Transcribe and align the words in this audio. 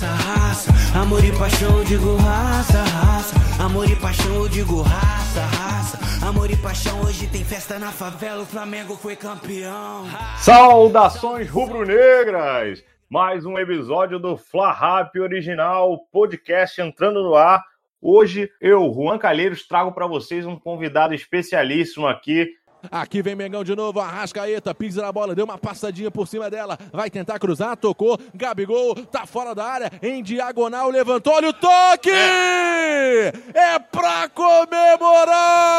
raça, 0.00 0.06
raça. 0.06 0.98
Amor 0.98 1.24
e 1.24 1.32
paixão, 1.32 1.78
eu 1.78 1.84
digo 1.84 2.16
raça, 2.16 2.82
raça. 2.82 3.62
Amor 3.62 3.88
e 3.88 3.96
paixão, 3.96 4.34
eu 4.34 4.48
digo 4.48 4.80
raça, 4.82 5.40
raça. 5.40 6.26
Amor 6.26 6.50
e 6.50 6.56
paixão, 6.56 7.00
hoje 7.02 7.26
tem 7.26 7.44
festa 7.44 7.78
na 7.78 7.92
favela. 7.92 8.42
O 8.42 8.46
Flamengo 8.46 8.96
foi 8.96 9.16
campeão. 9.16 10.06
Saudações 10.38 11.48
rubro-negras! 11.48 12.82
Mais 13.08 13.44
um 13.44 13.58
episódio 13.58 14.18
do 14.18 14.36
Fla 14.36 14.72
Rap 14.72 15.18
original, 15.18 15.98
podcast 16.12 16.80
entrando 16.80 17.22
no 17.22 17.34
ar. 17.34 17.62
Hoje 18.00 18.50
eu, 18.60 18.90
Juan 18.94 19.18
Calheiros, 19.18 19.66
trago 19.66 19.92
para 19.92 20.06
vocês 20.06 20.46
um 20.46 20.56
convidado 20.56 21.12
especialíssimo 21.12 22.06
aqui, 22.06 22.48
Aqui 22.90 23.22
vem 23.22 23.34
Mengão 23.34 23.64
de 23.64 23.74
novo, 23.74 24.00
Arrascaeta, 24.00 24.74
pisa 24.74 25.02
na 25.02 25.12
bola, 25.12 25.34
deu 25.34 25.44
uma 25.44 25.58
passadinha 25.58 26.10
por 26.10 26.28
cima 26.28 26.48
dela, 26.48 26.78
vai 26.92 27.10
tentar 27.10 27.38
cruzar, 27.38 27.76
tocou, 27.76 28.18
Gabigol, 28.34 28.94
tá 29.06 29.26
fora 29.26 29.54
da 29.54 29.64
área, 29.64 29.92
em 30.02 30.22
diagonal, 30.22 30.90
levantou, 30.90 31.34
olha 31.34 31.48
o 31.48 31.52
toque! 31.52 32.10
É, 32.10 33.32
é 33.54 33.78
pra 33.78 34.28
comemorar! 34.28 35.70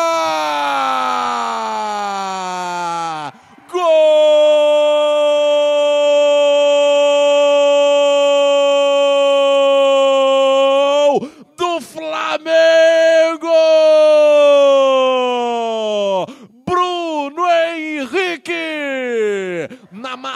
Gol 3.72 5.71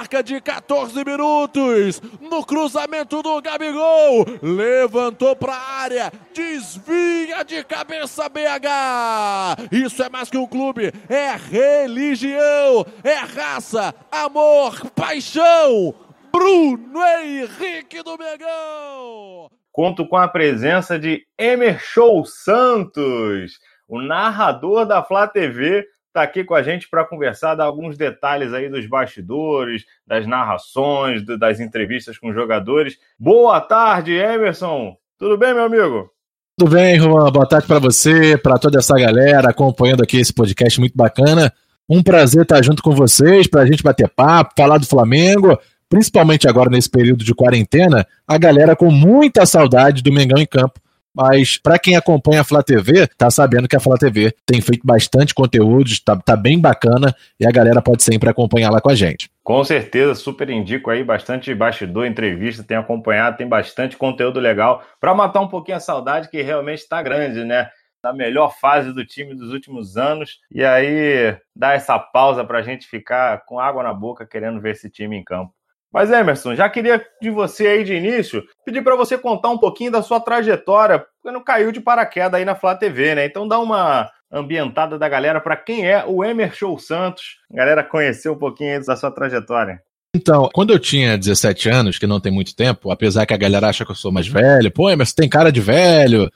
marca 0.05 0.21
de 0.21 0.39
14 0.39 1.03
minutos, 1.03 1.99
no 2.21 2.45
cruzamento 2.45 3.23
do 3.23 3.41
Gabigol, 3.41 4.23
levantou 4.39 5.35
para 5.35 5.53
a 5.53 5.71
área, 5.81 6.13
desvia 6.31 7.43
de 7.43 7.63
cabeça 7.63 8.29
BH. 8.29 9.67
Isso 9.71 10.03
é 10.03 10.09
mais 10.09 10.29
que 10.29 10.37
um 10.37 10.45
clube, 10.45 10.91
é 11.09 11.35
religião, 11.35 12.85
é 13.03 13.15
raça, 13.15 13.95
amor, 14.11 14.91
paixão. 14.91 15.95
Bruno 16.31 17.01
Henrique 17.23 18.03
do 18.03 18.15
Megão. 18.15 19.49
conto 19.71 20.07
com 20.07 20.17
a 20.17 20.27
presença 20.27 20.99
de 20.99 21.25
Emer 21.35 21.79
Show 21.79 22.23
Santos, 22.25 23.57
o 23.87 23.99
narrador 23.99 24.85
da 24.85 25.03
Flá 25.03 25.27
TV, 25.27 25.83
está 26.15 26.23
aqui 26.23 26.45
com 26.45 26.55
a 26.55 26.63
gente 26.63 26.87
para 26.89 27.03
conversar, 27.03 27.55
dar 27.55 27.65
alguns 27.65 27.97
detalhes 27.97 28.53
aí 28.53 28.69
dos 28.69 28.87
bastidores, 28.87 29.83
das 30.07 30.25
narrações, 30.25 31.21
do- 31.25 31.37
das 31.37 31.59
entrevistas 31.59 32.17
com 32.17 32.29
os 32.29 32.33
jogadores. 32.33 32.97
Boa 33.19 33.59
tarde, 33.59 34.13
Emerson. 34.13 34.95
Tudo 35.19 35.37
bem, 35.37 35.53
meu 35.53 35.65
amigo? 35.65 36.09
Tudo 36.57 36.71
bem, 36.71 36.97
Juan? 36.97 37.29
Boa 37.33 37.45
tarde 37.45 37.67
para 37.67 37.79
você, 37.79 38.37
para 38.37 38.57
toda 38.57 38.79
essa 38.79 38.95
galera 38.97 39.49
acompanhando 39.49 40.03
aqui 40.03 40.17
esse 40.17 40.33
podcast 40.33 40.79
muito 40.79 40.95
bacana. 40.95 41.51
Um 41.89 42.01
prazer 42.01 42.43
estar 42.43 42.63
junto 42.63 42.81
com 42.81 42.91
vocês, 42.95 43.45
para 43.45 43.63
a 43.63 43.65
gente 43.65 43.83
bater 43.83 44.07
papo, 44.07 44.53
falar 44.57 44.77
do 44.77 44.87
Flamengo, 44.87 45.59
principalmente 45.89 46.47
agora 46.47 46.69
nesse 46.69 46.89
período 46.89 47.25
de 47.25 47.35
quarentena, 47.35 48.07
a 48.25 48.37
galera 48.37 48.73
com 48.73 48.89
muita 48.89 49.45
saudade 49.45 50.01
do 50.01 50.13
Mengão 50.13 50.41
em 50.41 50.47
campo. 50.47 50.79
Mas 51.15 51.57
para 51.57 51.79
quem 51.79 51.95
acompanha 51.95 52.41
a 52.41 52.43
Flá 52.43 52.61
TV, 52.61 53.07
tá 53.17 53.31
sabendo 53.31 53.67
que 53.69 53.75
a 53.75 53.79
Flá 53.79 53.95
TV 53.95 54.35
tem 54.45 54.59
feito 54.59 54.85
bastante 54.85 55.33
conteúdo, 55.33 55.89
tá, 56.03 56.17
tá 56.17 56.35
bem 56.35 56.59
bacana 56.59 57.15
e 57.39 57.47
a 57.47 57.51
galera 57.51 57.81
pode 57.81 58.03
sempre 58.03 58.29
acompanhar 58.29 58.69
lá 58.69 58.81
com 58.81 58.89
a 58.89 58.95
gente. 58.95 59.29
Com 59.41 59.63
certeza, 59.63 60.13
super 60.13 60.49
indico 60.49 60.89
aí, 60.89 61.03
bastante 61.03 61.53
bastidor, 61.55 62.05
entrevista, 62.05 62.63
tem 62.63 62.75
acompanhado, 62.75 63.37
tem 63.37 63.47
bastante 63.47 63.95
conteúdo 63.95 64.39
legal 64.39 64.83
para 64.99 65.13
matar 65.13 65.39
um 65.39 65.47
pouquinho 65.47 65.77
a 65.77 65.79
saudade 65.79 66.29
que 66.29 66.41
realmente 66.41 66.79
está 66.79 67.01
grande, 67.01 67.45
né? 67.45 67.69
Na 68.03 68.11
melhor 68.11 68.53
fase 68.59 68.91
do 68.91 69.05
time 69.05 69.33
dos 69.33 69.51
últimos 69.51 69.97
anos. 69.97 70.39
E 70.51 70.63
aí, 70.63 71.35
dá 71.55 71.73
essa 71.73 71.97
pausa 71.97 72.43
para 72.43 72.59
a 72.59 72.61
gente 72.61 72.87
ficar 72.87 73.43
com 73.45 73.59
água 73.59 73.81
na 73.81 73.93
boca 73.93 74.27
querendo 74.27 74.59
ver 74.59 74.71
esse 74.71 74.89
time 74.89 75.15
em 75.15 75.23
campo. 75.23 75.53
Mas 75.95 76.11
Emerson, 76.11 76.55
já 76.55 76.69
queria 76.69 77.01
de 77.21 77.29
você 77.29 77.67
aí 77.67 77.83
de 77.85 77.93
início 77.93 78.43
pedir 78.65 78.83
para 78.83 78.97
você 78.97 79.17
contar 79.17 79.47
um 79.47 79.57
pouquinho 79.57 79.89
da 79.89 80.01
sua 80.01 80.19
trajetória, 80.19 80.99
porque 80.99 81.31
não 81.31 81.41
caiu 81.41 81.71
de 81.71 81.79
paraquedas 81.79 82.33
aí 82.33 82.43
na 82.43 82.53
Flá 82.53 82.75
TV, 82.75 83.15
né? 83.15 83.25
Então 83.25 83.47
dá 83.47 83.57
uma 83.57 84.11
ambientada 84.29 84.99
da 84.99 85.07
galera 85.07 85.39
para 85.39 85.55
quem 85.55 85.89
é 85.89 86.03
o 86.05 86.21
Emer 86.21 86.53
Show 86.53 86.77
Santos, 86.77 87.37
a 87.49 87.55
galera 87.55 87.81
conhecer 87.81 88.27
um 88.27 88.37
pouquinho 88.37 88.83
da 88.83 88.97
sua 88.97 89.09
trajetória. 89.09 89.81
Então, 90.15 90.49
quando 90.53 90.71
eu 90.71 90.79
tinha 90.79 91.17
17 91.17 91.69
anos, 91.69 91.99
que 91.99 92.07
não 92.07 92.21
tem 92.21 92.31
muito 92.31 92.55
tempo, 92.55 92.89
apesar 92.89 93.25
que 93.25 93.33
a 93.33 93.37
galera 93.37 93.67
acha 93.67 93.83
que 93.83 93.91
eu 93.91 93.95
sou 93.95 94.13
mais 94.13 94.25
velho, 94.25 94.71
pô, 94.71 94.95
mas 94.95 95.09
você 95.09 95.15
tem 95.15 95.27
cara 95.27 95.51
de 95.51 95.59
velho, 95.59 96.31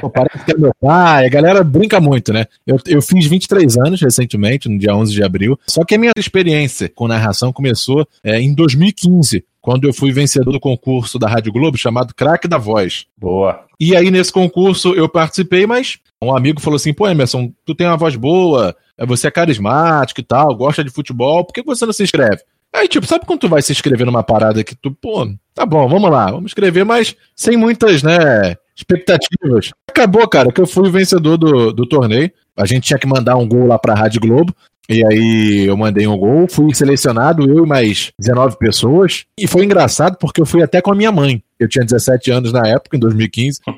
pô, 0.00 0.10
parece 0.10 0.44
que 0.44 0.52
é 0.52 0.58
meu 0.58 0.72
pai, 0.78 1.24
a 1.24 1.30
galera 1.30 1.64
brinca 1.64 1.98
muito, 1.98 2.30
né? 2.30 2.44
Eu, 2.66 2.78
eu 2.86 3.00
fiz 3.00 3.26
23 3.26 3.78
anos 3.78 4.02
recentemente, 4.02 4.68
no 4.68 4.78
dia 4.78 4.94
11 4.94 5.14
de 5.14 5.22
abril, 5.22 5.58
só 5.66 5.82
que 5.82 5.94
a 5.94 5.98
minha 5.98 6.12
experiência 6.18 6.90
com 6.94 7.08
narração 7.08 7.54
começou 7.54 8.06
é, 8.22 8.38
em 8.38 8.54
2015, 8.54 9.42
quando 9.62 9.88
eu 9.88 9.94
fui 9.94 10.12
vencedor 10.12 10.52
do 10.52 10.60
concurso 10.60 11.18
da 11.18 11.26
Rádio 11.26 11.52
Globo 11.52 11.78
chamado 11.78 12.14
Craque 12.14 12.46
da 12.46 12.58
Voz. 12.58 13.06
Boa. 13.16 13.64
E 13.80 13.96
aí, 13.96 14.10
nesse 14.10 14.32
concurso, 14.32 14.94
eu 14.94 15.08
participei, 15.08 15.66
mas 15.66 15.98
um 16.22 16.36
amigo 16.36 16.60
falou 16.60 16.76
assim: 16.76 16.92
pô, 16.92 17.08
Emerson, 17.08 17.50
tu 17.64 17.74
tem 17.74 17.86
uma 17.86 17.96
voz 17.96 18.14
boa, 18.14 18.76
você 19.06 19.26
é 19.26 19.30
carismático 19.30 20.20
e 20.20 20.24
tal, 20.24 20.54
gosta 20.54 20.84
de 20.84 20.90
futebol, 20.90 21.44
por 21.44 21.52
que 21.52 21.62
você 21.62 21.84
não 21.84 21.92
se 21.92 22.02
inscreve? 22.02 22.42
Aí, 22.76 22.86
tipo, 22.88 23.06
sabe 23.06 23.24
quando 23.24 23.40
tu 23.40 23.48
vai 23.48 23.62
se 23.62 23.72
inscrever 23.72 24.04
numa 24.04 24.22
parada 24.22 24.62
que 24.62 24.74
tu, 24.74 24.90
pô, 24.90 25.26
tá 25.54 25.64
bom, 25.64 25.88
vamos 25.88 26.10
lá, 26.10 26.26
vamos 26.26 26.50
escrever, 26.50 26.84
mas 26.84 27.16
sem 27.34 27.56
muitas, 27.56 28.02
né, 28.02 28.54
expectativas. 28.76 29.70
Acabou, 29.88 30.28
cara, 30.28 30.52
que 30.52 30.60
eu 30.60 30.66
fui 30.66 30.86
o 30.86 30.92
vencedor 30.92 31.38
do, 31.38 31.72
do 31.72 31.86
torneio. 31.86 32.30
A 32.54 32.66
gente 32.66 32.84
tinha 32.84 32.98
que 32.98 33.06
mandar 33.06 33.36
um 33.36 33.48
gol 33.48 33.66
lá 33.66 33.78
pra 33.78 33.94
Rádio 33.94 34.20
Globo. 34.20 34.54
E 34.88 35.04
aí 35.04 35.64
eu 35.66 35.76
mandei 35.76 36.06
um 36.06 36.16
gol, 36.16 36.46
fui 36.48 36.72
selecionado, 36.74 37.48
eu 37.48 37.64
e 37.64 37.68
mais 37.68 38.12
19 38.18 38.58
pessoas. 38.58 39.24
E 39.38 39.46
foi 39.48 39.64
engraçado 39.64 40.16
porque 40.18 40.40
eu 40.40 40.46
fui 40.46 40.62
até 40.62 40.82
com 40.82 40.92
a 40.92 40.94
minha 40.94 41.10
mãe. 41.10 41.42
Eu 41.58 41.68
tinha 41.68 41.84
17 41.84 42.30
anos 42.30 42.52
na 42.52 42.68
época, 42.68 42.96
em 42.96 43.00
2015. 43.00 43.60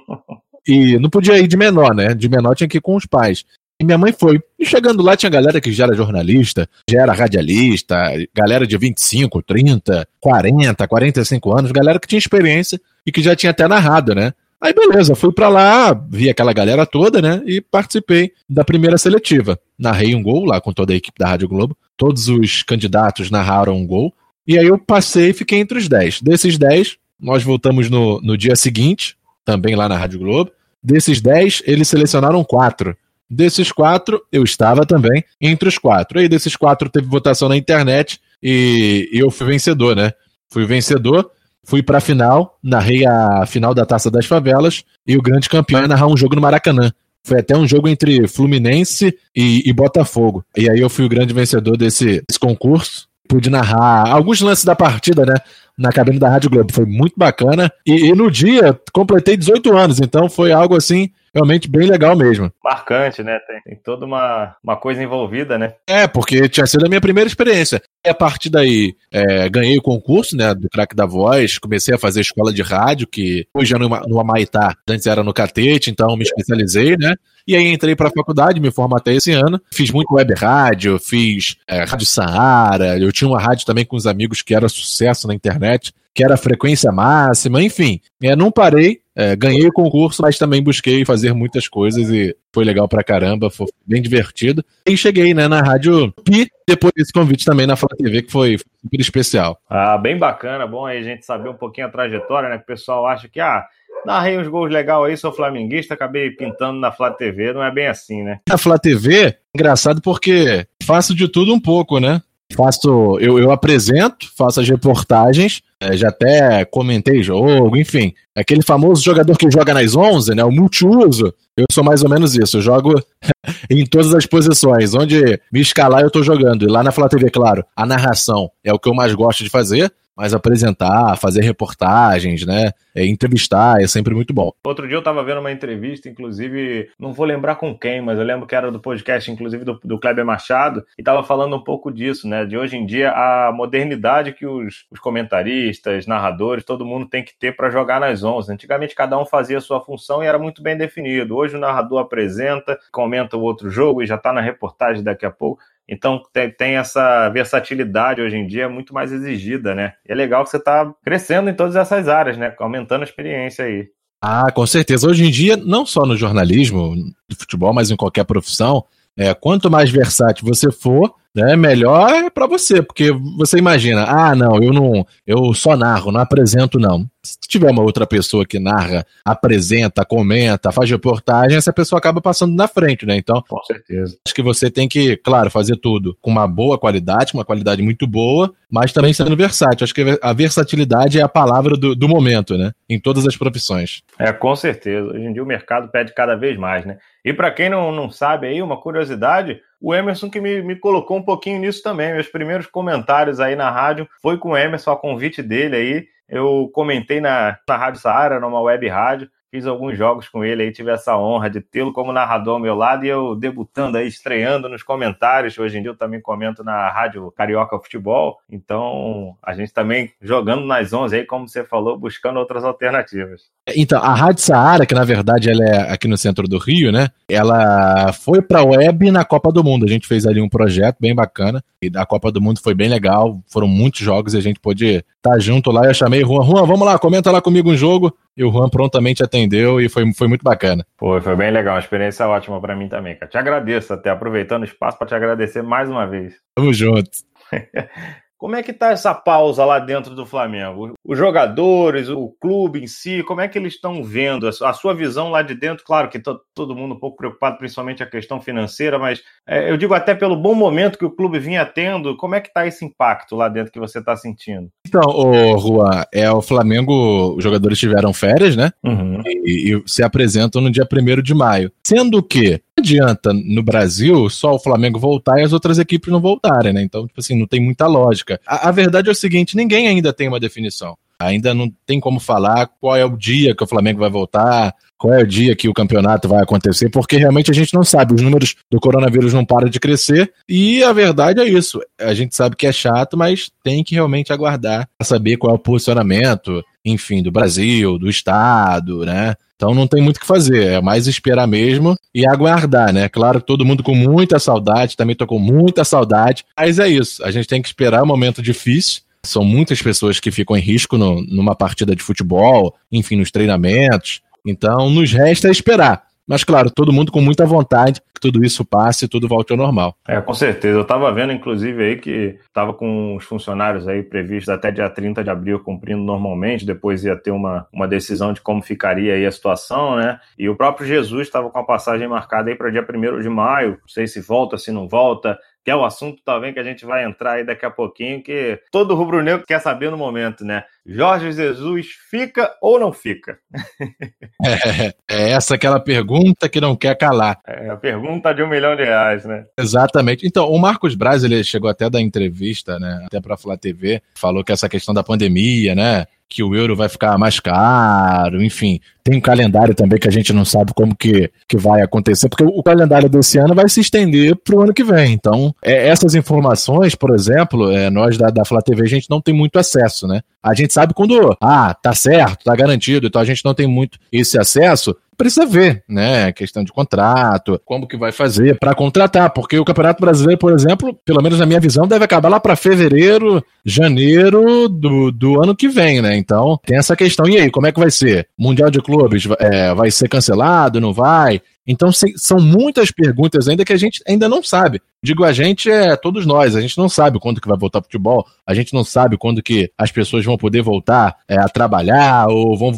E 0.70 0.98
não 0.98 1.08
podia 1.08 1.38
ir 1.38 1.48
de 1.48 1.56
menor, 1.56 1.94
né? 1.94 2.12
De 2.12 2.28
menor 2.28 2.54
tinha 2.54 2.68
que 2.68 2.76
ir 2.76 2.82
com 2.82 2.94
os 2.94 3.06
pais. 3.06 3.42
E 3.80 3.84
minha 3.84 3.96
mãe 3.96 4.12
foi. 4.12 4.40
E 4.58 4.66
chegando 4.66 5.02
lá, 5.02 5.16
tinha 5.16 5.30
galera 5.30 5.60
que 5.60 5.70
já 5.70 5.84
era 5.84 5.94
jornalista, 5.94 6.68
já 6.90 7.02
era 7.02 7.12
radialista, 7.12 7.96
galera 8.34 8.66
de 8.66 8.76
25, 8.76 9.40
30, 9.42 10.08
40, 10.20 10.88
45 10.88 11.56
anos, 11.56 11.70
galera 11.70 12.00
que 12.00 12.08
tinha 12.08 12.18
experiência 12.18 12.80
e 13.06 13.12
que 13.12 13.22
já 13.22 13.36
tinha 13.36 13.50
até 13.50 13.68
narrado, 13.68 14.14
né? 14.14 14.32
Aí 14.60 14.74
beleza, 14.74 15.14
fui 15.14 15.32
pra 15.32 15.48
lá, 15.48 15.94
vi 16.10 16.28
aquela 16.28 16.52
galera 16.52 16.84
toda, 16.84 17.22
né? 17.22 17.40
E 17.46 17.60
participei 17.60 18.32
da 18.48 18.64
primeira 18.64 18.98
seletiva. 18.98 19.56
Narrei 19.78 20.16
um 20.16 20.22
gol 20.22 20.44
lá 20.44 20.60
com 20.60 20.72
toda 20.72 20.92
a 20.92 20.96
equipe 20.96 21.16
da 21.16 21.28
Rádio 21.28 21.48
Globo. 21.48 21.76
Todos 21.96 22.28
os 22.28 22.64
candidatos 22.64 23.30
narraram 23.30 23.76
um 23.76 23.86
gol. 23.86 24.12
E 24.44 24.58
aí 24.58 24.66
eu 24.66 24.76
passei 24.76 25.30
e 25.30 25.34
fiquei 25.34 25.60
entre 25.60 25.78
os 25.78 25.88
10. 25.88 26.22
Desses 26.22 26.58
10, 26.58 26.96
nós 27.20 27.44
voltamos 27.44 27.88
no, 27.88 28.20
no 28.20 28.36
dia 28.36 28.56
seguinte, 28.56 29.16
também 29.44 29.76
lá 29.76 29.88
na 29.88 29.96
Rádio 29.96 30.18
Globo. 30.18 30.50
Desses 30.82 31.20
10, 31.20 31.62
eles 31.64 31.86
selecionaram 31.86 32.42
quatro. 32.42 32.96
Desses 33.30 33.70
quatro, 33.70 34.22
eu 34.32 34.42
estava 34.42 34.86
também 34.86 35.22
entre 35.40 35.68
os 35.68 35.76
quatro. 35.76 36.18
Aí 36.18 36.28
desses 36.28 36.56
quatro 36.56 36.88
teve 36.88 37.06
votação 37.06 37.48
na 37.48 37.56
internet 37.56 38.20
e 38.42 39.08
eu 39.12 39.30
fui 39.30 39.46
vencedor, 39.48 39.94
né? 39.94 40.12
Fui 40.50 40.64
vencedor, 40.64 41.30
fui 41.64 41.82
pra 41.82 42.00
final, 42.00 42.58
narrei 42.62 43.04
a 43.06 43.44
final 43.46 43.74
da 43.74 43.84
Taça 43.84 44.10
das 44.10 44.24
Favelas 44.24 44.82
e 45.06 45.16
o 45.16 45.22
grande 45.22 45.48
campeão 45.48 45.82
é 45.82 45.86
narrar 45.88 46.06
um 46.06 46.16
jogo 46.16 46.34
no 46.34 46.40
Maracanã. 46.40 46.90
Foi 47.22 47.40
até 47.40 47.54
um 47.54 47.66
jogo 47.68 47.88
entre 47.88 48.26
Fluminense 48.26 49.14
e, 49.36 49.68
e 49.68 49.72
Botafogo. 49.74 50.42
E 50.56 50.70
aí 50.70 50.80
eu 50.80 50.88
fui 50.88 51.04
o 51.04 51.08
grande 51.08 51.34
vencedor 51.34 51.76
desse, 51.76 52.22
desse 52.26 52.38
concurso. 52.40 53.06
Pude 53.28 53.50
narrar 53.50 54.10
alguns 54.10 54.40
lances 54.40 54.64
da 54.64 54.74
partida, 54.74 55.26
né? 55.26 55.34
Na 55.76 55.92
cabine 55.92 56.18
da 56.18 56.30
Rádio 56.30 56.48
Globo. 56.48 56.72
Foi 56.72 56.86
muito 56.86 57.12
bacana. 57.14 57.70
E, 57.86 58.06
e 58.06 58.14
no 58.14 58.30
dia, 58.30 58.80
completei 58.94 59.36
18 59.36 59.76
anos. 59.76 60.00
Então 60.00 60.30
foi 60.30 60.50
algo 60.50 60.74
assim, 60.74 61.10
realmente 61.38 61.70
bem 61.70 61.88
legal 61.88 62.16
mesmo. 62.16 62.52
Marcante, 62.62 63.22
né? 63.22 63.38
Tem, 63.46 63.60
tem 63.62 63.76
toda 63.76 64.04
uma, 64.04 64.56
uma 64.62 64.76
coisa 64.76 65.02
envolvida, 65.02 65.56
né? 65.56 65.74
É, 65.86 66.06
porque 66.06 66.48
tinha 66.48 66.66
sido 66.66 66.84
a 66.84 66.88
minha 66.88 67.00
primeira 67.00 67.28
experiência. 67.28 67.80
E 68.04 68.08
a 68.08 68.14
partir 68.14 68.50
daí, 68.50 68.94
é, 69.12 69.48
ganhei 69.48 69.78
o 69.78 69.82
concurso, 69.82 70.36
né, 70.36 70.54
do 70.54 70.68
craque 70.68 70.94
da 70.94 71.06
voz, 71.06 71.58
comecei 71.58 71.94
a 71.94 71.98
fazer 71.98 72.20
escola 72.20 72.52
de 72.52 72.62
rádio, 72.62 73.06
que 73.06 73.46
hoje 73.54 73.74
é 73.74 73.78
no, 73.78 73.88
no 73.88 74.20
Amaitá, 74.20 74.74
antes 74.88 75.06
era 75.06 75.22
no 75.22 75.32
Catete, 75.32 75.90
então 75.90 76.16
me 76.16 76.22
especializei, 76.22 76.96
né, 76.96 77.14
e 77.48 77.56
aí 77.56 77.72
entrei 77.72 77.96
para 77.96 78.08
a 78.08 78.12
faculdade, 78.12 78.60
me 78.60 78.70
formatei 78.70 79.16
esse 79.16 79.32
ano, 79.32 79.58
fiz 79.72 79.90
muito 79.90 80.14
web 80.14 80.34
rádio, 80.34 80.98
fiz 80.98 81.56
é, 81.66 81.82
rádio 81.82 82.04
Saara, 82.04 82.98
eu 82.98 83.10
tinha 83.10 83.26
uma 83.26 83.40
rádio 83.40 83.64
também 83.64 83.86
com 83.86 83.96
os 83.96 84.06
amigos 84.06 84.42
que 84.42 84.54
era 84.54 84.68
sucesso 84.68 85.26
na 85.26 85.34
internet, 85.34 85.94
que 86.14 86.22
era 86.22 86.36
frequência 86.36 86.92
máxima, 86.92 87.62
enfim. 87.62 88.00
É, 88.22 88.36
não 88.36 88.52
parei, 88.52 89.00
é, 89.16 89.34
ganhei 89.34 89.66
o 89.66 89.72
concurso, 89.72 90.20
mas 90.20 90.36
também 90.36 90.62
busquei 90.62 91.06
fazer 91.06 91.32
muitas 91.32 91.66
coisas 91.66 92.10
e 92.10 92.36
foi 92.52 92.64
legal 92.64 92.86
pra 92.86 93.02
caramba, 93.02 93.48
foi 93.48 93.68
bem 93.86 94.02
divertido. 94.02 94.62
E 94.86 94.94
cheguei 94.94 95.32
né, 95.32 95.48
na 95.48 95.62
Rádio 95.62 96.12
Pi, 96.24 96.50
depois 96.66 96.92
desse 96.94 97.12
convite 97.12 97.46
também 97.46 97.66
na 97.66 97.76
Flá 97.76 97.88
TV, 97.96 98.22
que 98.22 98.30
foi 98.30 98.58
super 98.58 99.00
especial. 99.00 99.58
Ah, 99.70 99.96
bem 99.96 100.18
bacana, 100.18 100.66
bom 100.66 100.84
aí 100.84 100.98
a 100.98 101.02
gente 101.02 101.24
saber 101.24 101.48
um 101.48 101.54
pouquinho 101.54 101.86
a 101.86 101.90
trajetória, 101.90 102.50
né? 102.50 102.58
Que 102.58 102.64
o 102.64 102.66
pessoal 102.66 103.06
acha 103.06 103.26
que, 103.26 103.40
ah, 103.40 103.64
narrei 104.04 104.38
uns 104.38 104.48
gols 104.48 104.70
legal 104.70 105.04
aí, 105.04 105.16
sou 105.16 105.32
flamenguista, 105.32 105.94
acabei 105.94 106.30
pintando 106.30 106.78
na 106.78 106.92
Flá 106.92 107.10
TV, 107.10 107.52
não 107.52 107.62
é 107.62 107.70
bem 107.70 107.86
assim, 107.86 108.22
né? 108.22 108.40
Na 108.48 108.58
Flá 108.58 108.78
TV, 108.78 109.36
engraçado 109.54 110.00
porque 110.00 110.66
faço 110.82 111.14
de 111.14 111.28
tudo 111.28 111.52
um 111.52 111.60
pouco, 111.60 111.98
né? 111.98 112.22
Faço, 112.56 113.18
eu, 113.20 113.38
eu 113.38 113.50
apresento, 113.50 114.26
faço 114.34 114.60
as 114.60 114.68
reportagens, 114.68 115.60
é, 115.80 115.96
já 115.96 116.08
até 116.08 116.64
comentei 116.64 117.22
jogo, 117.22 117.76
enfim. 117.76 118.14
Aquele 118.34 118.62
famoso 118.62 119.02
jogador 119.04 119.36
que 119.36 119.50
joga 119.50 119.74
nas 119.74 119.94
11, 119.94 120.34
né? 120.34 120.42
O 120.42 120.50
multiuso. 120.50 121.32
Eu 121.56 121.66
sou 121.70 121.84
mais 121.84 122.02
ou 122.02 122.08
menos 122.08 122.34
isso. 122.34 122.56
Eu 122.56 122.62
jogo 122.62 123.00
em 123.70 123.84
todas 123.84 124.14
as 124.14 124.24
posições. 124.24 124.94
Onde 124.94 125.38
me 125.52 125.60
escalar, 125.60 126.02
eu 126.02 126.10
tô 126.10 126.22
jogando. 126.22 126.64
E 126.64 126.70
lá 126.70 126.82
na 126.82 126.90
Flá 126.90 127.08
TV, 127.08 127.30
claro, 127.30 127.64
a 127.76 127.84
narração 127.84 128.50
é 128.64 128.72
o 128.72 128.78
que 128.78 128.88
eu 128.88 128.94
mais 128.94 129.14
gosto 129.14 129.44
de 129.44 129.50
fazer 129.50 129.92
mas 130.18 130.34
apresentar, 130.34 131.16
fazer 131.16 131.42
reportagens, 131.42 132.44
né? 132.44 132.72
É, 132.92 133.06
entrevistar 133.06 133.80
é 133.80 133.86
sempre 133.86 134.12
muito 134.12 134.34
bom. 134.34 134.50
Outro 134.64 134.88
dia 134.88 134.96
eu 134.96 134.98
estava 134.98 135.22
vendo 135.22 135.38
uma 135.38 135.52
entrevista, 135.52 136.08
inclusive, 136.08 136.90
não 136.98 137.12
vou 137.12 137.24
lembrar 137.24 137.54
com 137.54 137.78
quem, 137.78 138.00
mas 138.00 138.18
eu 138.18 138.24
lembro 138.24 138.44
que 138.44 138.56
era 138.56 138.72
do 138.72 138.80
podcast, 138.80 139.30
inclusive, 139.30 139.64
do, 139.64 139.78
do 139.84 140.00
Kleber 140.00 140.24
Machado, 140.24 140.84
e 140.98 141.02
estava 141.02 141.22
falando 141.22 141.54
um 141.54 141.62
pouco 141.62 141.92
disso, 141.92 142.26
né? 142.26 142.44
De 142.44 142.58
hoje 142.58 142.76
em 142.76 142.84
dia, 142.84 143.12
a 143.12 143.52
modernidade 143.52 144.32
que 144.32 144.44
os, 144.44 144.86
os 144.90 144.98
comentaristas, 144.98 146.08
narradores, 146.08 146.64
todo 146.64 146.84
mundo 146.84 147.06
tem 147.06 147.22
que 147.22 147.38
ter 147.38 147.54
para 147.54 147.70
jogar 147.70 148.00
nas 148.00 148.24
11. 148.24 148.52
Antigamente, 148.52 148.96
cada 148.96 149.16
um 149.16 149.24
fazia 149.24 149.58
a 149.58 149.60
sua 149.60 149.80
função 149.80 150.20
e 150.20 150.26
era 150.26 150.36
muito 150.38 150.60
bem 150.60 150.76
definido. 150.76 151.36
Hoje, 151.36 151.54
o 151.54 151.60
narrador 151.60 152.00
apresenta, 152.00 152.76
comenta 152.90 153.36
o 153.36 153.42
outro 153.42 153.70
jogo 153.70 154.02
e 154.02 154.06
já 154.06 154.16
está 154.16 154.32
na 154.32 154.40
reportagem 154.40 155.04
daqui 155.04 155.24
a 155.24 155.30
pouco. 155.30 155.62
Então 155.88 156.22
tem, 156.32 156.50
tem, 156.50 156.76
essa 156.76 157.28
versatilidade 157.30 158.20
hoje 158.20 158.36
em 158.36 158.46
dia 158.46 158.68
muito 158.68 158.92
mais 158.92 159.10
exigida, 159.10 159.74
né? 159.74 159.94
E 160.06 160.12
é 160.12 160.14
legal 160.14 160.44
que 160.44 160.50
você 160.50 160.58
está 160.58 160.92
crescendo 161.02 161.48
em 161.48 161.54
todas 161.54 161.76
essas 161.76 162.08
áreas, 162.08 162.36
né? 162.36 162.54
Aumentando 162.58 163.00
a 163.00 163.04
experiência 163.04 163.64
aí. 163.64 163.88
Ah, 164.20 164.50
com 164.52 164.66
certeza. 164.66 165.08
Hoje 165.08 165.24
em 165.24 165.30
dia, 165.30 165.56
não 165.56 165.86
só 165.86 166.04
no 166.04 166.16
jornalismo, 166.16 166.94
de 167.28 167.36
futebol, 167.36 167.72
mas 167.72 167.90
em 167.90 167.96
qualquer 167.96 168.24
profissão, 168.24 168.84
é, 169.16 169.32
quanto 169.32 169.70
mais 169.70 169.90
versátil 169.90 170.46
você 170.46 170.70
for, 170.70 171.14
né, 171.34 171.56
melhor 171.56 172.10
é 172.10 172.30
para 172.30 172.46
você, 172.46 172.82
porque 172.82 173.12
você 173.36 173.58
imagina, 173.58 174.04
ah, 174.04 174.34
não, 174.34 174.62
eu 174.62 174.72
não, 174.72 175.06
eu 175.26 175.52
só 175.54 175.76
narro, 175.76 176.10
não 176.10 176.20
apresento 176.20 176.78
não. 176.78 177.06
Se 177.22 177.36
tiver 177.46 177.70
uma 177.70 177.82
outra 177.82 178.06
pessoa 178.06 178.46
que 178.46 178.58
narra, 178.58 179.04
apresenta, 179.24 180.04
comenta, 180.04 180.72
faz 180.72 180.90
reportagem, 180.90 181.58
essa 181.58 181.72
pessoa 181.72 181.98
acaba 181.98 182.20
passando 182.20 182.54
na 182.54 182.66
frente, 182.66 183.04
né? 183.04 183.16
Então, 183.16 183.42
com 183.46 183.62
certeza. 183.64 184.16
Acho 184.26 184.34
que 184.34 184.42
você 184.42 184.70
tem 184.70 184.88
que, 184.88 185.16
claro, 185.18 185.50
fazer 185.50 185.76
tudo 185.76 186.16
com 186.22 186.30
uma 186.30 186.46
boa 186.46 186.78
qualidade, 186.78 187.34
uma 187.34 187.44
qualidade 187.44 187.82
muito 187.82 188.06
boa, 188.06 188.52
mas 188.70 188.92
também 188.92 189.12
sendo 189.12 189.36
versátil. 189.36 189.84
Acho 189.84 189.94
que 189.94 190.18
a 190.22 190.32
versatilidade 190.32 191.18
é 191.18 191.22
a 191.22 191.28
palavra 191.28 191.76
do, 191.76 191.94
do 191.94 192.08
momento, 192.08 192.56
né? 192.56 192.72
Em 192.88 192.98
todas 192.98 193.26
as 193.26 193.36
profissões. 193.36 194.02
É, 194.18 194.32
com 194.32 194.56
certeza. 194.56 195.08
Hoje 195.08 195.24
em 195.24 195.32
dia 195.32 195.42
o 195.42 195.46
mercado 195.46 195.88
pede 195.88 196.14
cada 196.14 196.34
vez 196.34 196.56
mais, 196.58 196.86
né? 196.86 196.98
E 197.24 197.32
para 197.32 197.50
quem 197.50 197.68
não, 197.68 197.92
não 197.92 198.10
sabe 198.10 198.46
aí, 198.46 198.62
uma 198.62 198.80
curiosidade, 198.80 199.60
o 199.80 199.94
Emerson 199.94 200.28
que 200.30 200.40
me, 200.40 200.62
me 200.62 200.76
colocou 200.76 201.16
um 201.16 201.22
pouquinho 201.22 201.60
nisso 201.60 201.82
também. 201.82 202.12
Meus 202.12 202.28
primeiros 202.28 202.66
comentários 202.66 203.40
aí 203.40 203.54
na 203.54 203.70
rádio 203.70 204.08
foi 204.20 204.38
com 204.38 204.50
o 204.50 204.56
Emerson, 204.56 204.90
a 204.90 204.96
convite 204.96 205.42
dele 205.42 205.76
aí. 205.76 206.08
Eu 206.28 206.70
comentei 206.74 207.20
na, 207.20 207.56
na 207.66 207.76
Rádio 207.76 208.00
Saara, 208.00 208.38
numa 208.38 208.60
web 208.60 208.86
rádio, 208.88 209.30
fiz 209.50 209.66
alguns 209.66 209.96
jogos 209.96 210.28
com 210.28 210.44
ele 210.44 210.62
aí, 210.62 210.72
tive 210.72 210.90
essa 210.90 211.16
honra 211.16 211.48
de 211.48 211.60
tê-lo 211.60 211.92
como 211.92 212.12
narrador 212.12 212.54
ao 212.54 212.60
meu 212.60 212.74
lado 212.74 213.04
e 213.04 213.08
eu 213.08 213.34
debutando 213.34 213.96
aí, 213.96 214.06
estreando 214.06 214.68
nos 214.68 214.82
comentários. 214.82 215.58
Hoje 215.58 215.78
em 215.78 215.82
dia 215.82 215.90
eu 215.90 215.96
também 215.96 216.20
comento 216.20 216.62
na 216.62 216.88
Rádio 216.90 217.32
Carioca 217.36 217.78
Futebol, 217.78 218.38
então 218.50 219.36
a 219.42 219.54
gente 219.54 219.72
também 219.72 220.12
jogando 220.20 220.66
nas 220.66 220.92
11 220.92 221.16
aí, 221.16 221.24
como 221.24 221.48
você 221.48 221.64
falou, 221.64 221.98
buscando 221.98 222.38
outras 222.38 222.64
alternativas. 222.64 223.42
Então, 223.76 224.02
a 224.02 224.14
Rádio 224.14 224.42
Saara, 224.42 224.86
que 224.86 224.94
na 224.94 225.04
verdade 225.04 225.50
ela 225.50 225.64
é 225.64 225.92
aqui 225.92 226.08
no 226.08 226.16
centro 226.16 226.46
do 226.46 226.58
Rio, 226.58 226.92
né? 226.92 227.08
Ela 227.28 228.12
foi 228.12 228.40
para 228.40 228.64
web 228.64 229.10
na 229.10 229.24
Copa 229.24 229.52
do 229.52 229.64
Mundo. 229.64 229.84
A 229.84 229.88
gente 229.88 230.06
fez 230.06 230.26
ali 230.26 230.40
um 230.40 230.48
projeto 230.48 230.96
bem 231.00 231.14
bacana 231.14 231.62
e 231.80 231.88
da 231.88 232.04
Copa 232.04 232.32
do 232.32 232.40
Mundo 232.40 232.60
foi 232.60 232.74
bem 232.74 232.88
legal. 232.88 233.40
Foram 233.46 233.68
muitos 233.68 234.00
jogos 234.00 234.34
e 234.34 234.38
a 234.38 234.40
gente 234.40 234.60
pôde 234.60 234.86
estar 234.86 235.30
tá 235.30 235.38
junto 235.38 235.70
lá. 235.70 235.86
Eu 235.86 235.94
chamei 235.94 236.20
Juan, 236.20 236.44
Juan, 236.44 236.66
vamos 236.66 236.86
lá, 236.86 236.98
comenta 236.98 237.30
lá 237.30 237.40
comigo 237.40 237.70
um 237.70 237.76
jogo. 237.76 238.14
E 238.38 238.44
o 238.44 238.52
Juan 238.52 238.68
prontamente 238.68 239.20
atendeu 239.20 239.80
e 239.80 239.88
foi, 239.88 240.14
foi 240.14 240.28
muito 240.28 240.44
bacana. 240.44 240.86
Pô, 240.96 241.20
foi 241.20 241.34
bem 241.34 241.50
legal, 241.50 241.74
uma 241.74 241.80
experiência 241.80 242.24
ótima 242.28 242.60
para 242.60 242.76
mim 242.76 242.88
também, 242.88 243.16
cara. 243.16 243.28
Te 243.28 243.36
agradeço 243.36 243.92
até, 243.92 244.10
aproveitando 244.10 244.62
o 244.62 244.64
espaço 244.64 244.96
para 244.96 245.08
te 245.08 245.14
agradecer 245.16 245.60
mais 245.60 245.90
uma 245.90 246.06
vez. 246.06 246.34
Tamo 246.54 246.72
junto. 246.72 247.10
Como 248.38 248.54
é 248.54 248.62
que 248.62 248.72
tá 248.72 248.92
essa 248.92 249.12
pausa 249.12 249.64
lá 249.64 249.80
dentro 249.80 250.14
do 250.14 250.24
Flamengo? 250.24 250.92
Os 251.04 251.18
jogadores, 251.18 252.08
o 252.08 252.28
clube 252.40 252.80
em 252.80 252.86
si, 252.86 253.22
como 253.24 253.40
é 253.40 253.48
que 253.48 253.58
eles 253.58 253.74
estão 253.74 254.04
vendo 254.04 254.48
a 254.48 254.72
sua 254.72 254.94
visão 254.94 255.28
lá 255.28 255.42
de 255.42 255.56
dentro? 255.56 255.84
Claro 255.84 256.08
que 256.08 256.20
todo 256.20 256.74
mundo 256.74 256.94
um 256.94 256.98
pouco 256.98 257.16
preocupado, 257.16 257.58
principalmente 257.58 258.00
a 258.00 258.06
questão 258.06 258.40
financeira, 258.40 258.96
mas 258.96 259.20
é, 259.44 259.68
eu 259.68 259.76
digo 259.76 259.92
até 259.92 260.14
pelo 260.14 260.36
bom 260.36 260.54
momento 260.54 260.98
que 260.98 261.04
o 261.04 261.10
clube 261.10 261.40
vinha 261.40 261.66
tendo, 261.66 262.16
como 262.16 262.36
é 262.36 262.40
que 262.40 262.52
tá 262.52 262.64
esse 262.64 262.84
impacto 262.84 263.34
lá 263.34 263.48
dentro 263.48 263.72
que 263.72 263.80
você 263.80 263.98
está 263.98 264.16
sentindo? 264.16 264.68
Então, 264.86 265.02
o 265.02 265.58
Juan, 265.58 266.04
é 266.14 266.30
o 266.30 266.40
Flamengo, 266.40 267.34
os 267.36 267.42
jogadores 267.42 267.78
tiveram 267.78 268.12
férias, 268.12 268.56
né? 268.56 268.70
Uhum. 268.84 269.20
E, 269.26 269.74
e, 269.74 269.82
se 269.84 270.02
apresentam 270.02 270.62
no 270.62 270.70
dia 270.70 270.86
1 270.90 271.22
de 271.22 271.34
maio. 271.34 271.72
Sendo 271.84 272.22
que 272.22 272.60
adianta 272.78 273.32
no 273.32 273.62
Brasil 273.62 274.28
só 274.28 274.54
o 274.54 274.58
Flamengo 274.58 274.98
voltar 274.98 275.38
e 275.38 275.44
as 275.44 275.52
outras 275.52 275.78
equipes 275.78 276.10
não 276.10 276.20
voltarem, 276.20 276.72
né? 276.72 276.82
Então, 276.82 277.06
tipo 277.06 277.20
assim, 277.20 277.38
não 277.38 277.46
tem 277.46 277.60
muita 277.60 277.86
lógica. 277.86 278.40
A, 278.46 278.68
a, 278.68 278.72
verdade 278.72 279.08
é 279.08 279.12
o 279.12 279.14
seguinte: 279.14 279.56
ninguém 279.56 279.88
ainda 279.88 280.12
tem 280.12 280.28
uma 280.28 280.40
definição. 280.40 280.96
Ainda 281.20 281.52
não 281.52 281.72
tem 281.84 281.98
como 281.98 282.20
falar 282.20 282.68
qual 282.80 282.94
é 282.94 283.04
o 283.04 283.16
dia 283.16 283.54
que 283.54 283.64
o 283.64 283.66
Flamengo 283.66 283.98
vai 283.98 284.08
voltar, 284.08 284.72
qual 284.96 285.14
é 285.14 285.22
o 285.22 285.26
dia 285.26 285.56
que 285.56 285.68
o 285.68 285.74
campeonato 285.74 286.28
vai 286.28 286.40
acontecer, 286.40 286.90
porque 286.90 287.16
realmente 287.16 287.50
a 287.50 287.54
gente 287.54 287.74
não 287.74 287.82
sabe. 287.82 288.14
Os 288.14 288.22
números 288.22 288.54
do 288.70 288.78
coronavírus 288.78 289.32
não 289.32 289.44
param 289.44 289.68
de 289.68 289.80
crescer 289.80 290.32
e 290.48 290.82
a 290.82 290.92
verdade 290.92 291.40
é 291.40 291.44
isso. 291.44 291.80
A 292.00 292.14
gente 292.14 292.36
sabe 292.36 292.54
que 292.54 292.66
é 292.66 292.72
chato, 292.72 293.16
mas 293.16 293.50
tem 293.64 293.82
que 293.82 293.94
realmente 293.94 294.32
aguardar 294.32 294.88
para 294.96 295.06
saber 295.06 295.36
qual 295.36 295.52
é 295.52 295.56
o 295.56 295.58
posicionamento, 295.58 296.62
enfim, 296.84 297.22
do 297.22 297.30
Brasil, 297.30 297.98
do 297.98 298.08
Estado, 298.08 299.04
né? 299.04 299.34
Então 299.56 299.74
não 299.74 299.86
tem 299.86 300.00
muito 300.00 300.18
o 300.18 300.20
que 300.20 300.26
fazer, 300.26 300.66
é 300.66 300.80
mais 300.80 301.06
esperar 301.06 301.46
mesmo 301.46 301.96
e 302.14 302.26
aguardar, 302.26 302.92
né? 302.92 303.08
Claro, 303.08 303.40
todo 303.40 303.64
mundo 303.64 303.82
com 303.82 303.94
muita 303.94 304.38
saudade, 304.38 304.96
também 304.96 305.16
tô 305.16 305.26
com 305.26 305.38
muita 305.38 305.84
saudade, 305.84 306.44
mas 306.56 306.78
é 306.78 306.88
isso, 306.88 307.24
a 307.24 307.30
gente 307.30 307.48
tem 307.48 307.60
que 307.60 307.68
esperar 307.68 308.02
um 308.02 308.06
momento 308.06 308.40
difícil. 308.40 309.02
São 309.24 309.44
muitas 309.44 309.82
pessoas 309.82 310.20
que 310.20 310.30
ficam 310.30 310.56
em 310.56 310.60
risco 310.60 310.96
no, 310.96 311.20
numa 311.22 311.54
partida 311.54 311.94
de 311.94 312.02
futebol, 312.02 312.74
enfim, 312.90 313.16
nos 313.16 313.32
treinamentos. 313.32 314.20
Então, 314.46 314.88
nos 314.88 315.12
resta 315.12 315.50
esperar. 315.50 316.04
Mas, 316.28 316.44
claro, 316.44 316.70
todo 316.70 316.92
mundo 316.92 317.10
com 317.10 317.22
muita 317.22 317.46
vontade 317.46 318.02
que 318.14 318.20
tudo 318.20 318.44
isso 318.44 318.64
passe 318.64 319.06
e 319.06 319.08
tudo 319.08 319.26
volte 319.26 319.52
ao 319.52 319.56
normal. 319.56 319.96
É, 320.06 320.20
com 320.20 320.34
certeza. 320.34 320.76
Eu 320.76 320.82
estava 320.82 321.10
vendo, 321.10 321.32
inclusive, 321.32 321.82
aí 321.82 321.96
que 321.96 322.38
estava 322.46 322.74
com 322.74 323.16
os 323.16 323.24
funcionários 323.24 323.88
aí 323.88 324.02
previstos 324.02 324.50
até 324.50 324.70
dia 324.70 324.90
30 324.90 325.24
de 325.24 325.30
abril 325.30 325.60
cumprindo 325.60 326.02
normalmente, 326.02 326.66
depois 326.66 327.02
ia 327.04 327.16
ter 327.16 327.30
uma, 327.30 327.66
uma 327.72 327.88
decisão 327.88 328.32
de 328.32 328.42
como 328.42 328.60
ficaria 328.60 329.14
aí 329.14 329.24
a 329.24 329.32
situação, 329.32 329.96
né? 329.96 330.20
E 330.38 330.48
o 330.48 330.56
próprio 330.56 330.86
Jesus 330.86 331.28
estava 331.28 331.48
com 331.48 331.58
a 331.58 331.64
passagem 331.64 332.06
marcada 332.06 332.50
aí 332.50 332.56
para 332.56 332.70
dia 332.70 332.86
1 332.86 333.20
de 333.22 333.28
maio. 333.28 333.70
Não 333.80 333.88
sei 333.88 334.06
se 334.06 334.20
volta, 334.20 334.58
se 334.58 334.70
não 334.70 334.86
volta 334.86 335.38
que 335.68 335.70
é 335.70 335.76
o 335.76 335.84
assunto 335.84 336.22
também 336.24 336.54
que 336.54 336.58
a 336.58 336.64
gente 336.64 336.86
vai 336.86 337.04
entrar 337.04 337.32
aí 337.32 337.44
daqui 337.44 337.66
a 337.66 337.70
pouquinho, 337.70 338.22
que 338.22 338.58
todo 338.72 338.94
rubro-negro 338.94 339.44
quer 339.46 339.60
saber 339.60 339.90
no 339.90 339.98
momento, 339.98 340.42
né? 340.42 340.64
Jorge 340.90 341.32
Jesus 341.32 341.88
fica 342.10 342.50
ou 342.62 342.80
não 342.80 342.94
fica? 342.94 343.38
é, 344.42 344.94
é 345.06 345.30
essa 345.32 345.54
aquela 345.54 345.78
pergunta 345.78 346.48
que 346.48 346.62
não 346.62 346.74
quer 346.74 346.96
calar. 346.96 347.38
É 347.46 347.68
a 347.68 347.76
pergunta 347.76 348.32
de 348.32 348.42
um 348.42 348.48
milhão 348.48 348.74
de 348.74 348.84
reais, 348.84 349.26
né? 349.26 349.44
Exatamente. 349.58 350.26
Então, 350.26 350.50
o 350.50 350.58
Marcos 350.58 350.94
Braz, 350.94 351.22
ele 351.22 351.44
chegou 351.44 351.68
até 351.68 351.90
da 351.90 352.00
entrevista, 352.00 352.78
né? 352.78 353.02
Até 353.04 353.20
para 353.20 353.36
falar 353.36 353.58
TV, 353.58 354.00
falou 354.14 354.42
que 354.42 354.50
essa 354.50 354.68
questão 354.68 354.94
da 354.94 355.04
pandemia, 355.04 355.74
né? 355.74 356.06
que 356.28 356.42
o 356.42 356.54
euro 356.54 356.76
vai 356.76 356.88
ficar 356.88 357.16
mais 357.16 357.40
caro, 357.40 358.42
enfim. 358.42 358.80
Tem 359.02 359.16
um 359.16 359.20
calendário 359.20 359.74
também 359.74 359.98
que 359.98 360.06
a 360.06 360.10
gente 360.10 360.32
não 360.32 360.44
sabe 360.44 360.74
como 360.74 360.94
que, 360.94 361.30
que 361.48 361.56
vai 361.56 361.80
acontecer, 361.80 362.28
porque 362.28 362.44
o 362.44 362.62
calendário 362.62 363.08
desse 363.08 363.38
ano 363.38 363.54
vai 363.54 363.66
se 363.68 363.80
estender 363.80 364.36
para 364.36 364.54
o 364.54 364.60
ano 364.60 364.74
que 364.74 364.84
vem. 364.84 365.14
Então, 365.14 365.54
é, 365.62 365.88
essas 365.88 366.14
informações, 366.14 366.94
por 366.94 367.14
exemplo, 367.14 367.70
é, 367.70 367.88
nós 367.88 368.18
da, 368.18 368.28
da 368.28 368.44
Flá 368.44 368.60
TV, 368.60 368.82
a 368.82 368.88
gente 368.88 369.08
não 369.08 369.22
tem 369.22 369.34
muito 369.34 369.58
acesso, 369.58 370.06
né? 370.06 370.20
A 370.42 370.54
gente 370.54 370.72
sabe 370.72 370.94
quando, 370.94 371.36
ah, 371.40 371.74
tá 371.74 371.94
certo, 371.94 372.44
tá 372.44 372.54
garantido, 372.54 373.06
então 373.06 373.20
a 373.20 373.24
gente 373.24 373.44
não 373.44 373.54
tem 373.54 373.66
muito 373.66 373.98
esse 374.12 374.38
acesso, 374.38 374.96
precisa 375.18 375.44
ver, 375.44 375.82
né? 375.88 376.32
Questão 376.32 376.62
de 376.62 376.72
contrato, 376.72 377.60
como 377.64 377.88
que 377.88 377.96
vai 377.96 378.12
fazer 378.12 378.56
para 378.58 378.74
contratar, 378.74 379.30
porque 379.30 379.58
o 379.58 379.64
Campeonato 379.64 380.00
Brasileiro, 380.00 380.38
por 380.38 380.52
exemplo, 380.52 380.96
pelo 381.04 381.20
menos 381.20 381.40
na 381.40 381.44
minha 381.44 381.58
visão, 381.58 381.88
deve 381.88 382.04
acabar 382.04 382.28
lá 382.28 382.38
para 382.38 382.54
fevereiro, 382.54 383.44
janeiro 383.64 384.68
do, 384.68 385.10
do 385.10 385.42
ano 385.42 385.56
que 385.56 385.68
vem, 385.68 386.00
né? 386.00 386.16
Então 386.16 386.58
tem 386.64 386.78
essa 386.78 386.94
questão. 386.94 387.28
E 387.28 387.36
aí, 387.36 387.50
como 387.50 387.66
é 387.66 387.72
que 387.72 387.80
vai 387.80 387.90
ser? 387.90 388.28
Mundial 388.38 388.70
de 388.70 388.80
Clubes 388.80 389.28
é, 389.40 389.74
vai 389.74 389.90
ser 389.90 390.08
cancelado? 390.08 390.80
Não 390.80 390.92
vai? 390.92 391.42
Então 391.68 391.90
são 391.92 392.40
muitas 392.40 392.90
perguntas 392.90 393.46
ainda 393.46 393.62
que 393.62 393.74
a 393.74 393.76
gente 393.76 394.02
ainda 394.08 394.26
não 394.26 394.42
sabe. 394.42 394.80
Digo 395.02 395.22
a 395.22 395.34
gente 395.34 395.70
é 395.70 395.94
todos 395.96 396.24
nós, 396.24 396.56
a 396.56 396.62
gente 396.62 396.78
não 396.78 396.88
sabe 396.88 397.20
quando 397.20 397.42
que 397.42 397.46
vai 397.46 397.58
voltar 397.58 397.82
futebol, 397.82 398.26
a 398.46 398.54
gente 398.54 398.72
não 398.72 398.82
sabe 398.82 399.18
quando 399.18 399.42
que 399.42 399.70
as 399.76 399.92
pessoas 399.92 400.24
vão 400.24 400.38
poder 400.38 400.62
voltar 400.62 401.14
é, 401.28 401.38
a 401.38 401.46
trabalhar 401.46 402.26
ou 402.28 402.56
vão, 402.56 402.72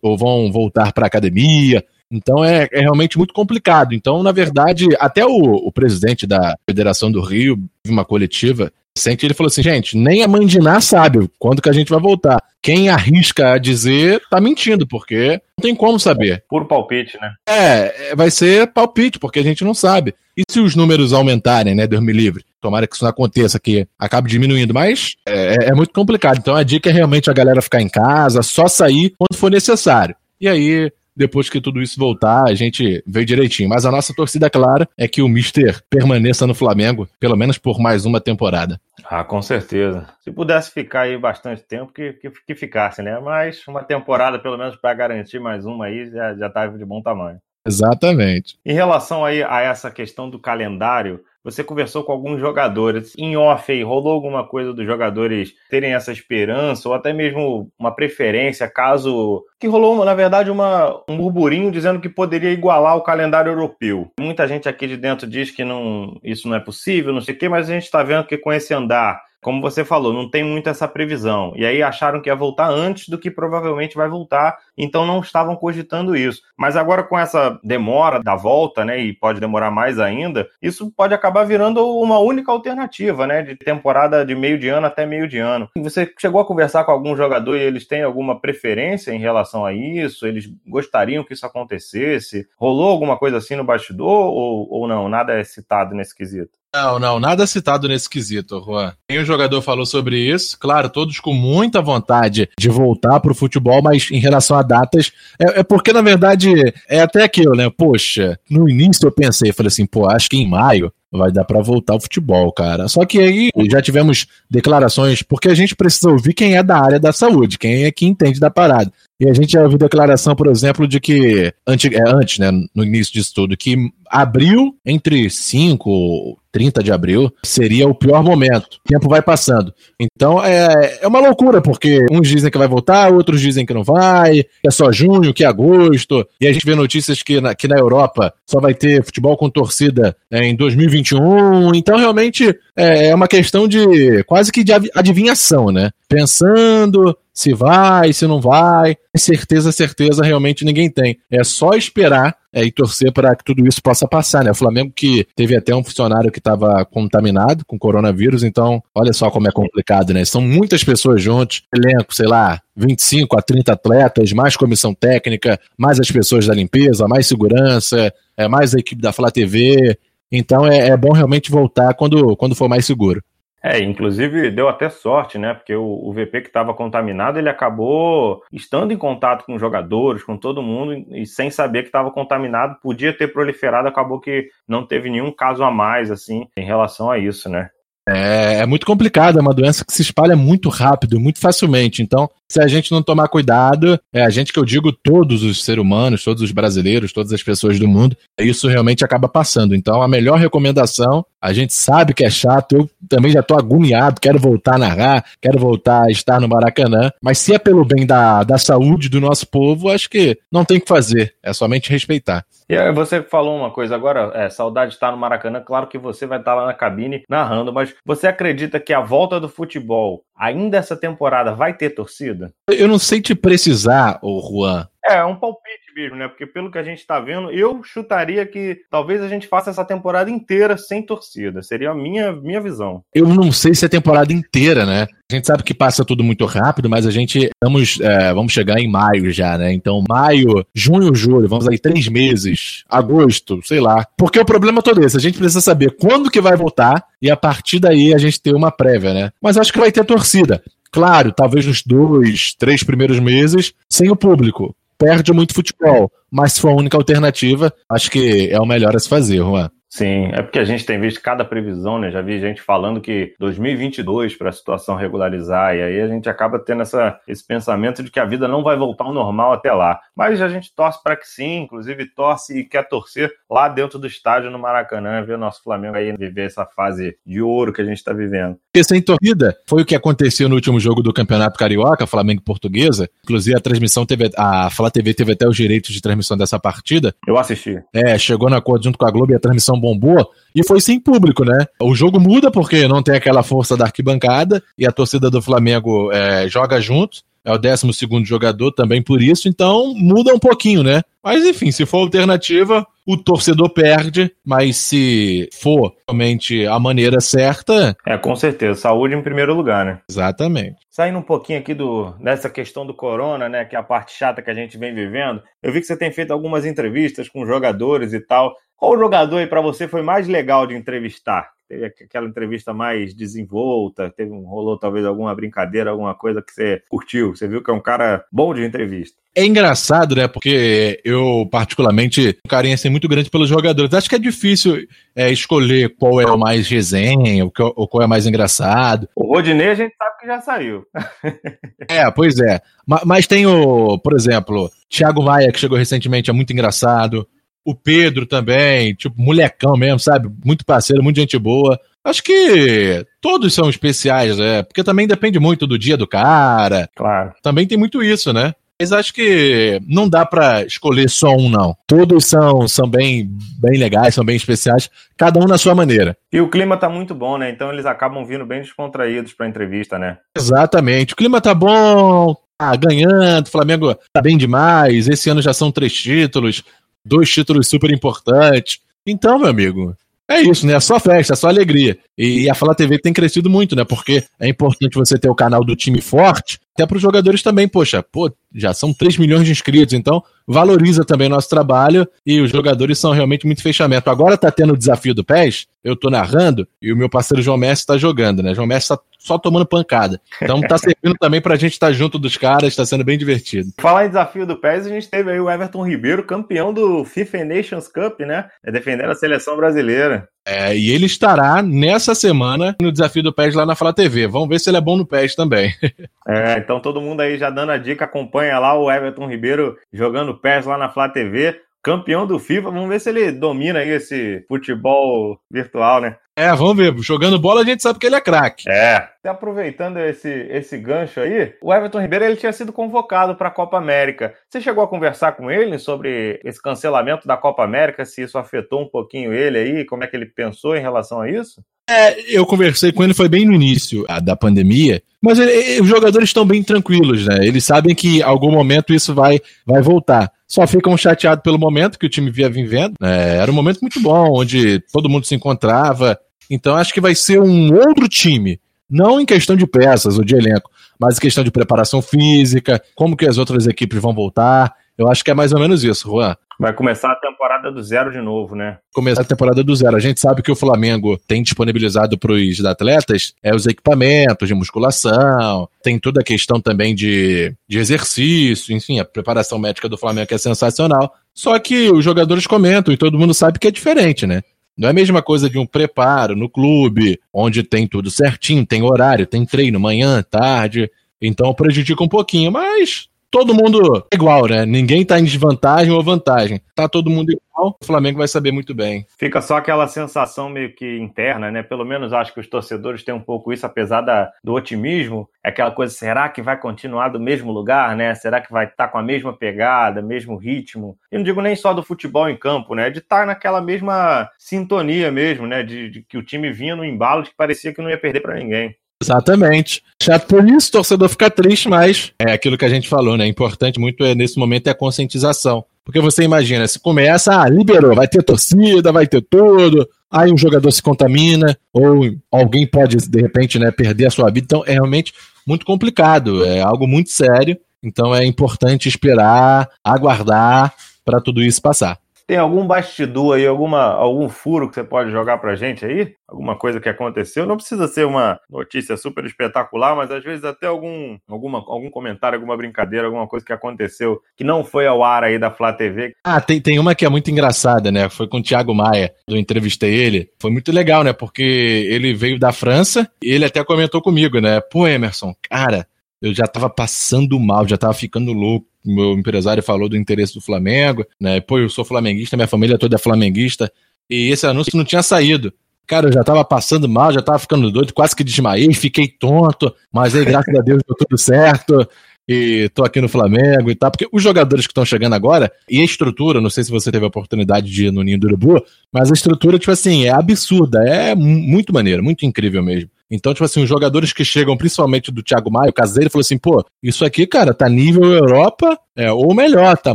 ou 0.00 0.16
vão 0.16 0.52
voltar 0.52 0.92
para 0.92 1.08
academia. 1.08 1.84
Então 2.10 2.44
é, 2.44 2.68
é, 2.72 2.80
realmente 2.80 3.18
muito 3.18 3.34
complicado. 3.34 3.94
Então, 3.94 4.22
na 4.22 4.32
verdade, 4.32 4.88
até 4.98 5.24
o, 5.24 5.30
o 5.30 5.72
presidente 5.72 6.26
da 6.26 6.56
Federação 6.68 7.10
do 7.10 7.20
Rio, 7.20 7.58
uma 7.86 8.04
coletiva, 8.04 8.72
Sente 8.96 9.26
ele 9.26 9.34
falou 9.34 9.48
assim, 9.48 9.62
gente, 9.62 9.94
nem 9.94 10.22
a 10.22 10.28
Mandiná 10.28 10.80
sabe 10.80 11.30
quando 11.38 11.60
que 11.60 11.68
a 11.68 11.72
gente 11.72 11.90
vai 11.90 12.00
voltar. 12.00 12.42
Quem 12.62 12.88
arrisca 12.88 13.52
a 13.52 13.58
dizer 13.58 14.22
tá 14.30 14.40
mentindo, 14.40 14.86
porque 14.86 15.40
não 15.58 15.62
tem 15.62 15.74
como 15.74 16.00
saber. 16.00 16.42
Puro 16.48 16.64
palpite, 16.64 17.18
né? 17.20 17.34
É, 17.46 18.10
é, 18.10 18.16
vai 18.16 18.30
ser 18.30 18.66
palpite, 18.68 19.18
porque 19.18 19.38
a 19.38 19.42
gente 19.42 19.62
não 19.62 19.74
sabe. 19.74 20.14
E 20.34 20.42
se 20.50 20.60
os 20.60 20.74
números 20.74 21.12
aumentarem, 21.12 21.74
né, 21.74 21.86
Deus 21.86 22.02
me 22.02 22.12
livre? 22.12 22.42
Tomara 22.60 22.86
que 22.86 22.94
isso 22.96 23.04
não 23.04 23.10
aconteça, 23.10 23.60
que 23.60 23.86
acabe 23.98 24.30
diminuindo, 24.30 24.72
mas 24.72 25.14
é, 25.28 25.54
é, 25.54 25.68
é 25.68 25.74
muito 25.74 25.92
complicado. 25.92 26.38
Então 26.38 26.56
a 26.56 26.62
dica 26.62 26.88
é 26.88 26.92
realmente 26.92 27.30
a 27.30 27.34
galera 27.34 27.60
ficar 27.60 27.82
em 27.82 27.88
casa, 27.88 28.42
só 28.42 28.66
sair 28.66 29.12
quando 29.18 29.38
for 29.38 29.50
necessário. 29.50 30.16
E 30.40 30.48
aí, 30.48 30.90
depois 31.16 31.48
que 31.48 31.60
tudo 31.60 31.80
isso 31.80 31.98
voltar, 31.98 32.48
a 32.48 32.54
gente 32.54 33.02
vê 33.06 33.24
direitinho. 33.24 33.68
Mas 33.68 33.86
a 33.86 33.90
nossa 33.90 34.14
torcida, 34.14 34.50
clara, 34.50 34.88
é 34.96 35.08
que 35.08 35.22
o 35.22 35.28
Mister 35.28 35.82
permaneça 35.88 36.46
no 36.46 36.54
Flamengo, 36.54 37.08
pelo 37.18 37.36
menos 37.36 37.58
por 37.58 37.78
mais 37.78 38.04
uma 38.04 38.20
temporada. 38.20 38.80
Ah, 39.04 39.24
com 39.24 39.40
certeza. 39.40 40.06
Se 40.20 40.30
pudesse 40.30 40.70
ficar 40.70 41.02
aí 41.02 41.16
bastante 41.16 41.62
tempo, 41.62 41.92
que, 41.92 42.12
que, 42.14 42.30
que 42.30 42.54
ficasse, 42.54 43.02
né? 43.02 43.18
Mas 43.20 43.66
uma 43.66 43.82
temporada, 43.82 44.38
pelo 44.38 44.58
menos, 44.58 44.76
para 44.76 44.94
garantir 44.94 45.38
mais 45.38 45.64
uma 45.64 45.86
aí, 45.86 46.10
já, 46.10 46.34
já 46.34 46.50
tá 46.50 46.66
de 46.66 46.84
bom 46.84 47.00
tamanho. 47.00 47.38
Exatamente. 47.66 48.58
Em 48.64 48.72
relação 48.72 49.24
aí 49.24 49.42
a 49.42 49.60
essa 49.60 49.90
questão 49.90 50.30
do 50.30 50.38
calendário, 50.38 51.20
você 51.46 51.62
conversou 51.62 52.02
com 52.02 52.10
alguns 52.10 52.40
jogadores 52.40 53.14
em 53.16 53.36
off 53.36 53.70
aí, 53.70 53.84
rolou 53.84 54.12
alguma 54.12 54.44
coisa 54.44 54.72
dos 54.72 54.84
jogadores 54.84 55.54
terem 55.70 55.94
essa 55.94 56.10
esperança 56.10 56.88
ou 56.88 56.94
até 56.94 57.12
mesmo 57.12 57.70
uma 57.78 57.94
preferência, 57.94 58.68
caso 58.68 59.44
que 59.60 59.68
rolou, 59.68 60.04
na 60.04 60.12
verdade, 60.12 60.50
uma, 60.50 61.04
um 61.08 61.16
burburinho 61.16 61.70
dizendo 61.70 62.00
que 62.00 62.08
poderia 62.08 62.50
igualar 62.50 62.96
o 62.96 63.02
calendário 63.02 63.52
europeu. 63.52 64.10
Muita 64.18 64.48
gente 64.48 64.68
aqui 64.68 64.88
de 64.88 64.96
dentro 64.96 65.24
diz 65.24 65.52
que 65.52 65.64
não, 65.64 66.18
isso 66.24 66.48
não 66.48 66.56
é 66.56 66.60
possível, 66.60 67.12
não 67.12 67.20
sei 67.20 67.36
o 67.36 67.38
quê, 67.38 67.48
mas 67.48 67.70
a 67.70 67.74
gente 67.74 67.84
está 67.84 68.02
vendo 68.02 68.26
que 68.26 68.36
com 68.36 68.52
esse 68.52 68.74
andar 68.74 69.22
como 69.42 69.60
você 69.60 69.84
falou, 69.84 70.12
não 70.12 70.30
tem 70.30 70.42
muito 70.42 70.68
essa 70.68 70.88
previsão. 70.88 71.52
E 71.56 71.64
aí 71.64 71.82
acharam 71.82 72.20
que 72.20 72.28
ia 72.28 72.34
voltar 72.34 72.68
antes 72.68 73.08
do 73.08 73.18
que 73.18 73.30
provavelmente 73.30 73.96
vai 73.96 74.08
voltar, 74.08 74.58
então 74.76 75.06
não 75.06 75.20
estavam 75.20 75.56
cogitando 75.56 76.16
isso. 76.16 76.42
Mas 76.56 76.76
agora 76.76 77.02
com 77.02 77.18
essa 77.18 77.58
demora 77.62 78.22
da 78.22 78.34
volta, 78.34 78.84
né, 78.84 78.98
e 78.98 79.12
pode 79.12 79.40
demorar 79.40 79.70
mais 79.70 79.98
ainda, 79.98 80.48
isso 80.60 80.90
pode 80.90 81.14
acabar 81.14 81.44
virando 81.44 81.86
uma 81.86 82.18
única 82.18 82.50
alternativa, 82.50 83.26
né, 83.26 83.42
de 83.42 83.56
temporada 83.56 84.24
de 84.24 84.34
meio 84.34 84.58
de 84.58 84.68
ano 84.68 84.86
até 84.86 85.06
meio 85.06 85.28
de 85.28 85.38
ano. 85.38 85.68
Você 85.76 86.12
chegou 86.18 86.40
a 86.40 86.46
conversar 86.46 86.84
com 86.84 86.90
algum 86.90 87.16
jogador 87.16 87.56
e 87.56 87.62
eles 87.62 87.86
têm 87.86 88.02
alguma 88.02 88.40
preferência 88.40 89.12
em 89.12 89.18
relação 89.18 89.64
a 89.64 89.72
isso? 89.72 90.26
Eles 90.26 90.50
gostariam 90.66 91.24
que 91.24 91.34
isso 91.34 91.46
acontecesse? 91.46 92.48
Rolou 92.56 92.88
alguma 92.88 93.16
coisa 93.16 93.36
assim 93.36 93.56
no 93.56 93.64
bastidor 93.64 94.32
ou, 94.32 94.68
ou 94.70 94.88
não? 94.88 95.08
Nada 95.08 95.34
é 95.34 95.44
citado 95.44 95.94
nesse 95.94 96.14
quesito? 96.16 96.56
Não, 96.74 96.98
não, 96.98 97.18
nada 97.18 97.46
citado 97.46 97.88
nesse 97.88 98.08
quesito, 98.08 98.62
Juan. 98.62 98.92
Nenhum 99.10 99.24
jogador 99.24 99.62
falou 99.62 99.86
sobre 99.86 100.18
isso. 100.18 100.58
Claro, 100.58 100.90
todos 100.90 101.18
com 101.20 101.32
muita 101.32 101.80
vontade 101.80 102.48
de 102.58 102.68
voltar 102.68 103.18
pro 103.20 103.34
futebol, 103.34 103.80
mas 103.82 104.10
em 104.10 104.18
relação 104.18 104.58
a 104.58 104.62
datas, 104.62 105.10
é, 105.38 105.60
é, 105.60 105.62
porque, 105.62 105.92
na 105.92 106.02
verdade, 106.02 106.52
é 106.88 107.00
até 107.00 107.24
aquilo, 107.24 107.54
né? 107.54 107.70
Poxa, 107.70 108.38
no 108.50 108.68
início 108.68 109.06
eu 109.06 109.12
pensei, 109.12 109.52
falei 109.52 109.68
assim, 109.68 109.86
pô, 109.86 110.08
acho 110.08 110.28
que 110.28 110.36
em 110.36 110.48
maio 110.48 110.92
vai 111.12 111.32
dar 111.32 111.44
para 111.44 111.62
voltar 111.62 111.94
ao 111.94 112.00
futebol, 112.00 112.52
cara. 112.52 112.88
Só 112.88 113.04
que 113.06 113.18
aí 113.18 113.50
já 113.70 113.80
tivemos 113.80 114.26
declarações, 114.50 115.22
porque 115.22 115.48
a 115.48 115.54
gente 115.54 115.74
precisa 115.74 116.10
ouvir 116.10 116.34
quem 116.34 116.56
é 116.56 116.62
da 116.62 116.78
área 116.78 117.00
da 117.00 117.12
saúde, 117.12 117.58
quem 117.58 117.84
é 117.84 117.92
que 117.92 118.06
entende 118.06 118.38
da 118.38 118.50
parada. 118.50 118.92
E 119.18 119.28
a 119.28 119.32
gente 119.32 119.52
já 119.52 119.62
ouviu 119.62 119.78
declaração, 119.78 120.36
por 120.36 120.46
exemplo, 120.48 120.86
de 120.86 121.00
que, 121.00 121.52
antes, 121.66 121.90
é, 121.90 122.02
antes, 122.06 122.38
né, 122.38 122.50
no 122.74 122.84
início 122.84 123.14
disso 123.14 123.32
tudo, 123.34 123.56
que 123.56 123.90
abril, 124.10 124.76
entre 124.84 125.30
5 125.30 126.38
30 126.56 126.82
de 126.82 126.90
abril, 126.90 127.30
seria 127.44 127.86
o 127.86 127.94
pior 127.94 128.24
momento. 128.24 128.78
O 128.82 128.88
tempo 128.88 129.10
vai 129.10 129.20
passando. 129.20 129.74
Então 130.00 130.42
é, 130.42 131.00
é 131.02 131.06
uma 131.06 131.20
loucura, 131.20 131.60
porque 131.60 132.00
uns 132.10 132.26
dizem 132.26 132.50
que 132.50 132.56
vai 132.56 132.66
voltar, 132.66 133.12
outros 133.12 133.42
dizem 133.42 133.66
que 133.66 133.74
não 133.74 133.84
vai, 133.84 134.42
que 134.42 134.66
é 134.66 134.70
só 134.70 134.90
junho, 134.90 135.34
que 135.34 135.44
é 135.44 135.46
agosto. 135.46 136.26
E 136.40 136.46
a 136.46 136.52
gente 136.54 136.64
vê 136.64 136.74
notícias 136.74 137.22
que 137.22 137.42
na, 137.42 137.54
que 137.54 137.68
na 137.68 137.76
Europa 137.76 138.32
só 138.46 138.58
vai 138.58 138.72
ter 138.72 139.04
futebol 139.04 139.36
com 139.36 139.50
torcida 139.50 140.16
é, 140.30 140.46
em 140.46 140.56
2021. 140.56 141.74
Então 141.74 141.98
realmente 141.98 142.58
é, 142.74 143.08
é 143.08 143.14
uma 143.14 143.28
questão 143.28 143.68
de 143.68 144.24
quase 144.24 144.50
que 144.50 144.64
de 144.64 144.72
adivinhação, 144.94 145.70
né? 145.70 145.90
Pensando, 146.08 147.14
se 147.36 147.52
vai, 147.52 148.14
se 148.14 148.26
não 148.26 148.40
vai. 148.40 148.96
Certeza, 149.14 149.70
certeza, 149.70 150.24
realmente 150.24 150.64
ninguém 150.64 150.90
tem. 150.90 151.18
É 151.30 151.44
só 151.44 151.74
esperar 151.74 152.34
é, 152.50 152.64
e 152.64 152.72
torcer 152.72 153.12
para 153.12 153.36
que 153.36 153.44
tudo 153.44 153.68
isso 153.68 153.82
possa 153.82 154.08
passar, 154.08 154.42
né? 154.42 154.50
O 154.50 154.54
Flamengo 154.54 154.90
que 154.96 155.26
teve 155.36 155.54
até 155.54 155.76
um 155.76 155.84
funcionário 155.84 156.32
que 156.32 156.38
estava 156.38 156.82
contaminado 156.86 157.62
com 157.66 157.78
coronavírus, 157.78 158.42
então 158.42 158.82
olha 158.94 159.12
só 159.12 159.30
como 159.30 159.46
é 159.46 159.52
complicado, 159.52 160.14
né? 160.14 160.24
São 160.24 160.40
muitas 160.40 160.82
pessoas 160.82 161.20
juntos, 161.20 161.62
elenco, 161.74 162.14
sei 162.14 162.26
lá, 162.26 162.58
25 162.74 163.38
a 163.38 163.42
30 163.42 163.70
atletas, 163.70 164.32
mais 164.32 164.56
comissão 164.56 164.94
técnica, 164.94 165.60
mais 165.76 166.00
as 166.00 166.10
pessoas 166.10 166.46
da 166.46 166.54
limpeza, 166.54 167.06
mais 167.06 167.26
segurança, 167.26 168.10
é, 168.34 168.48
mais 168.48 168.74
a 168.74 168.78
equipe 168.78 169.02
da 169.02 169.12
Flá 169.12 169.30
TV. 169.30 169.98
Então 170.32 170.66
é, 170.66 170.88
é 170.88 170.96
bom 170.96 171.12
realmente 171.12 171.50
voltar 171.50 171.92
quando, 171.92 172.34
quando 172.34 172.54
for 172.54 172.66
mais 172.66 172.86
seguro. 172.86 173.22
É, 173.68 173.80
inclusive 173.80 174.48
deu 174.48 174.68
até 174.68 174.88
sorte, 174.88 175.38
né? 175.38 175.52
Porque 175.52 175.74
o, 175.74 175.82
o 175.82 176.12
VP 176.12 176.42
que 176.42 176.46
estava 176.46 176.72
contaminado, 176.72 177.36
ele 177.36 177.48
acabou 177.48 178.44
estando 178.52 178.92
em 178.92 178.96
contato 178.96 179.44
com 179.44 179.58
jogadores, 179.58 180.22
com 180.22 180.36
todo 180.36 180.62
mundo, 180.62 181.04
e 181.10 181.26
sem 181.26 181.50
saber 181.50 181.82
que 181.82 181.88
estava 181.88 182.12
contaminado, 182.12 182.78
podia 182.80 183.12
ter 183.12 183.32
proliferado, 183.32 183.88
acabou 183.88 184.20
que 184.20 184.48
não 184.68 184.86
teve 184.86 185.10
nenhum 185.10 185.32
caso 185.32 185.64
a 185.64 185.70
mais, 185.70 186.12
assim, 186.12 186.46
em 186.56 186.64
relação 186.64 187.10
a 187.10 187.18
isso, 187.18 187.48
né? 187.48 187.70
É, 188.08 188.60
é 188.60 188.66
muito 188.66 188.86
complicado, 188.86 189.38
é 189.38 189.42
uma 189.42 189.52
doença 189.52 189.84
que 189.84 189.92
se 189.92 190.02
espalha 190.02 190.36
muito 190.36 190.68
rápido, 190.68 191.18
muito 191.18 191.40
facilmente. 191.40 192.02
Então, 192.02 192.30
se 192.48 192.60
a 192.60 192.68
gente 192.68 192.92
não 192.92 193.02
tomar 193.02 193.26
cuidado, 193.26 193.98
é 194.12 194.22
a 194.22 194.30
gente 194.30 194.52
que 194.52 194.58
eu 194.58 194.64
digo, 194.64 194.92
todos 194.92 195.42
os 195.42 195.64
seres 195.64 195.82
humanos, 195.82 196.22
todos 196.22 196.42
os 196.42 196.52
brasileiros, 196.52 197.12
todas 197.12 197.32
as 197.32 197.42
pessoas 197.42 197.80
do 197.80 197.88
mundo, 197.88 198.16
isso 198.38 198.68
realmente 198.68 199.04
acaba 199.04 199.28
passando. 199.28 199.74
Então, 199.74 200.00
a 200.00 200.06
melhor 200.06 200.38
recomendação, 200.38 201.24
a 201.42 201.52
gente 201.52 201.74
sabe 201.74 202.14
que 202.14 202.24
é 202.24 202.30
chato, 202.30 202.76
eu 202.76 202.90
também 203.08 203.32
já 203.32 203.42
tô 203.42 203.56
agoniado, 203.56 204.20
quero 204.20 204.38
voltar 204.38 204.76
a 204.76 204.78
narrar, 204.78 205.24
quero 205.42 205.58
voltar 205.58 206.04
a 206.04 206.10
estar 206.10 206.40
no 206.40 206.48
Maracanã, 206.48 207.10
mas 207.20 207.38
se 207.38 207.54
é 207.54 207.58
pelo 207.58 207.84
bem 207.84 208.06
da, 208.06 208.44
da 208.44 208.58
saúde 208.58 209.08
do 209.08 209.20
nosso 209.20 209.46
povo, 209.48 209.90
acho 209.90 210.08
que 210.08 210.38
não 210.50 210.64
tem 210.64 210.78
o 210.78 210.80
que 210.80 210.88
fazer, 210.88 211.34
é 211.42 211.52
somente 211.52 211.90
respeitar. 211.90 212.44
E 212.68 212.92
você 212.92 213.22
falou 213.22 213.56
uma 213.56 213.70
coisa 213.70 213.94
agora, 213.94 214.32
é, 214.34 214.50
saudade 214.50 214.90
de 214.90 214.96
estar 214.96 215.12
no 215.12 215.16
Maracanã, 215.16 215.60
claro 215.60 215.86
que 215.86 215.96
você 215.96 216.26
vai 216.26 216.40
estar 216.40 216.54
lá 216.54 216.66
na 216.66 216.74
cabine 216.74 217.22
narrando, 217.28 217.72
mas 217.72 217.94
você 218.04 218.26
acredita 218.26 218.80
que 218.80 218.92
a 218.92 219.00
volta 219.00 219.38
do 219.38 219.48
futebol, 219.48 220.24
ainda 220.36 220.76
essa 220.76 220.96
temporada, 220.96 221.54
vai 221.54 221.74
ter 221.74 221.90
torcida? 221.90 222.52
Eu 222.68 222.88
não 222.88 222.98
sei 222.98 223.20
te 223.20 223.34
precisar, 223.34 224.18
ô 224.20 224.40
Juan. 224.40 224.88
É, 225.08 225.24
um 225.24 225.36
palpite 225.36 225.94
mesmo, 225.94 226.16
né? 226.16 226.26
Porque 226.26 226.44
pelo 226.44 226.70
que 226.70 226.78
a 226.78 226.82
gente 226.82 226.98
está 226.98 227.20
vendo, 227.20 227.52
eu 227.52 227.80
chutaria 227.84 228.44
que 228.44 228.80
talvez 228.90 229.22
a 229.22 229.28
gente 229.28 229.46
faça 229.46 229.70
essa 229.70 229.84
temporada 229.84 230.28
inteira 230.28 230.76
sem 230.76 231.00
torcida. 231.00 231.62
Seria 231.62 231.90
a 231.90 231.94
minha, 231.94 232.32
minha 232.32 232.60
visão. 232.60 233.04
Eu 233.14 233.28
não 233.28 233.52
sei 233.52 233.72
se 233.72 233.86
é 233.86 233.88
temporada 233.88 234.32
inteira, 234.32 234.84
né? 234.84 235.06
A 235.30 235.34
gente 235.34 235.46
sabe 235.48 235.64
que 235.64 235.74
passa 235.74 236.04
tudo 236.04 236.22
muito 236.22 236.46
rápido, 236.46 236.88
mas 236.88 237.04
a 237.04 237.10
gente 237.10 237.50
vamos, 237.62 237.98
é, 238.00 238.32
vamos 238.32 238.52
chegar 238.52 238.78
em 238.78 238.88
maio 238.88 239.32
já, 239.32 239.58
né? 239.58 239.72
Então, 239.72 240.04
maio, 240.08 240.64
junho, 240.72 241.12
julho, 241.16 241.48
vamos 241.48 241.66
aí 241.66 241.78
três 241.78 242.06
meses, 242.08 242.84
agosto, 242.88 243.60
sei 243.64 243.80
lá. 243.80 244.06
Porque 244.16 244.38
o 244.38 244.44
problema 244.44 244.80
todo 244.82 245.02
é 245.02 245.06
esse, 245.06 245.16
a 245.16 245.20
gente 245.20 245.36
precisa 245.36 245.60
saber 245.60 245.96
quando 246.00 246.30
que 246.30 246.40
vai 246.40 246.56
voltar 246.56 247.04
e 247.20 247.28
a 247.28 247.36
partir 247.36 247.80
daí 247.80 248.14
a 248.14 248.18
gente 248.18 248.40
ter 248.40 248.54
uma 248.54 248.70
prévia, 248.70 249.12
né? 249.12 249.30
Mas 249.42 249.56
acho 249.56 249.72
que 249.72 249.80
vai 249.80 249.90
ter 249.90 250.04
torcida. 250.04 250.62
Claro, 250.92 251.32
talvez 251.32 251.66
nos 251.66 251.82
dois, 251.82 252.54
três 252.56 252.84
primeiros 252.84 253.18
meses, 253.18 253.72
sem 253.88 254.08
o 254.08 254.16
público 254.16 254.76
perde 254.98 255.32
muito 255.32 255.54
futebol. 255.54 256.10
Mas 256.30 256.54
se 256.54 256.60
for 256.60 256.70
a 256.70 256.76
única 256.76 256.96
alternativa, 256.96 257.72
acho 257.90 258.10
que 258.10 258.48
é 258.50 258.60
o 258.60 258.66
melhor 258.66 258.94
a 258.94 258.98
se 258.98 259.08
fazer, 259.08 259.38
Juan. 259.38 259.70
Sim, 259.88 260.30
é 260.32 260.42
porque 260.42 260.58
a 260.58 260.64
gente 260.64 260.84
tem 260.84 261.00
visto 261.00 261.20
cada 261.22 261.44
previsão, 261.44 261.98
né? 261.98 262.10
Já 262.10 262.20
vi 262.20 262.40
gente 262.40 262.60
falando 262.60 263.00
que 263.00 263.34
2022 263.38 264.36
para 264.36 264.50
a 264.50 264.52
situação 264.52 264.96
regularizar, 264.96 265.74
e 265.74 265.82
aí 265.82 266.00
a 266.00 266.08
gente 266.08 266.28
acaba 266.28 266.58
tendo 266.58 266.82
essa, 266.82 267.18
esse 267.26 267.46
pensamento 267.46 268.02
de 268.02 268.10
que 268.10 268.20
a 268.20 268.24
vida 268.24 268.48
não 268.48 268.62
vai 268.62 268.76
voltar 268.76 269.04
ao 269.04 269.14
normal 269.14 269.52
até 269.52 269.72
lá. 269.72 270.00
Mas 270.14 270.42
a 270.42 270.48
gente 270.48 270.74
torce 270.74 271.02
para 271.02 271.16
que 271.16 271.26
sim, 271.26 271.62
inclusive 271.62 272.06
torce 272.14 272.58
e 272.58 272.64
quer 272.64 272.88
torcer 272.88 273.30
lá 273.50 273.68
dentro 273.68 273.98
do 273.98 274.06
estádio 274.06 274.50
no 274.50 274.58
Maracanã, 274.58 275.24
ver 275.24 275.34
o 275.34 275.38
nosso 275.38 275.62
Flamengo 275.62 275.96
aí 275.96 276.12
viver 276.16 276.46
essa 276.46 276.66
fase 276.66 277.16
de 277.24 277.40
ouro 277.40 277.72
que 277.72 277.80
a 277.80 277.84
gente 277.84 277.98
está 277.98 278.12
vivendo. 278.12 278.56
Porque 278.72 278.84
sem 278.84 279.00
torcida 279.00 279.56
foi 279.66 279.82
o 279.82 279.86
que 279.86 279.94
aconteceu 279.94 280.48
no 280.48 280.56
último 280.56 280.80
jogo 280.80 281.02
do 281.02 281.12
Campeonato 281.12 281.58
Carioca, 281.58 282.06
Flamengo 282.06 282.40
e 282.40 282.44
Portuguesa. 282.44 283.08
Inclusive 283.24 283.56
a 283.56 283.60
transmissão 283.60 284.04
teve, 284.04 284.30
a 284.36 284.68
Flá 284.70 284.90
TV 284.90 285.14
teve 285.14 285.32
até 285.32 285.46
os 285.46 285.56
direitos 285.56 285.94
de 285.94 286.02
transmissão 286.02 286.36
dessa 286.36 286.58
partida. 286.58 287.14
Eu 287.26 287.38
assisti. 287.38 287.82
É, 287.94 288.18
chegou 288.18 288.50
na 288.50 288.56
acordo 288.56 288.84
junto 288.84 288.98
com 288.98 289.06
a 289.06 289.10
Globo 289.10 289.32
e 289.32 289.36
a 289.36 289.40
transmissão 289.40 289.75
bombou. 289.78 290.30
E 290.54 290.64
foi 290.64 290.80
sem 290.80 290.98
público, 290.98 291.44
né? 291.44 291.66
O 291.80 291.94
jogo 291.94 292.18
muda 292.18 292.50
porque 292.50 292.88
não 292.88 293.02
tem 293.02 293.16
aquela 293.16 293.42
força 293.42 293.76
da 293.76 293.84
arquibancada 293.84 294.62
e 294.78 294.86
a 294.86 294.92
torcida 294.92 295.30
do 295.30 295.42
Flamengo 295.42 296.10
é, 296.12 296.48
joga 296.48 296.80
junto 296.80 297.22
é 297.46 297.52
o 297.52 297.58
12 297.58 298.24
jogador 298.24 298.72
também 298.72 299.00
por 299.00 299.22
isso, 299.22 299.48
então 299.48 299.94
muda 299.94 300.34
um 300.34 300.38
pouquinho, 300.38 300.82
né? 300.82 301.00
Mas 301.22 301.44
enfim, 301.44 301.70
se 301.70 301.86
for 301.86 301.98
alternativa, 301.98 302.84
o 303.06 303.16
torcedor 303.16 303.70
perde, 303.70 304.32
mas 304.44 304.76
se 304.76 305.48
for 305.52 305.94
realmente 306.08 306.66
a 306.66 306.78
maneira 306.78 307.20
certa. 307.20 307.96
É, 308.04 308.18
com 308.18 308.34
certeza. 308.34 308.80
Saúde 308.80 309.14
em 309.14 309.22
primeiro 309.22 309.54
lugar, 309.54 309.86
né? 309.86 310.00
Exatamente. 310.10 310.76
Saindo 310.90 311.18
um 311.18 311.22
pouquinho 311.22 311.60
aqui 311.60 311.72
do, 311.72 312.10
dessa 312.20 312.50
questão 312.50 312.84
do 312.84 312.94
corona, 312.94 313.48
né? 313.48 313.64
Que 313.64 313.76
é 313.76 313.78
a 313.78 313.82
parte 313.82 314.12
chata 314.12 314.42
que 314.42 314.50
a 314.50 314.54
gente 314.54 314.76
vem 314.76 314.92
vivendo. 314.92 315.40
Eu 315.62 315.72
vi 315.72 315.80
que 315.80 315.86
você 315.86 315.96
tem 315.96 316.10
feito 316.10 316.32
algumas 316.32 316.66
entrevistas 316.66 317.28
com 317.28 317.46
jogadores 317.46 318.12
e 318.12 318.20
tal. 318.20 318.56
Qual 318.76 318.98
jogador 318.98 319.38
aí 319.38 319.46
para 319.46 319.60
você 319.60 319.88
foi 319.88 320.02
mais 320.02 320.28
legal 320.28 320.66
de 320.66 320.74
entrevistar? 320.74 321.56
teve 321.68 321.86
aquela 321.86 322.26
entrevista 322.26 322.72
mais 322.72 323.14
desenvolta, 323.14 324.10
teve 324.10 324.30
um, 324.30 324.44
rolou 324.44 324.78
talvez 324.78 325.04
alguma 325.04 325.34
brincadeira, 325.34 325.90
alguma 325.90 326.14
coisa 326.14 326.42
que 326.42 326.52
você 326.52 326.82
curtiu. 326.88 327.34
Você 327.34 327.48
viu 327.48 327.62
que 327.62 327.70
é 327.70 327.74
um 327.74 327.80
cara 327.80 328.24
bom 328.30 328.54
de 328.54 328.64
entrevista. 328.64 329.16
É 329.34 329.44
engraçado, 329.44 330.16
né? 330.16 330.26
Porque 330.26 331.00
eu, 331.04 331.46
particularmente, 331.50 332.38
um 332.46 332.48
carinho 332.48 332.74
assim, 332.74 332.88
muito 332.88 333.08
grande 333.08 333.28
pelos 333.28 333.48
jogadores. 333.48 333.92
Acho 333.92 334.08
que 334.08 334.14
é 334.14 334.18
difícil 334.18 334.86
é, 335.14 335.30
escolher 335.30 335.94
qual 335.98 336.20
é 336.20 336.26
o 336.26 336.38
mais 336.38 336.68
resenha, 336.68 337.44
o 337.44 337.52
ou 337.76 337.86
qual 337.86 338.02
é 338.02 338.06
mais 338.06 338.26
engraçado. 338.26 339.08
O 339.14 339.34
Rodinei 339.34 339.68
a 339.68 339.74
gente 339.74 339.94
sabe 339.96 340.16
que 340.20 340.26
já 340.26 340.40
saiu. 340.40 340.86
é, 341.90 342.10
pois 342.10 342.38
é. 342.38 342.60
Mas, 342.86 343.02
mas 343.04 343.26
tem 343.26 343.46
o, 343.46 343.98
por 343.98 344.14
exemplo, 344.14 344.70
Thiago 344.88 345.22
Maia, 345.22 345.52
que 345.52 345.60
chegou 345.60 345.76
recentemente, 345.76 346.30
é 346.30 346.32
muito 346.32 346.52
engraçado 346.52 347.28
o 347.66 347.74
Pedro 347.74 348.24
também, 348.26 348.94
tipo, 348.94 349.20
molecão 349.20 349.76
mesmo, 349.76 349.98
sabe? 349.98 350.30
Muito 350.44 350.64
parceiro, 350.64 351.02
muito 351.02 351.18
gente 351.18 351.36
boa. 351.36 351.78
Acho 352.04 352.22
que 352.22 353.04
todos 353.20 353.52
são 353.52 353.68
especiais, 353.68 354.38
né? 354.38 354.62
Porque 354.62 354.84
também 354.84 355.08
depende 355.08 355.40
muito 355.40 355.66
do 355.66 355.76
dia 355.76 355.96
do 355.96 356.06
cara. 356.06 356.88
Claro. 356.94 357.32
Também 357.42 357.66
tem 357.66 357.76
muito 357.76 358.00
isso, 358.00 358.32
né? 358.32 358.54
Mas 358.80 358.92
acho 358.92 359.12
que 359.12 359.80
não 359.88 360.08
dá 360.08 360.24
para 360.24 360.64
escolher 360.64 361.10
só 361.10 361.30
um, 361.34 361.48
não. 361.48 361.74
Todos 361.88 362.26
são, 362.26 362.68
são 362.68 362.88
bem, 362.88 363.28
bem 363.58 363.80
legais, 363.80 364.14
são 364.14 364.24
bem 364.24 364.36
especiais, 364.36 364.88
cada 365.16 365.40
um 365.40 365.48
na 365.48 365.58
sua 365.58 365.74
maneira. 365.74 366.16
E 366.30 366.40
o 366.40 366.48
clima 366.48 366.76
tá 366.76 366.88
muito 366.88 367.14
bom, 367.14 367.36
né? 367.36 367.50
Então 367.50 367.72
eles 367.72 367.86
acabam 367.86 368.24
vindo 368.24 368.46
bem 368.46 368.60
descontraídos 368.60 369.32
pra 369.32 369.48
entrevista, 369.48 369.98
né? 369.98 370.18
Exatamente. 370.36 371.14
O 371.14 371.16
clima 371.16 371.40
tá 371.40 371.54
bom, 371.54 372.36
tá 372.56 372.76
ganhando, 372.76 373.46
o 373.46 373.50
Flamengo 373.50 373.96
tá 374.12 374.22
bem 374.22 374.36
demais. 374.36 375.08
Esse 375.08 375.30
ano 375.30 375.42
já 375.42 375.52
são 375.52 375.72
três 375.72 375.92
títulos 375.92 376.62
dois 377.06 377.30
títulos 377.30 377.68
super 377.68 377.90
importantes. 377.90 378.80
Então, 379.06 379.38
meu 379.38 379.48
amigo, 379.48 379.96
é 380.28 380.40
isso, 380.40 380.66
né? 380.66 380.74
É 380.74 380.80
só 380.80 380.98
festa, 380.98 381.34
é 381.34 381.36
só 381.36 381.48
alegria. 381.48 381.96
E 382.18 382.50
a 382.50 382.54
Fala 382.54 382.74
TV 382.74 382.98
tem 382.98 383.12
crescido 383.12 383.48
muito, 383.48 383.76
né? 383.76 383.84
Porque 383.84 384.24
é 384.40 384.48
importante 384.48 384.94
você 384.94 385.16
ter 385.16 385.30
o 385.30 385.34
canal 385.34 385.64
do 385.64 385.76
time 385.76 386.00
forte, 386.00 386.58
até 386.74 386.84
para 386.84 386.96
os 386.96 387.02
jogadores 387.02 387.42
também. 387.42 387.68
Poxa, 387.68 388.02
pô, 388.02 388.30
já 388.52 388.74
são 388.74 388.92
3 388.92 389.18
milhões 389.18 389.44
de 389.44 389.52
inscritos, 389.52 389.94
então 389.94 390.22
valoriza 390.46 391.04
também 391.04 391.28
nosso 391.28 391.48
trabalho 391.48 392.06
e 392.24 392.40
os 392.40 392.50
jogadores 392.50 392.98
são 392.98 393.12
realmente 393.12 393.46
muito 393.46 393.62
fechamento. 393.62 394.08
Agora 394.08 394.36
tá 394.36 394.50
tendo 394.50 394.74
o 394.74 394.76
desafio 394.76 395.14
do 395.14 395.24
PES, 395.24 395.66
eu 395.82 395.96
tô 395.96 396.08
narrando 396.08 396.66
e 396.80 396.92
o 396.92 396.96
meu 396.96 397.08
parceiro 397.08 397.42
João 397.42 397.56
Messi 397.56 397.86
tá 397.86 397.98
jogando, 397.98 398.42
né? 398.42 398.54
João 398.54 398.66
Messi 398.66 398.88
tá 398.88 398.98
só 399.18 399.38
tomando 399.38 399.66
pancada. 399.66 400.20
Então 400.40 400.60
tá 400.60 400.78
servindo 400.78 401.16
também 401.18 401.40
pra 401.40 401.56
gente 401.56 401.72
estar 401.72 401.88
tá 401.88 401.92
junto 401.92 402.18
dos 402.18 402.36
caras, 402.36 402.76
tá 402.76 402.86
sendo 402.86 403.04
bem 403.04 403.18
divertido. 403.18 403.70
Falar 403.78 404.06
em 404.06 404.08
desafio 404.08 404.46
do 404.46 404.56
PES, 404.56 404.86
a 404.86 404.90
gente 404.90 405.08
teve 405.08 405.32
aí 405.32 405.40
o 405.40 405.50
Everton 405.50 405.86
Ribeiro, 405.86 406.24
campeão 406.24 406.72
do 406.72 407.04
FIFA 407.04 407.44
Nations 407.44 407.88
Cup, 407.88 408.20
né? 408.20 408.48
É 408.64 408.70
defendendo 408.70 409.10
a 409.10 409.14
seleção 409.14 409.56
brasileira. 409.56 410.28
É, 410.46 410.76
e 410.76 410.90
ele 410.90 411.06
estará 411.06 411.60
nessa 411.60 412.14
semana 412.14 412.76
no 412.80 412.92
desafio 412.92 413.20
do 413.20 413.32
PES 413.32 413.54
lá 413.56 413.66
na 413.66 413.74
Fala 413.74 413.92
TV. 413.92 414.28
Vamos 414.28 414.48
ver 414.48 414.60
se 414.60 414.70
ele 414.70 414.76
é 414.76 414.80
bom 414.80 414.96
no 414.96 415.04
PES 415.04 415.34
também. 415.34 415.74
é, 416.28 416.58
então 416.58 416.78
todo 416.78 417.00
mundo 417.00 417.20
aí 417.20 417.36
já 417.36 417.50
dando 417.50 417.72
a 417.72 417.76
dica, 417.76 418.04
acompanha 418.04 418.56
lá 418.60 418.78
o 418.78 418.88
Everton 418.88 419.26
Ribeiro 419.26 419.76
jogando 419.92 420.38
PES 420.38 420.66
lá 420.66 420.78
na 420.78 420.88
Flá 420.88 421.08
TV 421.08 421.60
campeão 421.86 422.26
do 422.26 422.40
FIFA. 422.40 422.72
Vamos 422.72 422.88
ver 422.88 423.00
se 423.00 423.10
ele 423.10 423.30
domina 423.30 423.78
aí 423.78 423.90
esse 423.90 424.44
futebol 424.48 425.38
virtual, 425.48 426.00
né? 426.00 426.16
É, 426.36 426.52
vamos 426.52 426.76
ver. 426.76 426.92
Jogando 426.98 427.38
bola 427.38 427.60
a 427.60 427.64
gente 427.64 427.80
sabe 427.80 428.00
que 428.00 428.06
ele 428.06 428.16
é 428.16 428.20
craque. 428.20 428.68
É. 428.68 429.08
Aproveitando 429.24 429.98
esse, 429.98 430.28
esse 430.28 430.76
gancho 430.78 431.20
aí, 431.20 431.54
o 431.62 431.72
Everton 431.72 432.00
Ribeiro 432.00 432.24
ele 432.24 432.36
tinha 432.36 432.52
sido 432.52 432.72
convocado 432.72 433.36
para 433.36 433.48
a 433.48 433.52
Copa 433.52 433.78
América. 433.78 434.34
Você 434.50 434.60
chegou 434.60 434.82
a 434.82 434.88
conversar 434.88 435.32
com 435.32 435.48
ele 435.48 435.78
sobre 435.78 436.40
esse 436.44 436.60
cancelamento 436.60 437.26
da 437.26 437.36
Copa 437.36 437.62
América, 437.62 438.04
se 438.04 438.22
isso 438.22 438.36
afetou 438.36 438.82
um 438.82 438.88
pouquinho 438.88 439.32
ele 439.32 439.56
aí, 439.56 439.84
como 439.84 440.02
é 440.02 440.08
que 440.08 440.16
ele 440.16 440.26
pensou 440.26 440.76
em 440.76 440.80
relação 440.80 441.20
a 441.20 441.30
isso? 441.30 441.62
É, 441.88 442.36
eu 442.36 442.44
conversei 442.44 442.92
com 442.92 443.04
ele, 443.04 443.14
foi 443.14 443.28
bem 443.28 443.46
no 443.46 443.54
início 443.54 444.04
da 444.24 444.34
pandemia, 444.34 445.00
mas 445.22 445.38
ele, 445.38 445.80
os 445.80 445.88
jogadores 445.88 446.28
estão 446.28 446.44
bem 446.44 446.62
tranquilos, 446.62 447.24
né? 447.26 447.46
Eles 447.46 447.64
sabem 447.64 447.94
que 447.94 448.18
em 448.18 448.22
algum 448.22 448.50
momento 448.50 448.92
isso 448.92 449.14
vai, 449.14 449.40
vai 449.64 449.80
voltar. 449.80 450.32
Só 450.48 450.66
ficam 450.66 450.96
chateados 450.96 451.42
pelo 451.42 451.58
momento 451.58 451.98
que 451.98 452.06
o 452.06 452.10
time 452.10 452.30
via 452.30 452.48
vivendo. 452.48 452.94
É, 453.02 453.38
era 453.38 453.50
um 453.50 453.54
momento 453.54 453.80
muito 453.80 454.00
bom, 454.00 454.40
onde 454.40 454.80
todo 454.92 455.08
mundo 455.08 455.26
se 455.26 455.34
encontrava. 455.34 456.18
Então 456.50 456.76
acho 456.76 456.94
que 456.94 457.00
vai 457.00 457.14
ser 457.14 457.40
um 457.40 457.74
outro 457.74 458.08
time. 458.08 458.60
Não 458.88 459.20
em 459.20 459.26
questão 459.26 459.56
de 459.56 459.66
peças 459.66 460.16
ou 460.16 460.24
de 460.24 460.36
elenco, 460.36 460.70
mas 460.98 461.16
em 461.16 461.20
questão 461.20 461.42
de 461.42 461.50
preparação 461.50 462.00
física, 462.00 462.80
como 462.94 463.16
que 463.16 463.26
as 463.26 463.36
outras 463.36 463.66
equipes 463.66 464.00
vão 464.00 464.14
voltar. 464.14 464.72
Eu 464.98 465.08
acho 465.08 465.22
que 465.22 465.30
é 465.30 465.34
mais 465.34 465.52
ou 465.52 465.60
menos 465.60 465.84
isso, 465.84 466.08
Juan. 466.08 466.36
Vai 466.58 466.72
começar 466.72 467.12
a 467.12 467.16
temporada 467.16 467.70
do 467.70 467.82
zero 467.82 468.10
de 468.10 468.20
novo, 468.20 468.56
né? 468.56 468.78
Começar 468.94 469.20
a 469.20 469.24
temporada 469.24 469.62
do 469.62 469.76
zero. 469.76 469.94
A 469.94 470.00
gente 470.00 470.18
sabe 470.18 470.40
que 470.42 470.50
o 470.50 470.56
Flamengo 470.56 471.18
tem 471.28 471.42
disponibilizado 471.42 472.16
para 472.16 472.32
os 472.32 472.64
atletas 472.64 473.34
é, 473.42 473.54
os 473.54 473.66
equipamentos 473.66 474.48
de 474.48 474.54
musculação, 474.54 475.68
tem 475.82 475.98
toda 475.98 476.22
a 476.22 476.24
questão 476.24 476.58
também 476.58 476.94
de, 476.94 477.54
de 477.68 477.78
exercício, 477.78 478.74
enfim, 478.74 478.98
a 478.98 479.04
preparação 479.04 479.58
médica 479.58 479.88
do 479.88 479.98
Flamengo 479.98 480.32
é 480.32 480.38
sensacional. 480.38 481.12
Só 481.34 481.58
que 481.58 481.90
os 481.90 482.02
jogadores 482.02 482.46
comentam 482.46 482.92
e 482.92 482.96
todo 482.96 483.18
mundo 483.18 483.34
sabe 483.34 483.58
que 483.58 483.68
é 483.68 483.70
diferente, 483.70 484.26
né? 484.26 484.42
Não 484.76 484.88
é 484.88 484.90
a 484.90 484.94
mesma 484.94 485.22
coisa 485.22 485.48
de 485.48 485.58
um 485.58 485.66
preparo 485.66 486.34
no 486.34 486.48
clube, 486.48 487.18
onde 487.32 487.62
tem 487.62 487.86
tudo 487.86 488.10
certinho, 488.10 488.64
tem 488.64 488.82
horário, 488.82 489.26
tem 489.26 489.44
treino 489.44 489.80
manhã, 489.80 490.22
tarde. 490.22 490.90
Então 491.20 491.52
prejudica 491.54 492.02
um 492.02 492.08
pouquinho, 492.08 492.50
mas 492.52 493.08
todo 493.36 493.54
mundo 493.54 494.06
igual, 494.14 494.46
né? 494.46 494.64
Ninguém 494.64 495.04
tá 495.04 495.20
em 495.20 495.24
desvantagem 495.24 495.92
ou 495.92 496.02
vantagem. 496.02 496.58
Tá 496.74 496.88
todo 496.88 497.10
mundo 497.10 497.30
igual, 497.30 497.76
o 497.78 497.84
Flamengo 497.84 498.16
vai 498.16 498.26
saber 498.26 498.50
muito 498.50 498.74
bem. 498.74 499.04
Fica 499.18 499.42
só 499.42 499.58
aquela 499.58 499.86
sensação 499.86 500.48
meio 500.48 500.74
que 500.74 500.98
interna, 500.98 501.50
né? 501.50 501.62
Pelo 501.62 501.84
menos 501.84 502.14
acho 502.14 502.32
que 502.32 502.40
os 502.40 502.48
torcedores 502.48 503.04
têm 503.04 503.14
um 503.14 503.20
pouco 503.20 503.52
isso, 503.52 503.66
apesar 503.66 504.00
da, 504.00 504.32
do 504.42 504.54
otimismo. 504.54 505.28
É 505.44 505.50
aquela 505.50 505.70
coisa, 505.70 505.92
será 505.92 506.30
que 506.30 506.40
vai 506.40 506.58
continuar 506.58 507.10
do 507.10 507.20
mesmo 507.20 507.52
lugar, 507.52 507.94
né? 507.94 508.14
Será 508.14 508.40
que 508.40 508.50
vai 508.50 508.64
estar 508.64 508.86
tá 508.86 508.88
com 508.88 508.96
a 508.96 509.02
mesma 509.02 509.36
pegada, 509.36 510.00
mesmo 510.00 510.38
ritmo? 510.38 510.96
E 511.12 511.18
não 511.18 511.24
digo 511.24 511.42
nem 511.42 511.54
só 511.54 511.74
do 511.74 511.82
futebol 511.82 512.30
em 512.30 512.38
campo, 512.38 512.74
né? 512.74 512.88
De 512.88 513.00
estar 513.00 513.20
tá 513.20 513.26
naquela 513.26 513.60
mesma 513.60 514.30
sintonia 514.38 515.12
mesmo, 515.12 515.46
né? 515.46 515.62
De, 515.62 515.90
de 515.90 516.02
que 516.02 516.16
o 516.16 516.22
time 516.22 516.50
vinha 516.50 516.74
no 516.74 516.86
embalo 516.86 517.22
de 517.22 517.28
que 517.28 517.36
parecia 517.36 517.74
que 517.74 517.82
não 517.82 517.90
ia 517.90 518.00
perder 518.00 518.20
para 518.20 518.36
ninguém. 518.36 518.74
Exatamente. 519.02 519.82
Chato 520.02 520.26
por 520.26 520.48
isso, 520.48 520.72
torcedor 520.72 521.08
fica 521.08 521.30
triste, 521.30 521.68
mas 521.68 522.12
é 522.18 522.32
aquilo 522.32 522.56
que 522.56 522.64
a 522.64 522.68
gente 522.68 522.88
falou, 522.88 523.16
né? 523.16 523.26
Importante 523.26 523.78
muito 523.78 524.04
é, 524.04 524.14
nesse 524.14 524.38
momento 524.38 524.68
é 524.68 524.70
a 524.70 524.74
conscientização. 524.74 525.64
Porque 525.84 526.00
você 526.00 526.24
imagina, 526.24 526.66
se 526.66 526.80
começa, 526.80 527.40
ah, 527.40 527.48
liberou, 527.48 527.94
vai 527.94 528.08
ter 528.08 528.22
torcida, 528.22 528.90
vai 528.90 529.06
ter 529.06 529.22
tudo, 529.22 529.88
aí 530.10 530.32
um 530.32 530.36
jogador 530.36 530.70
se 530.72 530.82
contamina, 530.82 531.56
ou 531.72 532.10
alguém 532.32 532.66
pode, 532.66 532.96
de 532.96 533.20
repente, 533.20 533.58
né, 533.58 533.70
perder 533.70 534.06
a 534.06 534.10
sua 534.10 534.30
vida. 534.30 534.46
Então 534.46 534.64
é 534.66 534.72
realmente 534.72 535.12
muito 535.46 535.64
complicado, 535.64 536.44
é 536.44 536.60
algo 536.60 536.88
muito 536.88 537.10
sério. 537.10 537.56
Então 537.82 538.14
é 538.14 538.24
importante 538.24 538.88
esperar, 538.88 539.68
aguardar 539.84 540.74
para 541.04 541.20
tudo 541.20 541.42
isso 541.42 541.62
passar. 541.62 541.98
Tem 542.26 542.38
algum 542.38 542.66
bastidor 542.66 543.36
aí, 543.36 543.46
alguma, 543.46 543.84
algum 543.84 544.28
furo 544.28 544.68
que 544.68 544.74
você 544.74 544.82
pode 544.82 545.12
jogar 545.12 545.38
pra 545.38 545.54
gente 545.54 545.84
aí? 545.84 546.12
Alguma 546.26 546.58
coisa 546.58 546.80
que 546.80 546.88
aconteceu? 546.88 547.46
Não 547.46 547.56
precisa 547.56 547.86
ser 547.86 548.04
uma 548.04 548.40
notícia 548.50 548.96
super 548.96 549.24
espetacular, 549.24 549.94
mas 549.94 550.10
às 550.10 550.24
vezes 550.24 550.44
até 550.44 550.66
algum, 550.66 551.16
alguma, 551.28 551.58
algum 551.58 551.88
comentário, 551.88 552.36
alguma 552.36 552.56
brincadeira, 552.56 553.06
alguma 553.06 553.28
coisa 553.28 553.46
que 553.46 553.52
aconteceu 553.52 554.20
que 554.36 554.42
não 554.42 554.64
foi 554.64 554.88
ao 554.88 555.04
ar 555.04 555.22
aí 555.22 555.38
da 555.38 555.52
Flá 555.52 555.72
TV. 555.72 556.14
Ah, 556.24 556.40
tem, 556.40 556.60
tem 556.60 556.80
uma 556.80 556.96
que 556.96 557.04
é 557.04 557.08
muito 557.08 557.30
engraçada, 557.30 557.92
né? 557.92 558.08
Foi 558.08 558.26
com 558.26 558.38
o 558.38 558.42
Thiago 558.42 558.74
Maia. 558.74 559.14
Eu 559.28 559.36
entrevistei 559.36 559.94
ele. 559.94 560.28
Foi 560.40 560.50
muito 560.50 560.72
legal, 560.72 561.04
né? 561.04 561.12
Porque 561.12 561.42
ele 561.88 562.12
veio 562.12 562.40
da 562.40 562.50
França 562.52 563.08
e 563.22 563.30
ele 563.30 563.44
até 563.44 563.62
comentou 563.62 564.02
comigo, 564.02 564.40
né? 564.40 564.60
Pô, 564.60 564.88
Emerson, 564.88 565.32
cara, 565.48 565.86
eu 566.20 566.34
já 566.34 566.46
tava 566.46 566.68
passando 566.68 567.38
mal, 567.38 567.68
já 567.68 567.76
tava 567.76 567.94
ficando 567.94 568.32
louco. 568.32 568.66
Meu 568.86 569.12
empresário 569.12 569.62
falou 569.62 569.88
do 569.88 569.96
interesse 569.96 570.34
do 570.34 570.40
Flamengo, 570.40 571.04
né? 571.20 571.40
Pô, 571.40 571.58
eu 571.58 571.68
sou 571.68 571.84
flamenguista, 571.84 572.36
minha 572.36 572.48
família 572.48 572.78
toda 572.78 572.96
é 572.96 572.98
flamenguista. 572.98 573.70
E 574.08 574.30
esse 574.30 574.46
anúncio 574.46 574.76
não 574.76 574.84
tinha 574.84 575.02
saído. 575.02 575.52
Cara, 575.86 576.08
eu 576.08 576.12
já 576.12 576.24
tava 576.24 576.44
passando 576.44 576.88
mal, 576.88 577.12
já 577.12 577.22
tava 577.22 577.38
ficando 577.38 577.70
doido, 577.70 577.94
quase 577.94 578.14
que 578.14 578.24
desmaiei, 578.24 578.72
fiquei 578.74 579.06
tonto, 579.06 579.72
mas 579.92 580.16
aí, 580.16 580.24
graças 580.24 580.52
a 580.54 580.60
Deus, 580.60 580.82
deu 580.86 580.96
tudo 580.96 581.16
certo 581.16 581.88
e 582.28 582.68
tô 582.74 582.84
aqui 582.84 583.00
no 583.00 583.08
Flamengo 583.08 583.70
e 583.70 583.74
tal, 583.74 583.90
porque 583.90 584.08
os 584.12 584.20
jogadores 584.20 584.66
que 584.66 584.72
estão 584.72 584.84
chegando 584.84 585.14
agora, 585.14 585.50
e 585.70 585.80
a 585.80 585.84
estrutura, 585.84 586.40
não 586.40 586.50
sei 586.50 586.64
se 586.64 586.72
você 586.72 586.90
teve 586.90 587.04
a 587.04 587.08
oportunidade 587.08 587.70
de 587.70 587.86
ir 587.86 587.92
no 587.92 588.02
Ninho 588.02 588.18
do 588.18 588.26
Urubu, 588.26 588.60
mas 588.92 589.10
a 589.10 589.14
estrutura, 589.14 589.58
tipo 589.58 589.70
assim, 589.70 590.06
é 590.06 590.10
absurda, 590.10 590.82
é 590.84 591.14
muito 591.14 591.72
maneiro, 591.72 592.02
muito 592.02 592.26
incrível 592.26 592.64
mesmo. 592.64 592.90
Então, 593.10 593.32
tipo 593.32 593.44
assim, 593.44 593.62
os 593.62 593.68
jogadores 593.68 594.12
que 594.12 594.24
chegam, 594.24 594.56
principalmente 594.56 595.12
do 595.12 595.22
Thiago 595.22 595.50
Maia, 595.50 595.70
o 595.70 595.72
Caseiro, 595.72 596.10
falou 596.10 596.22
assim, 596.22 596.38
pô, 596.38 596.64
isso 596.82 597.04
aqui, 597.04 597.26
cara, 597.26 597.54
tá 597.54 597.68
nível 597.68 598.04
Europa, 598.04 598.78
é, 598.96 599.12
ou 599.12 599.34
melhor, 599.34 599.76
tá 599.78 599.94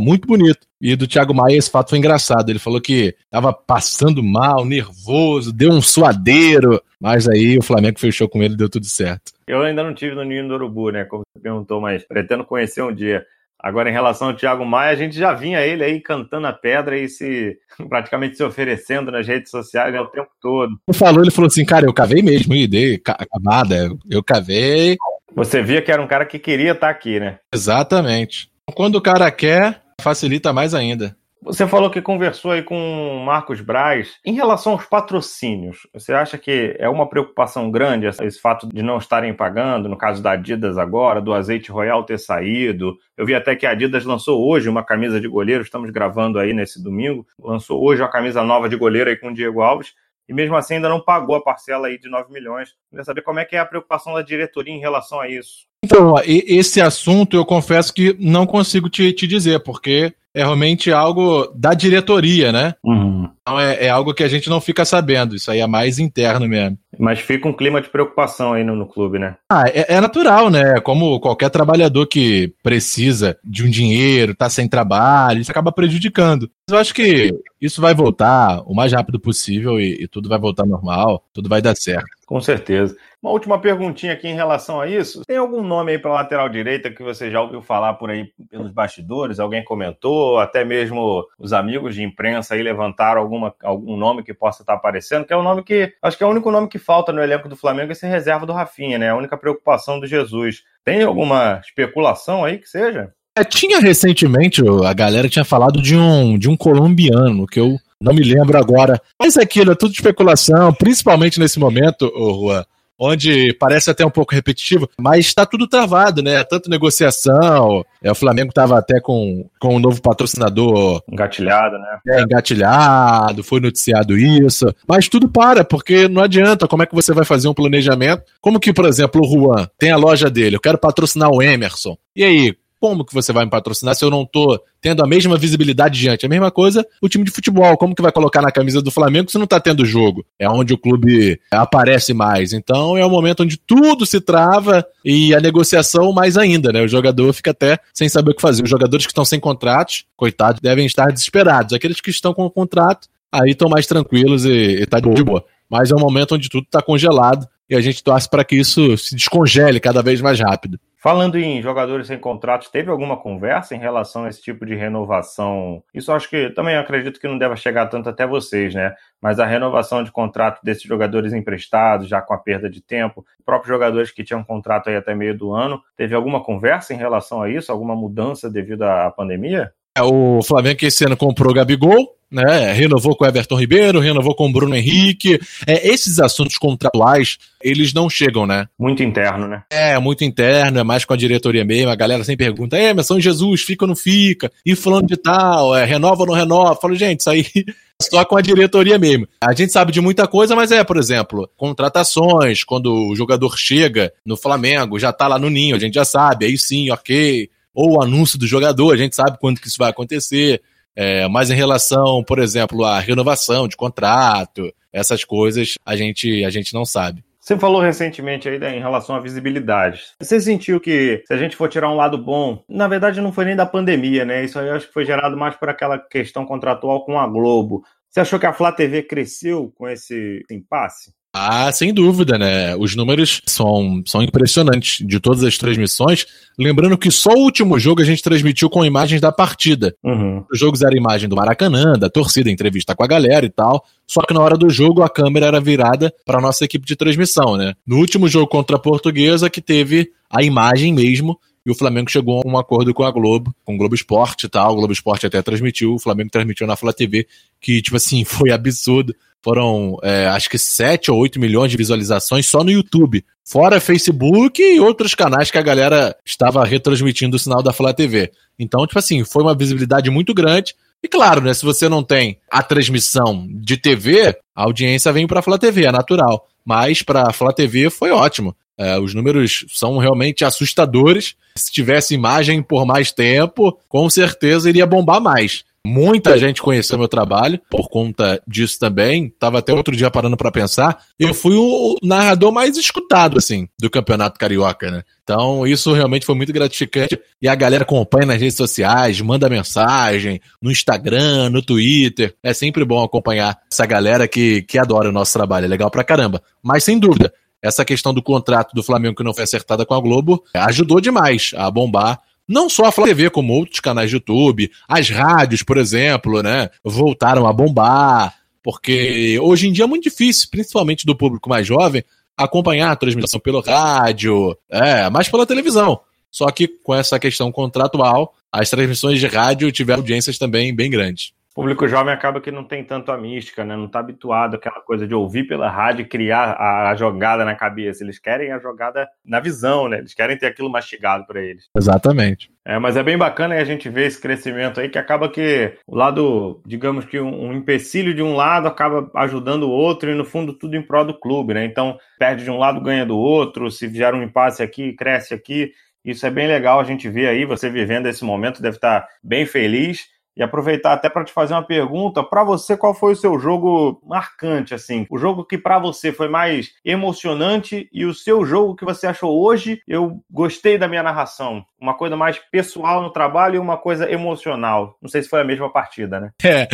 muito 0.00 0.26
bonito. 0.26 0.66
E 0.80 0.96
do 0.96 1.06
Thiago 1.06 1.34
Maia 1.34 1.56
esse 1.56 1.70
fato 1.70 1.90
foi 1.90 1.98
engraçado. 1.98 2.50
Ele 2.50 2.58
falou 2.58 2.80
que 2.80 3.14
tava 3.30 3.52
passando 3.52 4.22
mal, 4.22 4.64
nervoso, 4.64 5.52
deu 5.52 5.70
um 5.70 5.82
suadeiro, 5.82 6.82
mas 7.00 7.28
aí 7.28 7.58
o 7.58 7.62
Flamengo 7.62 8.00
fechou 8.00 8.28
com 8.28 8.42
ele 8.42 8.56
deu 8.56 8.68
tudo 8.68 8.86
certo. 8.86 9.32
Eu 9.46 9.62
ainda 9.62 9.82
não 9.82 9.94
tive 9.94 10.14
no 10.14 10.24
Ninho 10.24 10.48
do 10.48 10.54
Urubu, 10.54 10.90
né, 10.90 11.04
como 11.04 11.22
você 11.22 11.42
perguntou, 11.42 11.80
mas 11.80 12.04
pretendo 12.04 12.44
conhecer 12.44 12.82
um 12.82 12.92
dia. 12.92 13.24
Agora, 13.62 13.88
em 13.88 13.92
relação 13.92 14.28
ao 14.28 14.34
Thiago 14.34 14.66
Maia, 14.66 14.90
a 14.90 14.96
gente 14.96 15.16
já 15.16 15.32
vinha 15.32 15.60
ele 15.60 15.84
aí 15.84 16.00
cantando 16.00 16.48
a 16.48 16.52
pedra 16.52 16.98
e 16.98 17.08
se 17.08 17.56
praticamente 17.88 18.36
se 18.36 18.42
oferecendo 18.42 19.12
nas 19.12 19.26
redes 19.26 19.50
sociais 19.50 19.92
né, 19.92 20.00
o 20.00 20.08
tempo 20.08 20.30
todo. 20.40 20.76
Ele 20.88 20.98
falou, 20.98 21.22
ele 21.22 21.30
falou 21.30 21.46
assim, 21.46 21.64
cara, 21.64 21.86
eu 21.86 21.94
cavei 21.94 22.22
mesmo, 22.22 22.54
e 22.54 22.66
dei 22.66 23.00
acabada, 23.06 23.90
eu 24.10 24.22
cavei. 24.22 24.96
Você 25.34 25.62
via 25.62 25.80
que 25.80 25.92
era 25.92 26.02
um 26.02 26.08
cara 26.08 26.26
que 26.26 26.38
queria 26.38 26.72
estar 26.72 26.90
aqui, 26.90 27.20
né? 27.20 27.38
Exatamente. 27.54 28.50
Quando 28.74 28.96
o 28.96 29.00
cara 29.00 29.30
quer, 29.30 29.80
facilita 30.00 30.52
mais 30.52 30.74
ainda. 30.74 31.16
Você 31.44 31.66
falou 31.66 31.90
que 31.90 32.00
conversou 32.00 32.52
aí 32.52 32.62
com 32.62 32.76
o 32.76 33.24
Marcos 33.24 33.60
Braz. 33.60 34.16
Em 34.24 34.32
relação 34.32 34.74
aos 34.74 34.86
patrocínios, 34.86 35.88
você 35.92 36.12
acha 36.12 36.38
que 36.38 36.76
é 36.78 36.88
uma 36.88 37.08
preocupação 37.08 37.68
grande 37.68 38.06
esse 38.06 38.40
fato 38.40 38.68
de 38.68 38.80
não 38.80 38.98
estarem 38.98 39.34
pagando, 39.34 39.88
no 39.88 39.98
caso 39.98 40.22
da 40.22 40.30
Adidas 40.30 40.78
agora, 40.78 41.20
do 41.20 41.34
azeite 41.34 41.72
royal 41.72 42.04
ter 42.04 42.18
saído? 42.18 42.96
Eu 43.16 43.26
vi 43.26 43.34
até 43.34 43.56
que 43.56 43.66
a 43.66 43.72
Adidas 43.72 44.04
lançou 44.04 44.48
hoje 44.48 44.68
uma 44.68 44.84
camisa 44.84 45.20
de 45.20 45.26
goleiro, 45.26 45.64
estamos 45.64 45.90
gravando 45.90 46.38
aí 46.38 46.54
nesse 46.54 46.80
domingo, 46.80 47.26
lançou 47.36 47.82
hoje 47.82 48.00
uma 48.00 48.10
camisa 48.10 48.44
nova 48.44 48.68
de 48.68 48.76
goleiro 48.76 49.10
aí 49.10 49.16
com 49.16 49.30
o 49.30 49.34
Diego 49.34 49.62
Alves 49.62 49.94
e 50.28 50.32
mesmo 50.32 50.54
assim 50.54 50.74
ainda 50.74 50.88
não 50.88 51.00
pagou 51.00 51.34
a 51.34 51.42
parcela 51.42 51.88
aí 51.88 51.98
de 51.98 52.08
9 52.08 52.32
milhões. 52.32 52.76
Queria 52.88 53.04
saber 53.04 53.22
como 53.22 53.40
é 53.40 53.44
que 53.44 53.56
é 53.56 53.58
a 53.58 53.66
preocupação 53.66 54.14
da 54.14 54.22
diretoria 54.22 54.72
em 54.72 54.78
relação 54.78 55.18
a 55.18 55.28
isso. 55.28 55.66
Então, 55.84 56.14
esse 56.24 56.80
assunto 56.80 57.36
eu 57.36 57.44
confesso 57.44 57.92
que 57.92 58.16
não 58.20 58.46
consigo 58.46 58.88
te, 58.88 59.12
te 59.12 59.26
dizer, 59.26 59.60
porque 59.60 60.14
é 60.34 60.42
realmente 60.42 60.90
algo 60.90 61.52
da 61.54 61.74
diretoria, 61.74 62.52
né? 62.52 62.74
Uhum. 62.82 63.28
Então 63.42 63.60
é, 63.60 63.84
é, 63.84 63.88
algo 63.90 64.14
que 64.14 64.22
a 64.22 64.28
gente 64.28 64.48
não 64.48 64.60
fica 64.60 64.84
sabendo. 64.84 65.36
Isso 65.36 65.50
aí 65.50 65.60
é 65.60 65.66
mais 65.66 65.98
interno 65.98 66.48
mesmo. 66.48 66.78
Mas 66.98 67.20
fica 67.20 67.48
um 67.48 67.52
clima 67.52 67.80
de 67.80 67.90
preocupação 67.90 68.52
aí 68.52 68.64
no, 68.64 68.74
no 68.74 68.86
clube, 68.86 69.18
né? 69.18 69.36
Ah, 69.50 69.64
é, 69.68 69.94
é, 69.94 70.00
natural, 70.00 70.48
né? 70.48 70.80
Como 70.80 71.20
qualquer 71.20 71.50
trabalhador 71.50 72.06
que 72.06 72.54
precisa 72.62 73.36
de 73.44 73.64
um 73.64 73.68
dinheiro, 73.68 74.34
tá 74.34 74.48
sem 74.48 74.68
trabalho, 74.68 75.40
isso 75.40 75.50
acaba 75.50 75.72
prejudicando. 75.72 76.48
Mas 76.68 76.74
eu 76.74 76.78
acho 76.78 76.94
que 76.94 77.34
isso 77.60 77.80
vai 77.80 77.94
voltar 77.94 78.62
o 78.64 78.74
mais 78.74 78.92
rápido 78.92 79.20
possível 79.20 79.78
e, 79.78 80.04
e 80.04 80.08
tudo 80.08 80.28
vai 80.28 80.38
voltar 80.38 80.64
normal, 80.64 81.24
tudo 81.32 81.48
vai 81.48 81.60
dar 81.60 81.76
certo. 81.76 82.06
Com 82.26 82.40
certeza. 82.40 82.96
Uma 83.22 83.32
última 83.32 83.60
perguntinha 83.60 84.12
aqui 84.12 84.28
em 84.28 84.34
relação 84.34 84.80
a 84.80 84.88
isso. 84.88 85.24
Tem 85.24 85.36
algum 85.36 85.62
nome 85.62 85.92
aí 85.92 85.98
para 85.98 86.12
lateral 86.12 86.48
direita 86.48 86.90
que 86.90 87.02
você 87.02 87.30
já 87.30 87.40
ouviu 87.40 87.60
falar 87.60 87.94
por 87.94 88.10
aí 88.10 88.32
pelos 88.50 88.70
bastidores? 88.70 89.38
Alguém 89.38 89.64
comentou? 89.64 90.38
Até 90.38 90.64
mesmo 90.64 91.24
os 91.38 91.52
amigos 91.52 91.94
de 91.94 92.02
imprensa 92.02 92.54
aí 92.54 92.62
levantaram 92.62 93.20
alguma, 93.20 93.54
algum 93.62 93.96
nome 93.96 94.22
que 94.22 94.32
possa 94.32 94.62
estar 94.62 94.74
aparecendo? 94.74 95.24
Que 95.24 95.32
é 95.32 95.36
o 95.36 95.42
nome 95.42 95.62
que. 95.62 95.92
Acho 96.02 96.16
que 96.16 96.24
é 96.24 96.26
o 96.26 96.30
único 96.30 96.50
nome 96.50 96.68
que 96.68 96.78
falta 96.78 97.12
no 97.12 97.22
elenco 97.22 97.48
do 97.48 97.56
Flamengo 97.56 97.92
esse 97.92 98.06
reserva 98.06 98.46
do 98.46 98.52
Rafinha, 98.52 98.98
né? 98.98 99.10
A 99.10 99.16
única 99.16 99.36
preocupação 99.36 100.00
do 100.00 100.06
Jesus. 100.06 100.62
Tem 100.84 101.02
alguma 101.02 101.60
especulação 101.64 102.44
aí 102.44 102.58
que 102.58 102.68
seja? 102.68 103.12
É, 103.36 103.44
tinha 103.44 103.78
recentemente, 103.78 104.62
a 104.84 104.92
galera 104.92 105.28
tinha 105.28 105.44
falado 105.44 105.80
de 105.80 105.96
um, 105.96 106.38
de 106.38 106.50
um 106.50 106.56
colombiano, 106.56 107.46
que 107.46 107.58
eu 107.58 107.78
não 108.02 108.12
me 108.12 108.22
lembro 108.22 108.58
agora. 108.58 109.00
Mas 109.18 109.36
aquilo 109.36 109.72
é 109.72 109.74
tudo 109.74 109.92
especulação, 109.92 110.72
principalmente 110.74 111.38
nesse 111.38 111.58
momento, 111.58 112.12
Juan, 112.14 112.64
onde 112.98 113.52
parece 113.58 113.90
até 113.90 114.06
um 114.06 114.10
pouco 114.10 114.32
repetitivo, 114.32 114.88
mas 114.98 115.26
está 115.26 115.44
tudo 115.44 115.66
travado, 115.66 116.22
né? 116.22 116.44
Tanto 116.44 116.70
negociação, 116.70 117.84
é, 118.00 118.12
o 118.12 118.14
Flamengo 118.14 118.50
estava 118.50 118.78
até 118.78 119.00
com, 119.00 119.44
com 119.58 119.76
um 119.76 119.80
novo 119.80 120.00
patrocinador. 120.00 121.02
Engatilhado, 121.10 121.78
né? 121.78 121.98
É, 122.06 122.22
engatilhado, 122.22 123.42
foi 123.42 123.60
noticiado 123.60 124.16
isso, 124.16 124.72
mas 124.86 125.08
tudo 125.08 125.28
para, 125.28 125.64
porque 125.64 126.06
não 126.06 126.22
adianta, 126.22 126.68
como 126.68 126.84
é 126.84 126.86
que 126.86 126.94
você 126.94 127.12
vai 127.12 127.24
fazer 127.24 127.48
um 127.48 127.54
planejamento? 127.54 128.22
Como 128.40 128.60
que, 128.60 128.72
por 128.72 128.84
exemplo, 128.84 129.20
o 129.20 129.28
Juan 129.28 129.66
tem 129.78 129.90
a 129.90 129.96
loja 129.96 130.30
dele, 130.30 130.56
eu 130.56 130.60
quero 130.60 130.78
patrocinar 130.78 131.30
o 131.30 131.42
Emerson. 131.42 131.96
E 132.14 132.22
aí, 132.22 132.54
como 132.82 133.04
que 133.04 133.14
você 133.14 133.32
vai 133.32 133.44
me 133.44 133.50
patrocinar 133.52 133.94
se 133.94 134.04
eu 134.04 134.10
não 134.10 134.26
tô 134.26 134.60
tendo 134.80 135.04
a 135.04 135.06
mesma 135.06 135.38
visibilidade 135.38 136.00
diante? 136.00 136.26
A 136.26 136.28
mesma 136.28 136.50
coisa 136.50 136.84
o 137.00 137.08
time 137.08 137.24
de 137.24 137.30
futebol, 137.30 137.76
como 137.76 137.94
que 137.94 138.02
vai 138.02 138.10
colocar 138.10 138.42
na 138.42 138.50
camisa 138.50 138.82
do 138.82 138.90
Flamengo 138.90 139.30
se 139.30 139.38
não 139.38 139.46
tá 139.46 139.60
tendo 139.60 139.86
jogo? 139.86 140.26
É 140.36 140.48
onde 140.48 140.74
o 140.74 140.78
clube 140.78 141.40
aparece 141.48 142.12
mais. 142.12 142.52
Então 142.52 142.98
é 142.98 143.06
o 143.06 143.08
momento 143.08 143.44
onde 143.44 143.56
tudo 143.56 144.04
se 144.04 144.20
trava 144.20 144.84
e 145.04 145.32
a 145.32 145.40
negociação 145.40 146.12
mais 146.12 146.36
ainda, 146.36 146.72
né? 146.72 146.82
O 146.82 146.88
jogador 146.88 147.32
fica 147.32 147.52
até 147.52 147.78
sem 147.94 148.08
saber 148.08 148.32
o 148.32 148.34
que 148.34 148.42
fazer. 148.42 148.64
Os 148.64 148.70
jogadores 148.70 149.06
que 149.06 149.12
estão 149.12 149.24
sem 149.24 149.38
contratos, 149.38 150.04
coitados, 150.16 150.60
devem 150.60 150.84
estar 150.84 151.12
desesperados. 151.12 151.74
Aqueles 151.74 152.00
que 152.00 152.10
estão 152.10 152.34
com 152.34 152.44
o 152.44 152.50
contrato, 152.50 153.06
aí 153.30 153.52
estão 153.52 153.68
mais 153.68 153.86
tranquilos 153.86 154.44
e, 154.44 154.82
e 154.82 154.86
tá 154.86 154.98
de 154.98 155.22
boa. 155.22 155.44
Mas 155.70 155.92
é 155.92 155.94
um 155.94 156.00
momento 156.00 156.34
onde 156.34 156.48
tudo 156.48 156.64
está 156.64 156.82
congelado 156.82 157.46
e 157.70 157.76
a 157.76 157.80
gente 157.80 158.02
torce 158.02 158.28
para 158.28 158.42
que 158.42 158.56
isso 158.56 158.98
se 158.98 159.14
descongele 159.14 159.78
cada 159.78 160.02
vez 160.02 160.20
mais 160.20 160.40
rápido. 160.40 160.80
Falando 161.02 161.36
em 161.36 161.60
jogadores 161.60 162.06
sem 162.06 162.16
contratos, 162.16 162.68
teve 162.68 162.88
alguma 162.88 163.16
conversa 163.16 163.74
em 163.74 163.78
relação 163.78 164.22
a 164.22 164.28
esse 164.28 164.40
tipo 164.40 164.64
de 164.64 164.76
renovação? 164.76 165.82
Isso 165.92 166.12
acho 166.12 166.30
que 166.30 166.50
também 166.50 166.76
acredito 166.76 167.18
que 167.18 167.26
não 167.26 167.36
deva 167.36 167.56
chegar 167.56 167.88
tanto 167.88 168.08
até 168.08 168.24
vocês, 168.24 168.72
né? 168.72 168.94
Mas 169.20 169.40
a 169.40 169.44
renovação 169.44 170.04
de 170.04 170.12
contrato 170.12 170.60
desses 170.62 170.84
jogadores 170.84 171.32
emprestados, 171.32 172.06
já 172.06 172.22
com 172.22 172.32
a 172.32 172.38
perda 172.38 172.70
de 172.70 172.80
tempo, 172.80 173.26
próprios 173.44 173.74
jogadores 173.74 174.12
que 174.12 174.22
tinham 174.22 174.44
contrato 174.44 174.90
aí 174.90 174.94
até 174.94 175.12
meio 175.12 175.36
do 175.36 175.52
ano, 175.52 175.82
teve 175.96 176.14
alguma 176.14 176.40
conversa 176.40 176.94
em 176.94 176.98
relação 176.98 177.42
a 177.42 177.50
isso? 177.50 177.72
Alguma 177.72 177.96
mudança 177.96 178.48
devido 178.48 178.84
à 178.84 179.10
pandemia? 179.10 179.72
É, 179.98 180.02
o 180.02 180.40
Flamengo 180.40 180.78
que 180.78 180.86
esse 180.86 181.04
ano 181.04 181.16
comprou 181.16 181.52
Gabigol, 181.52 182.16
né? 182.32 182.72
Renovou 182.72 183.14
com 183.14 183.24
o 183.24 183.28
Everton 183.28 183.58
Ribeiro, 183.58 184.00
renovou 184.00 184.34
com 184.34 184.48
o 184.48 184.52
Bruno 184.52 184.74
Henrique. 184.74 185.38
É, 185.66 185.86
esses 185.88 186.18
assuntos 186.18 186.56
contratuais, 186.56 187.38
eles 187.62 187.92
não 187.92 188.08
chegam, 188.08 188.46
né? 188.46 188.66
Muito 188.78 189.02
interno, 189.02 189.46
né? 189.46 189.62
É, 189.70 189.98
muito 189.98 190.24
interno, 190.24 190.78
é 190.78 190.82
mais 190.82 191.04
com 191.04 191.12
a 191.12 191.16
diretoria 191.16 191.64
mesmo. 191.64 191.90
A 191.90 191.94
galera 191.94 192.24
sempre 192.24 192.46
pergunta: 192.46 192.76
é, 192.76 192.94
mas 192.94 193.06
São 193.06 193.20
Jesus, 193.20 193.60
fica 193.60 193.84
ou 193.84 193.88
não 193.88 193.96
fica? 193.96 194.50
E 194.64 194.74
falando 194.74 195.06
de 195.06 195.16
tal, 195.16 195.76
é, 195.76 195.84
renova 195.84 196.22
ou 196.22 196.26
não 196.26 196.34
renova? 196.34 196.80
Falo, 196.80 196.94
gente, 196.94 197.20
isso 197.20 197.30
aí 197.30 197.44
só 198.00 198.24
com 198.24 198.36
a 198.36 198.40
diretoria 198.40 198.98
mesmo. 198.98 199.28
A 199.42 199.52
gente 199.52 199.72
sabe 199.72 199.92
de 199.92 200.00
muita 200.00 200.26
coisa, 200.26 200.56
mas 200.56 200.72
é, 200.72 200.82
por 200.82 200.96
exemplo, 200.96 201.48
contratações, 201.56 202.64
quando 202.64 203.10
o 203.10 203.14
jogador 203.14 203.56
chega 203.58 204.12
no 204.24 204.36
Flamengo, 204.36 204.98
já 204.98 205.12
tá 205.12 205.28
lá 205.28 205.38
no 205.38 205.50
ninho, 205.50 205.76
a 205.76 205.78
gente 205.78 205.94
já 205.94 206.04
sabe, 206.04 206.46
aí 206.46 206.56
sim, 206.56 206.90
ok. 206.90 207.50
Ou 207.74 207.96
o 207.96 208.02
anúncio 208.02 208.38
do 208.38 208.46
jogador, 208.46 208.92
a 208.92 208.96
gente 208.96 209.16
sabe 209.16 209.38
quando 209.40 209.60
que 209.60 209.68
isso 209.68 209.78
vai 209.78 209.90
acontecer. 209.90 210.60
É, 210.94 211.26
mas 211.28 211.50
em 211.50 211.54
relação, 211.54 212.22
por 212.24 212.38
exemplo, 212.38 212.84
à 212.84 213.00
renovação 213.00 213.66
de 213.66 213.76
contrato, 213.76 214.72
essas 214.92 215.24
coisas 215.24 215.74
a 215.84 215.96
gente, 215.96 216.44
a 216.44 216.50
gente 216.50 216.74
não 216.74 216.84
sabe. 216.84 217.24
Você 217.40 217.58
falou 217.58 217.80
recentemente 217.80 218.48
aí 218.48 218.56
né, 218.56 218.76
em 218.76 218.80
relação 218.80 219.16
à 219.16 219.20
visibilidade. 219.20 220.04
Você 220.20 220.40
sentiu 220.40 220.78
que, 220.80 221.24
se 221.26 221.34
a 221.34 221.36
gente 221.36 221.56
for 221.56 221.68
tirar 221.68 221.90
um 221.90 221.96
lado 221.96 222.16
bom, 222.16 222.62
na 222.68 222.86
verdade 222.86 223.20
não 223.20 223.32
foi 223.32 223.44
nem 223.44 223.56
da 223.56 223.66
pandemia, 223.66 224.24
né? 224.24 224.44
Isso 224.44 224.60
aí 224.60 224.68
eu 224.68 224.74
acho 224.74 224.86
que 224.86 224.92
foi 224.92 225.04
gerado 225.04 225.36
mais 225.36 225.56
por 225.56 225.68
aquela 225.68 225.98
questão 225.98 226.46
contratual 226.46 227.04
com 227.04 227.18
a 227.18 227.26
Globo. 227.26 227.82
Você 228.08 228.20
achou 228.20 228.38
que 228.38 228.46
a 228.46 228.52
Flá 228.52 228.70
TV 228.70 229.02
cresceu 229.02 229.72
com 229.76 229.88
esse 229.88 230.44
impasse? 230.52 231.12
Ah, 231.34 231.72
sem 231.72 231.94
dúvida, 231.94 232.36
né? 232.36 232.76
Os 232.76 232.94
números 232.94 233.40
são, 233.46 234.02
são 234.04 234.22
impressionantes 234.22 235.06
de 235.06 235.18
todas 235.18 235.42
as 235.42 235.56
transmissões. 235.56 236.26
Lembrando 236.58 236.98
que 236.98 237.10
só 237.10 237.30
o 237.30 237.44
último 237.44 237.78
jogo 237.78 238.02
a 238.02 238.04
gente 238.04 238.22
transmitiu 238.22 238.68
com 238.68 238.84
imagens 238.84 239.18
da 239.18 239.32
partida. 239.32 239.94
Uhum. 240.04 240.44
Os 240.52 240.58
jogos 240.58 240.82
eram 240.82 240.94
imagem 240.94 241.30
do 241.30 241.36
Maracanã, 241.36 241.94
da 241.98 242.10
torcida, 242.10 242.50
entrevista 242.50 242.94
com 242.94 243.02
a 243.02 243.06
galera 243.06 243.46
e 243.46 243.50
tal. 243.50 243.82
Só 244.06 244.20
que 244.20 244.34
na 244.34 244.40
hora 244.40 244.58
do 244.58 244.68
jogo 244.68 245.02
a 245.02 245.08
câmera 245.08 245.46
era 245.46 245.60
virada 245.60 246.12
para 246.26 246.38
a 246.38 246.42
nossa 246.42 246.66
equipe 246.66 246.84
de 246.84 246.96
transmissão, 246.96 247.56
né? 247.56 247.72
No 247.86 247.96
último 247.96 248.28
jogo 248.28 248.46
contra 248.46 248.76
a 248.76 248.78
Portuguesa, 248.80 249.48
que 249.48 249.62
teve 249.62 250.10
a 250.28 250.42
imagem 250.42 250.92
mesmo 250.92 251.38
e 251.64 251.70
o 251.70 251.74
Flamengo 251.74 252.10
chegou 252.10 252.42
a 252.44 252.48
um 252.48 252.58
acordo 252.58 252.92
com 252.92 253.04
a 253.04 253.10
Globo, 253.10 253.54
com 253.64 253.74
o 253.74 253.78
Globo 253.78 253.94
Esporte 253.94 254.46
e 254.46 254.48
tal. 254.48 254.72
O 254.72 254.76
Globo 254.76 254.92
Esporte 254.92 255.26
até 255.26 255.40
transmitiu, 255.40 255.94
o 255.94 255.98
Flamengo 255.98 256.30
transmitiu 256.30 256.66
na 256.66 256.76
Fla 256.76 256.92
TV, 256.92 257.26
que, 257.60 257.80
tipo 257.80 257.96
assim, 257.96 258.24
foi 258.26 258.50
absurdo. 258.50 259.14
Foram, 259.42 259.98
é, 260.02 260.28
acho 260.28 260.48
que 260.48 260.56
7 260.56 261.10
ou 261.10 261.18
8 261.18 261.40
milhões 261.40 261.70
de 261.70 261.76
visualizações 261.76 262.46
só 262.46 262.62
no 262.62 262.70
YouTube. 262.70 263.24
Fora 263.44 263.80
Facebook 263.80 264.62
e 264.62 264.78
outros 264.78 265.14
canais 265.14 265.50
que 265.50 265.58
a 265.58 265.62
galera 265.62 266.16
estava 266.24 266.64
retransmitindo 266.64 267.36
o 267.36 267.38
sinal 267.38 267.62
da 267.62 267.72
Flá 267.72 267.92
TV. 267.92 268.30
Então, 268.56 268.86
tipo 268.86 268.98
assim, 268.98 269.24
foi 269.24 269.42
uma 269.42 269.54
visibilidade 269.54 270.08
muito 270.10 270.32
grande. 270.32 270.74
E 271.02 271.08
claro, 271.08 271.40
né, 271.40 271.52
se 271.52 271.64
você 271.64 271.88
não 271.88 272.04
tem 272.04 272.38
a 272.48 272.62
transmissão 272.62 273.48
de 273.50 273.76
TV, 273.76 274.36
a 274.54 274.62
audiência 274.62 275.12
vem 275.12 275.26
para 275.26 275.40
a 275.40 275.42
Flá 275.42 275.58
TV, 275.58 275.86
é 275.86 275.92
natural. 275.92 276.46
Mas 276.64 277.02
para 277.02 277.28
a 277.28 277.32
Flá 277.32 277.52
TV 277.52 277.90
foi 277.90 278.12
ótimo. 278.12 278.54
É, 278.78 278.98
os 278.98 279.12
números 279.12 279.64
são 279.68 279.98
realmente 279.98 280.44
assustadores. 280.44 281.34
Se 281.56 281.70
tivesse 281.72 282.14
imagem 282.14 282.62
por 282.62 282.86
mais 282.86 283.10
tempo, 283.10 283.76
com 283.88 284.08
certeza 284.08 284.68
iria 284.68 284.86
bombar 284.86 285.20
mais. 285.20 285.64
Muita 285.84 286.38
gente 286.38 286.62
conheceu 286.62 286.96
meu 286.96 287.08
trabalho 287.08 287.60
por 287.68 287.88
conta 287.88 288.40
disso 288.46 288.78
também. 288.78 289.28
Tava 289.28 289.58
até 289.58 289.72
outro 289.72 289.96
dia 289.96 290.12
parando 290.12 290.36
para 290.36 290.52
pensar. 290.52 291.02
Eu 291.18 291.34
fui 291.34 291.56
o 291.56 291.96
narrador 292.00 292.52
mais 292.52 292.76
escutado, 292.76 293.36
assim, 293.36 293.68
do 293.80 293.90
Campeonato 293.90 294.38
Carioca, 294.38 294.92
né? 294.92 295.02
Então, 295.24 295.66
isso 295.66 295.92
realmente 295.92 296.24
foi 296.24 296.36
muito 296.36 296.52
gratificante. 296.52 297.18
E 297.40 297.48
a 297.48 297.54
galera 297.56 297.82
acompanha 297.82 298.26
nas 298.26 298.40
redes 298.40 298.56
sociais, 298.56 299.20
manda 299.20 299.48
mensagem 299.48 300.40
no 300.62 300.70
Instagram, 300.70 301.50
no 301.50 301.60
Twitter. 301.60 302.32
É 302.44 302.54
sempre 302.54 302.84
bom 302.84 303.02
acompanhar 303.02 303.58
essa 303.70 303.84
galera 303.84 304.28
que, 304.28 304.62
que 304.62 304.78
adora 304.78 305.08
o 305.08 305.12
nosso 305.12 305.32
trabalho. 305.32 305.64
É 305.64 305.68
legal 305.68 305.90
pra 305.90 306.04
caramba. 306.04 306.40
Mas, 306.62 306.84
sem 306.84 306.96
dúvida, 306.96 307.32
essa 307.60 307.84
questão 307.84 308.14
do 308.14 308.22
contrato 308.22 308.72
do 308.72 308.84
Flamengo 308.84 309.16
que 309.16 309.24
não 309.24 309.34
foi 309.34 309.42
acertada 309.44 309.84
com 309.84 309.94
a 309.94 310.00
Globo 310.00 310.44
ajudou 310.54 311.00
demais 311.00 311.52
a 311.56 311.68
bombar 311.70 312.20
não 312.52 312.68
só 312.68 312.84
a 312.84 312.92
Flá 312.92 313.06
TV, 313.06 313.30
como 313.30 313.54
outros 313.54 313.80
canais 313.80 314.10
de 314.10 314.16
YouTube, 314.16 314.70
as 314.86 315.08
rádios, 315.08 315.62
por 315.62 315.78
exemplo, 315.78 316.42
né, 316.42 316.68
voltaram 316.84 317.46
a 317.46 317.52
bombar, 317.52 318.34
porque 318.62 319.38
hoje 319.40 319.68
em 319.68 319.72
dia 319.72 319.84
é 319.84 319.88
muito 319.88 320.04
difícil, 320.04 320.48
principalmente 320.50 321.06
do 321.06 321.16
público 321.16 321.48
mais 321.48 321.66
jovem, 321.66 322.04
acompanhar 322.36 322.92
a 322.92 322.96
transmissão 322.96 323.40
pelo 323.40 323.60
rádio, 323.60 324.56
é, 324.70 325.08
mais 325.08 325.28
pela 325.28 325.46
televisão. 325.46 326.00
Só 326.30 326.50
que 326.50 326.68
com 326.68 326.94
essa 326.94 327.18
questão 327.18 327.50
contratual, 327.50 328.34
as 328.50 328.68
transmissões 328.68 329.18
de 329.18 329.26
rádio 329.26 329.72
tiveram 329.72 330.00
audiências 330.00 330.38
também 330.38 330.74
bem 330.74 330.90
grandes. 330.90 331.32
O 331.52 331.56
público 331.56 331.86
jovem 331.86 332.14
acaba 332.14 332.40
que 332.40 332.50
não 332.50 332.64
tem 332.64 332.82
tanto 332.82 333.12
a 333.12 333.18
mística, 333.18 333.62
né? 333.62 333.76
Não 333.76 333.84
está 333.84 333.98
habituado 333.98 334.54
àquela 334.54 334.80
coisa 334.80 335.06
de 335.06 335.14
ouvir 335.14 335.44
pela 335.44 335.68
rádio 335.68 336.00
e 336.00 336.08
criar 336.08 336.52
a, 336.52 336.90
a, 336.90 336.94
jogada 336.94 337.44
na 337.44 337.54
cabeça. 337.54 338.02
Eles 338.02 338.18
querem 338.18 338.50
a 338.50 338.58
jogada 338.58 339.06
na 339.22 339.38
visão, 339.38 339.86
né? 339.86 339.98
Eles 339.98 340.14
querem 340.14 340.38
ter 340.38 340.46
aquilo 340.46 340.70
mastigado 340.70 341.26
para 341.26 341.42
eles. 341.42 341.68
Exatamente. 341.76 342.50
É, 342.64 342.78
mas 342.78 342.96
é 342.96 343.02
bem 343.02 343.18
bacana 343.18 343.54
a 343.56 343.64
gente 343.64 343.90
ver 343.90 344.06
esse 344.06 344.18
crescimento 344.18 344.80
aí, 344.80 344.88
que 344.88 344.96
acaba 344.96 345.28
que 345.28 345.76
o 345.86 345.94
lado, 345.94 346.62
digamos 346.64 347.04
que 347.04 347.20
um, 347.20 347.48
um 347.48 347.52
empecilho 347.52 348.14
de 348.14 348.22
um 348.22 348.34
lado 348.34 348.66
acaba 348.66 349.10
ajudando 349.16 349.64
o 349.64 349.70
outro 349.70 350.10
e 350.10 350.14
no 350.14 350.24
fundo 350.24 350.54
tudo 350.54 350.74
em 350.74 350.82
prol 350.82 351.04
do 351.04 351.20
clube, 351.20 351.52
né? 351.52 351.66
Então 351.66 351.98
perde 352.18 352.44
de 352.44 352.50
um 352.50 352.56
lado, 352.56 352.80
ganha 352.80 353.04
do 353.04 353.18
outro. 353.18 353.70
Se 353.70 353.92
gera 353.92 354.16
um 354.16 354.22
impasse 354.22 354.62
aqui, 354.62 354.94
cresce 354.94 355.34
aqui. 355.34 355.72
Isso 356.02 356.26
é 356.26 356.30
bem 356.30 356.48
legal 356.48 356.80
a 356.80 356.84
gente 356.84 357.10
ver 357.10 357.28
aí, 357.28 357.44
você 357.44 357.68
vivendo 357.68 358.06
esse 358.06 358.24
momento, 358.24 358.62
deve 358.62 358.76
estar 358.76 359.06
bem 359.22 359.44
feliz 359.44 360.11
e 360.36 360.42
aproveitar 360.42 360.92
até 360.92 361.08
para 361.08 361.24
te 361.24 361.32
fazer 361.32 361.54
uma 361.54 361.62
pergunta. 361.62 362.22
Para 362.22 362.44
você, 362.44 362.76
qual 362.76 362.94
foi 362.94 363.12
o 363.12 363.16
seu 363.16 363.38
jogo 363.38 364.00
marcante, 364.06 364.74
assim? 364.74 365.06
O 365.10 365.18
jogo 365.18 365.44
que 365.44 365.58
para 365.58 365.78
você 365.78 366.12
foi 366.12 366.28
mais 366.28 366.70
emocionante 366.84 367.88
e 367.92 368.04
o 368.04 368.14
seu 368.14 368.44
jogo 368.44 368.74
que 368.74 368.84
você 368.84 369.06
achou 369.06 369.42
hoje, 369.42 369.80
eu 369.86 370.20
gostei 370.30 370.78
da 370.78 370.88
minha 370.88 371.02
narração. 371.02 371.64
Uma 371.80 371.94
coisa 371.94 372.16
mais 372.16 372.38
pessoal 372.50 373.02
no 373.02 373.10
trabalho 373.10 373.56
e 373.56 373.58
uma 373.58 373.76
coisa 373.76 374.10
emocional. 374.10 374.96
Não 375.02 375.08
sei 375.08 375.22
se 375.22 375.28
foi 375.28 375.40
a 375.40 375.44
mesma 375.44 375.70
partida, 375.70 376.20
né? 376.20 376.30
É. 376.44 376.68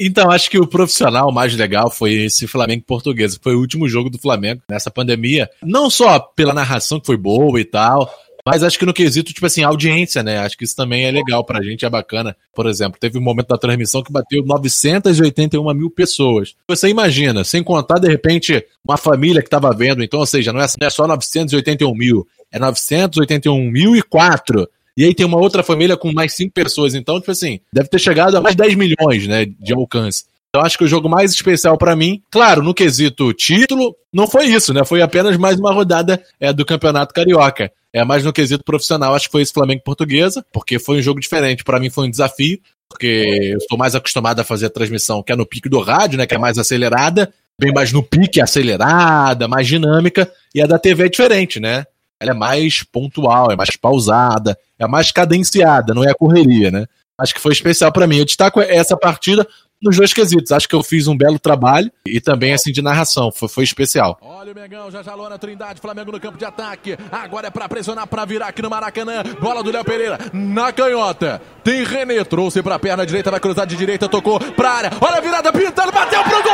Então, 0.00 0.30
acho 0.30 0.50
que 0.50 0.58
o 0.58 0.66
profissional 0.66 1.32
mais 1.32 1.56
legal 1.56 1.90
foi 1.90 2.12
esse 2.12 2.46
Flamengo 2.46 2.84
português. 2.86 3.38
Foi 3.42 3.54
o 3.54 3.60
último 3.60 3.88
jogo 3.88 4.10
do 4.10 4.18
Flamengo 4.18 4.62
nessa 4.68 4.90
pandemia. 4.90 5.48
Não 5.62 5.88
só 5.88 6.18
pela 6.18 6.54
narração 6.54 7.00
que 7.00 7.06
foi 7.06 7.16
boa 7.16 7.60
e 7.60 7.64
tal, 7.64 8.10
mas 8.44 8.64
acho 8.64 8.78
que 8.78 8.86
no 8.86 8.92
quesito, 8.92 9.32
tipo 9.32 9.46
assim, 9.46 9.62
audiência, 9.62 10.22
né? 10.22 10.38
Acho 10.38 10.58
que 10.58 10.64
isso 10.64 10.74
também 10.74 11.04
é 11.04 11.10
legal 11.10 11.44
pra 11.44 11.62
gente, 11.62 11.84
é 11.84 11.90
bacana. 11.90 12.36
Por 12.54 12.66
exemplo, 12.66 12.98
teve 12.98 13.16
um 13.18 13.22
momento 13.22 13.48
da 13.48 13.58
transmissão 13.58 14.02
que 14.02 14.12
bateu 14.12 14.44
981 14.44 15.74
mil 15.74 15.90
pessoas. 15.90 16.54
Você 16.66 16.88
imagina, 16.88 17.44
sem 17.44 17.62
contar, 17.62 18.00
de 18.00 18.08
repente, 18.08 18.64
uma 18.84 18.96
família 18.96 19.42
que 19.42 19.48
tava 19.48 19.72
vendo, 19.72 20.02
então, 20.02 20.20
ou 20.20 20.26
seja, 20.26 20.52
não 20.52 20.60
é, 20.60 20.66
é 20.80 20.90
só 20.90 21.06
981 21.06 21.94
mil, 21.94 22.26
é 22.50 22.58
981 22.58 23.70
mil 23.70 23.94
e 23.94 24.02
quatro. 24.02 24.68
E 24.96 25.04
aí 25.04 25.14
tem 25.14 25.24
uma 25.24 25.38
outra 25.38 25.62
família 25.62 25.96
com 25.96 26.12
mais 26.12 26.34
cinco 26.34 26.52
pessoas. 26.52 26.94
Então, 26.94 27.18
tipo 27.18 27.30
assim, 27.30 27.60
deve 27.72 27.88
ter 27.88 27.98
chegado 27.98 28.36
a 28.36 28.40
mais 28.40 28.56
10 28.56 28.74
milhões, 28.74 29.26
né, 29.26 29.46
de 29.46 29.72
alcance. 29.72 30.24
Então 30.54 30.66
acho 30.66 30.76
que 30.76 30.84
o 30.84 30.88
jogo 30.88 31.08
mais 31.08 31.32
especial 31.32 31.78
para 31.78 31.96
mim, 31.96 32.22
claro, 32.30 32.62
no 32.62 32.74
quesito 32.74 33.32
título, 33.32 33.96
não 34.12 34.26
foi 34.26 34.44
isso, 34.44 34.74
né? 34.74 34.84
Foi 34.84 35.00
apenas 35.00 35.38
mais 35.38 35.58
uma 35.58 35.72
rodada 35.72 36.22
é, 36.38 36.52
do 36.52 36.62
Campeonato 36.62 37.14
Carioca. 37.14 37.72
É, 37.90 38.04
mais 38.04 38.22
no 38.22 38.34
quesito 38.34 38.62
profissional, 38.62 39.14
acho 39.14 39.28
que 39.28 39.32
foi 39.32 39.40
esse 39.40 39.52
Flamengo 39.52 39.80
Portuguesa, 39.82 40.44
porque 40.52 40.78
foi 40.78 40.98
um 40.98 41.02
jogo 41.02 41.20
diferente. 41.20 41.64
Para 41.64 41.80
mim 41.80 41.88
foi 41.88 42.06
um 42.06 42.10
desafio, 42.10 42.58
porque 42.86 43.06
eu 43.54 43.56
estou 43.56 43.78
mais 43.78 43.94
acostumado 43.94 44.40
a 44.40 44.44
fazer 44.44 44.66
a 44.66 44.70
transmissão 44.70 45.22
que 45.22 45.32
é 45.32 45.36
no 45.36 45.46
pique 45.46 45.70
do 45.70 45.80
rádio, 45.80 46.18
né? 46.18 46.26
Que 46.26 46.34
é 46.34 46.38
mais 46.38 46.58
acelerada, 46.58 47.32
bem 47.58 47.72
mais 47.72 47.90
no 47.90 48.02
pique 48.02 48.38
acelerada, 48.38 49.48
mais 49.48 49.66
dinâmica, 49.66 50.30
e 50.54 50.60
a 50.60 50.66
da 50.66 50.78
TV 50.78 51.06
é 51.06 51.08
diferente, 51.08 51.60
né? 51.60 51.86
Ela 52.20 52.32
é 52.32 52.34
mais 52.34 52.82
pontual, 52.82 53.50
é 53.50 53.56
mais 53.56 53.74
pausada, 53.74 54.54
é 54.78 54.86
mais 54.86 55.10
cadenciada, 55.12 55.94
não 55.94 56.04
é 56.04 56.10
a 56.10 56.14
correria, 56.14 56.70
né? 56.70 56.84
Acho 57.18 57.34
que 57.34 57.40
foi 57.40 57.52
especial 57.52 57.92
para 57.92 58.06
mim. 58.06 58.18
Eu 58.18 58.24
destaco 58.24 58.60
essa 58.60 58.96
partida 58.96 59.46
nos 59.82 59.96
dois 59.96 60.12
quesitos. 60.12 60.52
Acho 60.52 60.68
que 60.68 60.74
eu 60.74 60.82
fiz 60.82 61.06
um 61.06 61.16
belo 61.16 61.38
trabalho 61.38 61.90
e 62.06 62.20
também, 62.20 62.52
assim, 62.52 62.70
de 62.70 62.80
narração. 62.80 63.32
Foi, 63.32 63.48
foi 63.48 63.64
especial. 63.64 64.18
Olha 64.22 64.52
o 64.52 64.54
Mengão, 64.54 64.90
já 64.90 65.02
jalou 65.02 65.28
na 65.28 65.38
Trindade, 65.38 65.80
Flamengo 65.80 66.12
no 66.12 66.20
campo 66.20 66.38
de 66.38 66.44
ataque. 66.44 66.96
Agora 67.10 67.48
é 67.48 67.50
pra 67.50 67.68
pressionar, 67.68 68.06
pra 68.06 68.24
virar 68.24 68.48
aqui 68.48 68.62
no 68.62 68.70
Maracanã. 68.70 69.22
Bola 69.40 69.62
do 69.62 69.70
Léo 69.70 69.84
Pereira 69.84 70.18
na 70.32 70.72
canhota. 70.72 71.42
Tem 71.64 71.84
René, 71.84 72.22
trouxe 72.24 72.62
pra 72.62 72.78
perna 72.78 73.04
direita, 73.04 73.30
vai 73.30 73.40
cruzar 73.40 73.66
de 73.66 73.76
direita, 73.76 74.08
tocou 74.08 74.38
pra 74.38 74.70
área. 74.70 74.90
Olha 75.00 75.16
a 75.16 75.20
virada, 75.20 75.52
pintando, 75.52 75.92
bateu 75.92 76.22
pro 76.22 76.42
gol. 76.42 76.51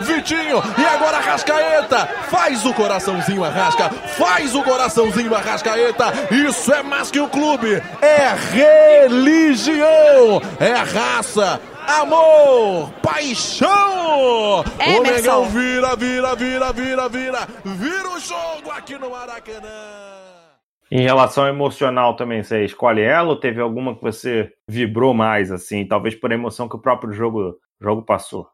Vitinho, 0.00 0.62
e 0.78 0.84
agora 0.84 1.18
Arrascaeta. 1.18 2.06
Faz 2.30 2.64
o 2.64 2.74
coraçãozinho, 2.74 3.44
Arrasca. 3.44 3.90
Faz 3.90 4.54
o 4.54 4.62
coraçãozinho, 4.62 5.34
Arrascaeta. 5.34 6.12
Isso 6.30 6.72
é 6.72 6.82
mais 6.82 7.10
que 7.10 7.20
um 7.20 7.28
clube. 7.28 7.82
É 8.00 8.34
religião. 8.52 10.40
É 10.58 10.74
raça 10.74 11.60
amor, 11.86 12.90
paixão. 13.02 14.64
Emerson. 14.78 15.00
O 15.00 15.02
Mengão 15.02 15.44
vira, 15.46 15.96
vira, 15.96 16.34
vira, 16.36 16.72
vira, 16.72 17.08
vira. 17.08 17.48
Vira 17.64 18.08
o 18.08 18.20
jogo 18.20 18.70
aqui 18.70 18.96
no 18.98 19.10
Maracanã. 19.10 19.68
Em 20.90 21.02
relação 21.02 21.44
ao 21.44 21.50
emocional 21.50 22.16
também, 22.16 22.42
você 22.42 22.64
escolhe 22.64 23.00
ela 23.00 23.28
ou 23.28 23.36
teve 23.36 23.60
alguma 23.60 23.94
que 23.94 24.02
você 24.02 24.52
vibrou 24.68 25.14
mais, 25.14 25.52
assim, 25.52 25.86
talvez 25.86 26.16
por 26.16 26.32
emoção 26.32 26.68
que 26.68 26.74
o 26.74 26.80
próprio 26.80 27.12
jogo, 27.12 27.56
jogo 27.80 28.02
passou? 28.02 28.48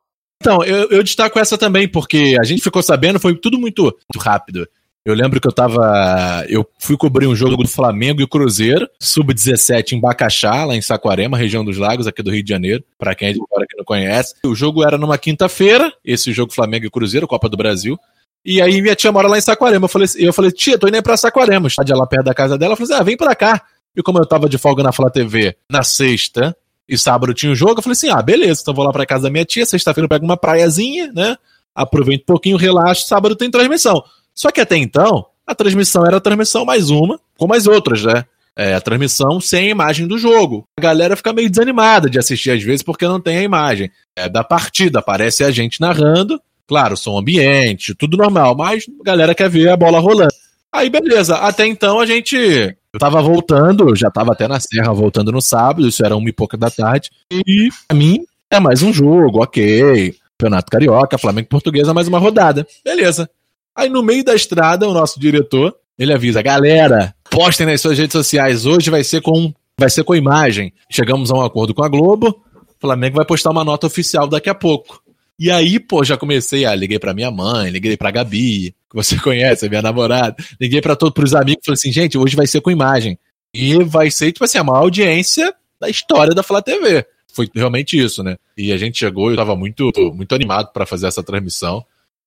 Então, 0.46 0.62
eu, 0.62 0.88
eu 0.90 1.02
destaco 1.02 1.40
essa 1.40 1.58
também, 1.58 1.88
porque 1.88 2.36
a 2.40 2.44
gente 2.44 2.62
ficou 2.62 2.80
sabendo, 2.80 3.18
foi 3.18 3.34
tudo 3.34 3.58
muito, 3.58 3.82
muito 3.82 4.24
rápido. 4.24 4.64
Eu 5.04 5.12
lembro 5.12 5.40
que 5.40 5.48
eu 5.48 5.52
tava. 5.52 6.44
Eu 6.48 6.64
fui 6.78 6.96
cobrir 6.96 7.26
um 7.26 7.34
jogo 7.34 7.56
do 7.56 7.68
Flamengo 7.68 8.22
e 8.22 8.28
Cruzeiro, 8.28 8.88
sub-17 9.00 9.94
em 9.94 10.00
Bacaxá, 10.00 10.64
lá 10.64 10.76
em 10.76 10.80
Saquarema, 10.80 11.36
região 11.36 11.64
dos 11.64 11.78
Lagos, 11.78 12.06
aqui 12.06 12.22
do 12.22 12.30
Rio 12.30 12.44
de 12.44 12.50
Janeiro, 12.50 12.84
para 12.96 13.12
quem 13.16 13.30
é 13.30 13.32
de 13.32 13.40
fora 13.40 13.66
que 13.68 13.76
não 13.76 13.84
conhece. 13.84 14.36
O 14.44 14.54
jogo 14.54 14.84
era 14.84 14.96
numa 14.96 15.18
quinta-feira, 15.18 15.92
esse 16.04 16.32
jogo 16.32 16.52
Flamengo 16.52 16.86
e 16.86 16.90
Cruzeiro, 16.90 17.26
Copa 17.26 17.48
do 17.48 17.56
Brasil. 17.56 17.98
E 18.44 18.62
aí 18.62 18.80
minha 18.80 18.94
tia 18.94 19.10
mora 19.10 19.26
lá 19.26 19.38
em 19.38 19.42
Saquarema. 19.42 19.86
Eu 19.86 19.88
falei, 19.88 20.08
eu 20.16 20.32
falei 20.32 20.52
tia, 20.52 20.78
tô 20.78 20.86
indo 20.86 20.94
aí 20.94 21.02
pra 21.02 21.16
Saquarema, 21.16 21.66
estádio 21.66 21.96
lá 21.96 22.06
perto 22.06 22.26
da 22.26 22.34
casa 22.34 22.56
dela. 22.56 22.74
Eu 22.74 22.76
falei 22.76 22.92
assim, 22.92 23.00
ah, 23.00 23.04
vem 23.04 23.16
pra 23.16 23.34
cá. 23.34 23.62
E 23.96 24.02
como 24.02 24.20
eu 24.20 24.26
tava 24.26 24.48
de 24.48 24.58
folga 24.58 24.84
na 24.84 24.92
Flá 24.92 25.10
TV 25.10 25.56
na 25.68 25.82
sexta 25.82 26.56
e 26.88 26.96
sábado 26.96 27.34
tinha 27.34 27.50
o 27.50 27.52
um 27.52 27.56
jogo, 27.56 27.78
eu 27.78 27.82
falei 27.82 27.92
assim: 27.92 28.08
ah, 28.08 28.22
beleza, 28.22 28.60
então 28.62 28.74
vou 28.74 28.84
lá 28.84 28.92
pra 28.92 29.06
casa 29.06 29.24
da 29.24 29.30
minha 29.30 29.44
tia, 29.44 29.66
sexta-feira 29.66 30.04
eu 30.04 30.08
pego 30.08 30.24
uma 30.24 30.36
praiazinha, 30.36 31.12
né? 31.12 31.36
Aproveito 31.74 32.22
um 32.22 32.26
pouquinho, 32.26 32.56
relaxo, 32.56 33.06
sábado 33.06 33.36
tem 33.36 33.50
transmissão. 33.50 34.02
Só 34.34 34.50
que 34.50 34.60
até 34.60 34.76
então, 34.76 35.26
a 35.46 35.54
transmissão 35.54 36.04
era 36.06 36.18
a 36.18 36.20
transmissão 36.20 36.64
mais 36.64 36.90
uma, 36.90 37.18
com 37.36 37.46
mais 37.46 37.66
outras, 37.66 38.04
né? 38.04 38.24
É, 38.58 38.74
a 38.74 38.80
transmissão 38.80 39.38
sem 39.38 39.66
a 39.66 39.70
imagem 39.70 40.06
do 40.06 40.16
jogo. 40.16 40.66
A 40.78 40.80
galera 40.80 41.14
fica 41.14 41.32
meio 41.32 41.50
desanimada 41.50 42.08
de 42.08 42.18
assistir 42.18 42.50
às 42.50 42.62
vezes 42.62 42.82
porque 42.82 43.06
não 43.06 43.20
tem 43.20 43.36
a 43.38 43.42
imagem. 43.42 43.90
É 44.14 44.28
da 44.28 44.42
partida, 44.42 45.00
aparece 45.00 45.44
a 45.44 45.50
gente 45.50 45.80
narrando, 45.80 46.40
claro, 46.66 46.96
som 46.96 47.18
ambiente, 47.18 47.94
tudo 47.94 48.16
normal, 48.16 48.56
mas 48.56 48.86
a 49.00 49.04
galera 49.04 49.34
quer 49.34 49.50
ver 49.50 49.68
a 49.68 49.76
bola 49.76 49.98
rolando. 49.98 50.32
Aí 50.72 50.88
beleza, 50.88 51.36
até 51.36 51.66
então 51.66 52.00
a 52.00 52.06
gente 52.06 52.76
eu 52.96 52.98
tava 52.98 53.20
voltando, 53.20 53.94
já 53.94 54.10
tava 54.10 54.32
até 54.32 54.48
na 54.48 54.58
serra 54.58 54.90
voltando 54.90 55.30
no 55.30 55.42
sábado, 55.42 55.86
isso 55.86 56.02
era 56.02 56.16
uma 56.16 56.30
e 56.30 56.32
pouca 56.32 56.56
da 56.56 56.70
tarde. 56.70 57.10
E 57.30 57.68
pra 57.86 57.94
mim 57.94 58.24
é 58.50 58.58
mais 58.58 58.82
um 58.82 58.90
jogo, 58.90 59.42
ok. 59.42 60.14
Campeonato 60.38 60.70
Carioca, 60.70 61.18
Flamengo 61.18 61.48
Portuguesa, 61.48 61.92
mais 61.92 62.08
uma 62.08 62.18
rodada. 62.18 62.66
Beleza. 62.82 63.28
Aí 63.76 63.90
no 63.90 64.02
meio 64.02 64.24
da 64.24 64.34
estrada, 64.34 64.88
o 64.88 64.94
nosso 64.94 65.20
diretor, 65.20 65.76
ele 65.98 66.10
avisa, 66.10 66.40
galera, 66.40 67.14
postem 67.30 67.66
nas 67.66 67.82
suas 67.82 67.98
redes 67.98 68.12
sociais, 68.12 68.64
hoje 68.64 68.90
vai 68.90 69.04
ser 69.04 69.20
com 69.20 69.52
vai 69.78 69.90
ser 69.90 70.02
com 70.02 70.14
imagem. 70.14 70.72
Chegamos 70.90 71.30
a 71.30 71.34
um 71.34 71.42
acordo 71.42 71.74
com 71.74 71.84
a 71.84 71.88
Globo, 71.90 72.28
o 72.28 72.80
Flamengo 72.80 73.16
vai 73.16 73.26
postar 73.26 73.50
uma 73.50 73.62
nota 73.62 73.86
oficial 73.86 74.26
daqui 74.26 74.48
a 74.48 74.54
pouco. 74.54 75.02
E 75.38 75.50
aí, 75.50 75.78
pô, 75.78 76.02
já 76.02 76.16
comecei 76.16 76.64
a 76.64 76.74
liguei 76.74 76.98
pra 76.98 77.12
minha 77.12 77.30
mãe, 77.30 77.70
liguei 77.70 77.96
pra 77.96 78.10
Gabi, 78.10 78.74
que 78.88 78.94
você 78.94 79.16
conhece, 79.20 79.66
a 79.66 79.68
minha 79.68 79.82
namorada, 79.82 80.34
liguei 80.60 80.80
pra 80.80 80.96
todos 80.96 81.14
pros 81.14 81.34
amigos, 81.34 81.64
falei 81.64 81.74
assim, 81.74 81.92
gente, 81.92 82.16
hoje 82.16 82.36
vai 82.36 82.46
ser 82.46 82.60
com 82.60 82.70
imagem. 82.70 83.18
E 83.54 83.82
vai 83.84 84.10
ser, 84.10 84.32
tipo 84.32 84.44
assim, 84.44 84.58
a 84.58 84.64
maior 84.64 84.80
audiência 84.80 85.54
da 85.80 85.88
história 85.88 86.34
da 86.34 86.42
Flá 86.42 86.60
TV. 86.60 87.06
Foi 87.32 87.48
realmente 87.54 87.98
isso, 87.98 88.22
né? 88.22 88.36
E 88.56 88.72
a 88.72 88.78
gente 88.78 88.98
chegou, 88.98 89.30
eu 89.30 89.36
tava 89.36 89.54
muito, 89.54 89.90
muito 90.14 90.34
animado 90.34 90.72
para 90.72 90.86
fazer 90.86 91.06
essa 91.06 91.22
transmissão. 91.22 91.84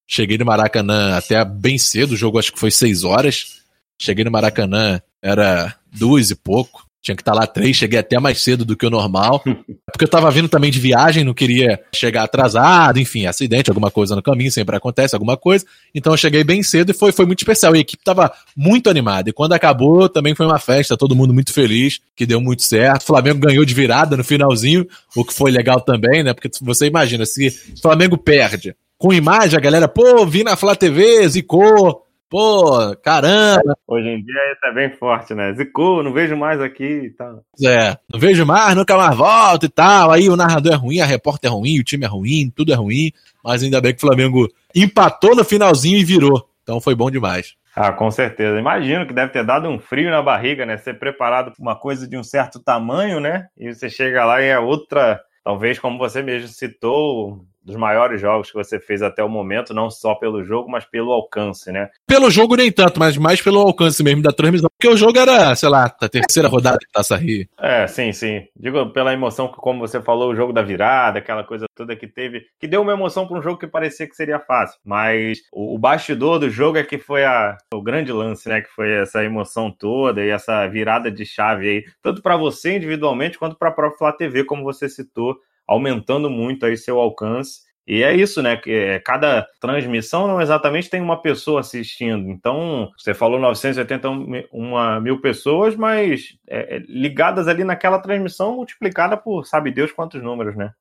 Cheguei 0.07 0.37
no 0.37 0.45
Maracanã 0.45 1.15
até 1.15 1.43
bem 1.43 1.77
cedo, 1.77 2.11
o 2.11 2.17
jogo 2.17 2.39
acho 2.39 2.53
que 2.53 2.59
foi 2.59 2.71
seis 2.71 3.03
horas. 3.03 3.59
Cheguei 3.99 4.23
no 4.23 4.31
Maracanã, 4.31 5.01
era 5.21 5.75
duas 5.91 6.29
e 6.29 6.35
pouco. 6.35 6.88
Tinha 7.01 7.15
que 7.15 7.21
estar 7.21 7.33
lá 7.33 7.47
três, 7.47 7.77
cheguei 7.77 7.97
até 7.97 8.19
mais 8.19 8.41
cedo 8.41 8.65
do 8.65 8.75
que 8.75 8.85
o 8.85 8.89
normal. 8.89 9.41
Porque 9.91 10.03
eu 10.03 10.07
tava 10.07 10.29
vindo 10.31 10.49
também 10.49 10.69
de 10.69 10.79
viagem, 10.79 11.23
não 11.23 11.33
queria 11.33 11.79
chegar 11.95 12.23
atrasado, 12.23 12.99
enfim, 12.99 13.25
acidente, 13.25 13.69
alguma 13.69 13.89
coisa 13.89 14.15
no 14.15 14.21
caminho, 14.21 14.51
sempre 14.51 14.75
acontece 14.75 15.15
alguma 15.15 15.37
coisa. 15.37 15.65
Então 15.95 16.13
eu 16.13 16.17
cheguei 16.17 16.43
bem 16.43 16.61
cedo 16.61 16.91
e 16.91 16.93
foi, 16.93 17.11
foi 17.11 17.25
muito 17.25 17.39
especial. 17.39 17.73
E 17.75 17.79
a 17.79 17.81
equipe 17.81 18.03
tava 18.03 18.31
muito 18.55 18.89
animada. 18.89 19.29
E 19.29 19.33
quando 19.33 19.53
acabou, 19.53 20.09
também 20.09 20.35
foi 20.35 20.45
uma 20.45 20.59
festa, 20.59 20.97
todo 20.97 21.15
mundo 21.15 21.33
muito 21.33 21.53
feliz, 21.53 21.99
que 22.15 22.25
deu 22.25 22.41
muito 22.41 22.63
certo. 22.63 23.03
O 23.03 23.05
Flamengo 23.05 23.39
ganhou 23.39 23.63
de 23.63 23.73
virada 23.73 24.17
no 24.17 24.23
finalzinho, 24.23 24.85
o 25.15 25.23
que 25.23 25.33
foi 25.33 25.51
legal 25.51 25.79
também, 25.79 26.21
né? 26.21 26.33
Porque 26.33 26.49
você 26.61 26.87
imagina, 26.87 27.25
se 27.25 27.47
o 27.47 27.81
Flamengo 27.81 28.17
perde 28.17 28.75
com 28.97 29.13
imagem, 29.13 29.57
a 29.57 29.61
galera, 29.61 29.87
pô, 29.87 30.25
vi 30.25 30.43
na 30.43 30.57
Flá 30.57 30.75
TV, 30.75 31.27
zicou 31.29 32.05
Pô, 32.29 32.95
caramba. 32.97 33.75
Hoje 33.87 34.07
em 34.07 34.23
dia 34.23 34.51
isso 34.53 34.65
é 34.65 34.73
bem 34.73 34.91
forte, 34.91 35.33
né? 35.33 35.51
Zicou, 35.53 36.03
não 36.03 36.13
vejo 36.13 36.37
mais 36.37 36.61
aqui 36.61 36.83
e 36.83 37.09
tal. 37.09 37.43
É, 37.65 37.97
não 38.07 38.19
vejo 38.19 38.45
mais, 38.45 38.75
nunca 38.75 38.95
mais 38.95 39.17
volto 39.17 39.65
e 39.65 39.69
tal. 39.69 40.11
Aí 40.11 40.29
o 40.29 40.35
narrador 40.35 40.73
é 40.73 40.75
ruim, 40.75 40.99
a 40.99 41.05
repórter 41.05 41.49
é 41.49 41.53
ruim, 41.53 41.79
o 41.79 41.83
time 41.83 42.05
é 42.05 42.07
ruim, 42.07 42.51
tudo 42.55 42.71
é 42.71 42.75
ruim. 42.75 43.11
Mas 43.43 43.63
ainda 43.63 43.81
bem 43.81 43.93
que 43.93 43.97
o 43.97 44.07
Flamengo 44.07 44.47
empatou 44.75 45.35
no 45.35 45.43
finalzinho 45.43 45.97
e 45.97 46.03
virou. 46.03 46.47
Então 46.61 46.79
foi 46.79 46.93
bom 46.93 47.09
demais. 47.09 47.55
Ah, 47.75 47.91
com 47.91 48.11
certeza. 48.11 48.59
Imagino 48.59 49.07
que 49.07 49.13
deve 49.13 49.31
ter 49.31 49.43
dado 49.43 49.67
um 49.67 49.79
frio 49.79 50.11
na 50.11 50.21
barriga, 50.21 50.67
né? 50.67 50.77
Ser 50.77 50.99
preparado 50.99 51.51
para 51.51 51.61
uma 51.61 51.75
coisa 51.75 52.07
de 52.07 52.15
um 52.15 52.23
certo 52.23 52.59
tamanho, 52.59 53.19
né? 53.19 53.47
E 53.57 53.73
você 53.73 53.89
chega 53.89 54.23
lá 54.25 54.39
e 54.41 54.45
é 54.45 54.59
outra, 54.59 55.19
talvez 55.43 55.79
como 55.79 55.97
você 55.97 56.21
mesmo 56.21 56.49
citou, 56.49 57.43
dos 57.69 57.77
maiores 57.77 58.19
jogos 58.19 58.49
que 58.49 58.57
você 58.57 58.79
fez 58.79 59.01
até 59.01 59.23
o 59.23 59.29
momento, 59.29 59.73
não 59.73 59.89
só 59.89 60.15
pelo 60.15 60.43
jogo, 60.43 60.69
mas 60.69 60.85
pelo 60.85 61.11
alcance, 61.11 61.71
né? 61.71 61.89
Pelo 62.07 62.29
jogo 62.29 62.55
nem 62.55 62.71
tanto, 62.71 62.99
mas 62.99 63.15
mais 63.15 63.41
pelo 63.41 63.59
alcance 63.59 64.03
mesmo 64.03 64.23
da 64.23 64.31
transmissão, 64.31 64.69
porque 64.77 64.91
o 64.91 64.97
jogo 64.97 65.17
era, 65.17 65.55
sei 65.55 65.69
lá, 65.69 65.85
a 65.85 66.09
terceira 66.09 66.49
rodada 66.49 66.77
de 66.77 66.87
Taça 66.91 67.15
Rio. 67.15 67.47
É, 67.59 67.85
sim, 67.87 68.11
sim. 68.11 68.47
Digo 68.55 68.89
pela 68.89 69.13
emoção 69.13 69.47
que, 69.47 69.57
como 69.57 69.79
você 69.79 70.01
falou, 70.01 70.31
o 70.31 70.35
jogo 70.35 70.51
da 70.51 70.61
virada, 70.61 71.19
aquela 71.19 71.43
coisa 71.43 71.65
toda 71.75 71.95
que 71.95 72.07
teve, 72.07 72.45
que 72.59 72.67
deu 72.67 72.81
uma 72.81 72.93
emoção 72.93 73.27
para 73.27 73.37
um 73.37 73.41
jogo 73.41 73.59
que 73.59 73.67
parecia 73.67 74.07
que 74.07 74.15
seria 74.15 74.39
fácil, 74.39 74.79
mas 74.83 75.39
o, 75.53 75.75
o 75.75 75.77
bastidor 75.77 76.39
do 76.39 76.49
jogo 76.49 76.77
é 76.77 76.83
que 76.83 76.97
foi 76.97 77.23
a, 77.23 77.55
o 77.73 77.81
grande 77.81 78.11
lance, 78.11 78.49
né, 78.49 78.61
que 78.61 78.69
foi 78.69 78.91
essa 78.91 79.23
emoção 79.23 79.71
toda 79.71 80.23
e 80.23 80.29
essa 80.29 80.67
virada 80.67 81.11
de 81.11 81.25
chave 81.25 81.69
aí, 81.69 81.85
tanto 82.01 82.21
para 82.21 82.35
você 82.35 82.75
individualmente 82.75 83.37
quanto 83.37 83.55
para 83.55 83.69
a 83.69 83.73
própria 83.73 83.97
Flá 83.97 84.11
TV, 84.11 84.43
como 84.43 84.63
você 84.63 84.89
citou, 84.89 85.37
aumentando 85.69 86.29
muito 86.29 86.65
aí 86.65 86.75
seu 86.75 86.99
alcance. 86.99 87.61
E 87.87 88.03
é 88.03 88.13
isso, 88.13 88.41
né? 88.41 88.59
É, 88.67 88.99
cada 88.99 89.47
transmissão 89.59 90.27
não 90.27 90.39
exatamente 90.39 90.89
tem 90.89 91.01
uma 91.01 91.21
pessoa 91.21 91.61
assistindo. 91.61 92.29
Então, 92.29 92.91
você 92.95 93.15
falou 93.15 93.39
981 93.39 95.01
mil 95.01 95.21
pessoas, 95.21 95.75
mas 95.75 96.37
é, 96.47 96.75
é, 96.75 96.79
ligadas 96.87 97.47
ali 97.47 97.63
naquela 97.63 97.97
transmissão 97.99 98.55
multiplicada 98.55 99.17
por 99.17 99.45
sabe 99.45 99.71
Deus 99.71 99.91
quantos 99.91 100.21
números, 100.21 100.55
né? 100.55 100.71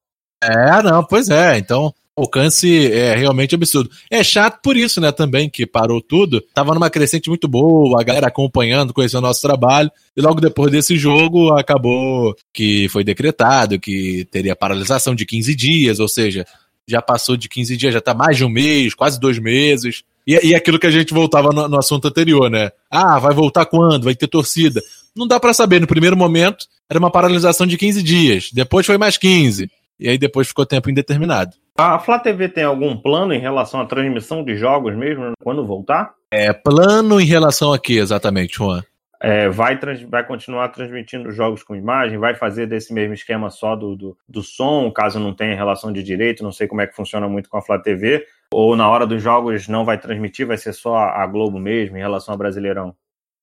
É, 0.42 0.82
não, 0.82 1.02
pois 1.02 1.30
é. 1.30 1.56
Então, 1.56 1.94
alcance 2.20 2.90
é 2.92 3.14
realmente 3.14 3.54
absurdo. 3.54 3.90
É 4.10 4.22
chato 4.22 4.60
por 4.62 4.76
isso, 4.76 5.00
né, 5.00 5.12
também, 5.12 5.48
que 5.48 5.66
parou 5.66 6.00
tudo. 6.00 6.40
Tava 6.54 6.74
numa 6.74 6.90
crescente 6.90 7.28
muito 7.28 7.48
boa, 7.48 8.00
a 8.00 8.04
galera 8.04 8.28
acompanhando, 8.28 8.92
conhecendo 8.92 9.24
o 9.24 9.26
nosso 9.28 9.42
trabalho. 9.42 9.90
E 10.16 10.20
logo 10.20 10.40
depois 10.40 10.70
desse 10.70 10.96
jogo, 10.96 11.52
acabou 11.56 12.34
que 12.52 12.88
foi 12.88 13.04
decretado 13.04 13.78
que 13.78 14.26
teria 14.30 14.56
paralisação 14.56 15.14
de 15.14 15.24
15 15.24 15.54
dias, 15.54 16.00
ou 16.00 16.08
seja, 16.08 16.46
já 16.86 17.02
passou 17.02 17.36
de 17.36 17.48
15 17.48 17.76
dias, 17.76 17.94
já 17.94 18.00
tá 18.00 18.14
mais 18.14 18.36
de 18.36 18.44
um 18.44 18.48
mês, 18.48 18.94
quase 18.94 19.20
dois 19.20 19.38
meses. 19.38 20.02
E, 20.26 20.48
e 20.48 20.54
aquilo 20.54 20.78
que 20.78 20.86
a 20.86 20.90
gente 20.90 21.14
voltava 21.14 21.50
no, 21.50 21.68
no 21.68 21.78
assunto 21.78 22.08
anterior, 22.08 22.50
né? 22.50 22.70
Ah, 22.90 23.18
vai 23.18 23.34
voltar 23.34 23.66
quando? 23.66 24.04
Vai 24.04 24.14
ter 24.14 24.26
torcida? 24.26 24.82
Não 25.14 25.26
dá 25.26 25.38
para 25.40 25.52
saber. 25.52 25.80
No 25.80 25.86
primeiro 25.86 26.16
momento, 26.16 26.66
era 26.88 26.98
uma 26.98 27.10
paralisação 27.10 27.66
de 27.66 27.76
15 27.76 28.02
dias. 28.02 28.50
Depois 28.52 28.86
foi 28.86 28.96
mais 28.96 29.18
15. 29.18 29.70
E 30.00 30.08
aí 30.08 30.16
depois 30.16 30.48
ficou 30.48 30.64
tempo 30.64 30.90
indeterminado. 30.90 31.52
A 31.80 31.96
Flá 32.00 32.18
TV 32.18 32.48
tem 32.48 32.64
algum 32.64 32.96
plano 32.96 33.32
em 33.32 33.38
relação 33.38 33.80
à 33.80 33.86
transmissão 33.86 34.42
de 34.42 34.56
jogos 34.56 34.96
mesmo 34.96 35.30
quando 35.40 35.64
voltar? 35.64 36.12
É, 36.28 36.52
plano 36.52 37.20
em 37.20 37.24
relação 37.24 37.72
a 37.72 37.78
quê 37.78 38.00
exatamente, 38.00 38.56
Juan? 38.56 38.82
É, 39.20 39.48
vai, 39.48 39.78
trans, 39.78 40.02
vai 40.02 40.26
continuar 40.26 40.70
transmitindo 40.70 41.30
jogos 41.30 41.62
com 41.62 41.76
imagem, 41.76 42.18
vai 42.18 42.34
fazer 42.34 42.66
desse 42.66 42.92
mesmo 42.92 43.14
esquema 43.14 43.48
só 43.48 43.76
do, 43.76 43.94
do, 43.94 44.18
do, 44.28 44.42
som, 44.42 44.90
caso 44.90 45.20
não 45.20 45.32
tenha 45.32 45.54
relação 45.54 45.92
de 45.92 46.02
direito, 46.02 46.42
não 46.42 46.50
sei 46.50 46.66
como 46.66 46.80
é 46.80 46.86
que 46.86 46.96
funciona 46.96 47.28
muito 47.28 47.48
com 47.48 47.56
a 47.56 47.62
Flá 47.62 47.78
TV, 47.78 48.26
ou 48.52 48.74
na 48.74 48.88
hora 48.88 49.06
dos 49.06 49.22
jogos 49.22 49.68
não 49.68 49.84
vai 49.84 49.98
transmitir, 49.98 50.48
vai 50.48 50.56
ser 50.56 50.72
só 50.72 50.96
a 50.96 51.24
Globo 51.28 51.60
mesmo 51.60 51.96
em 51.96 52.00
relação 52.00 52.34
ao 52.34 52.38
Brasileirão? 52.38 52.92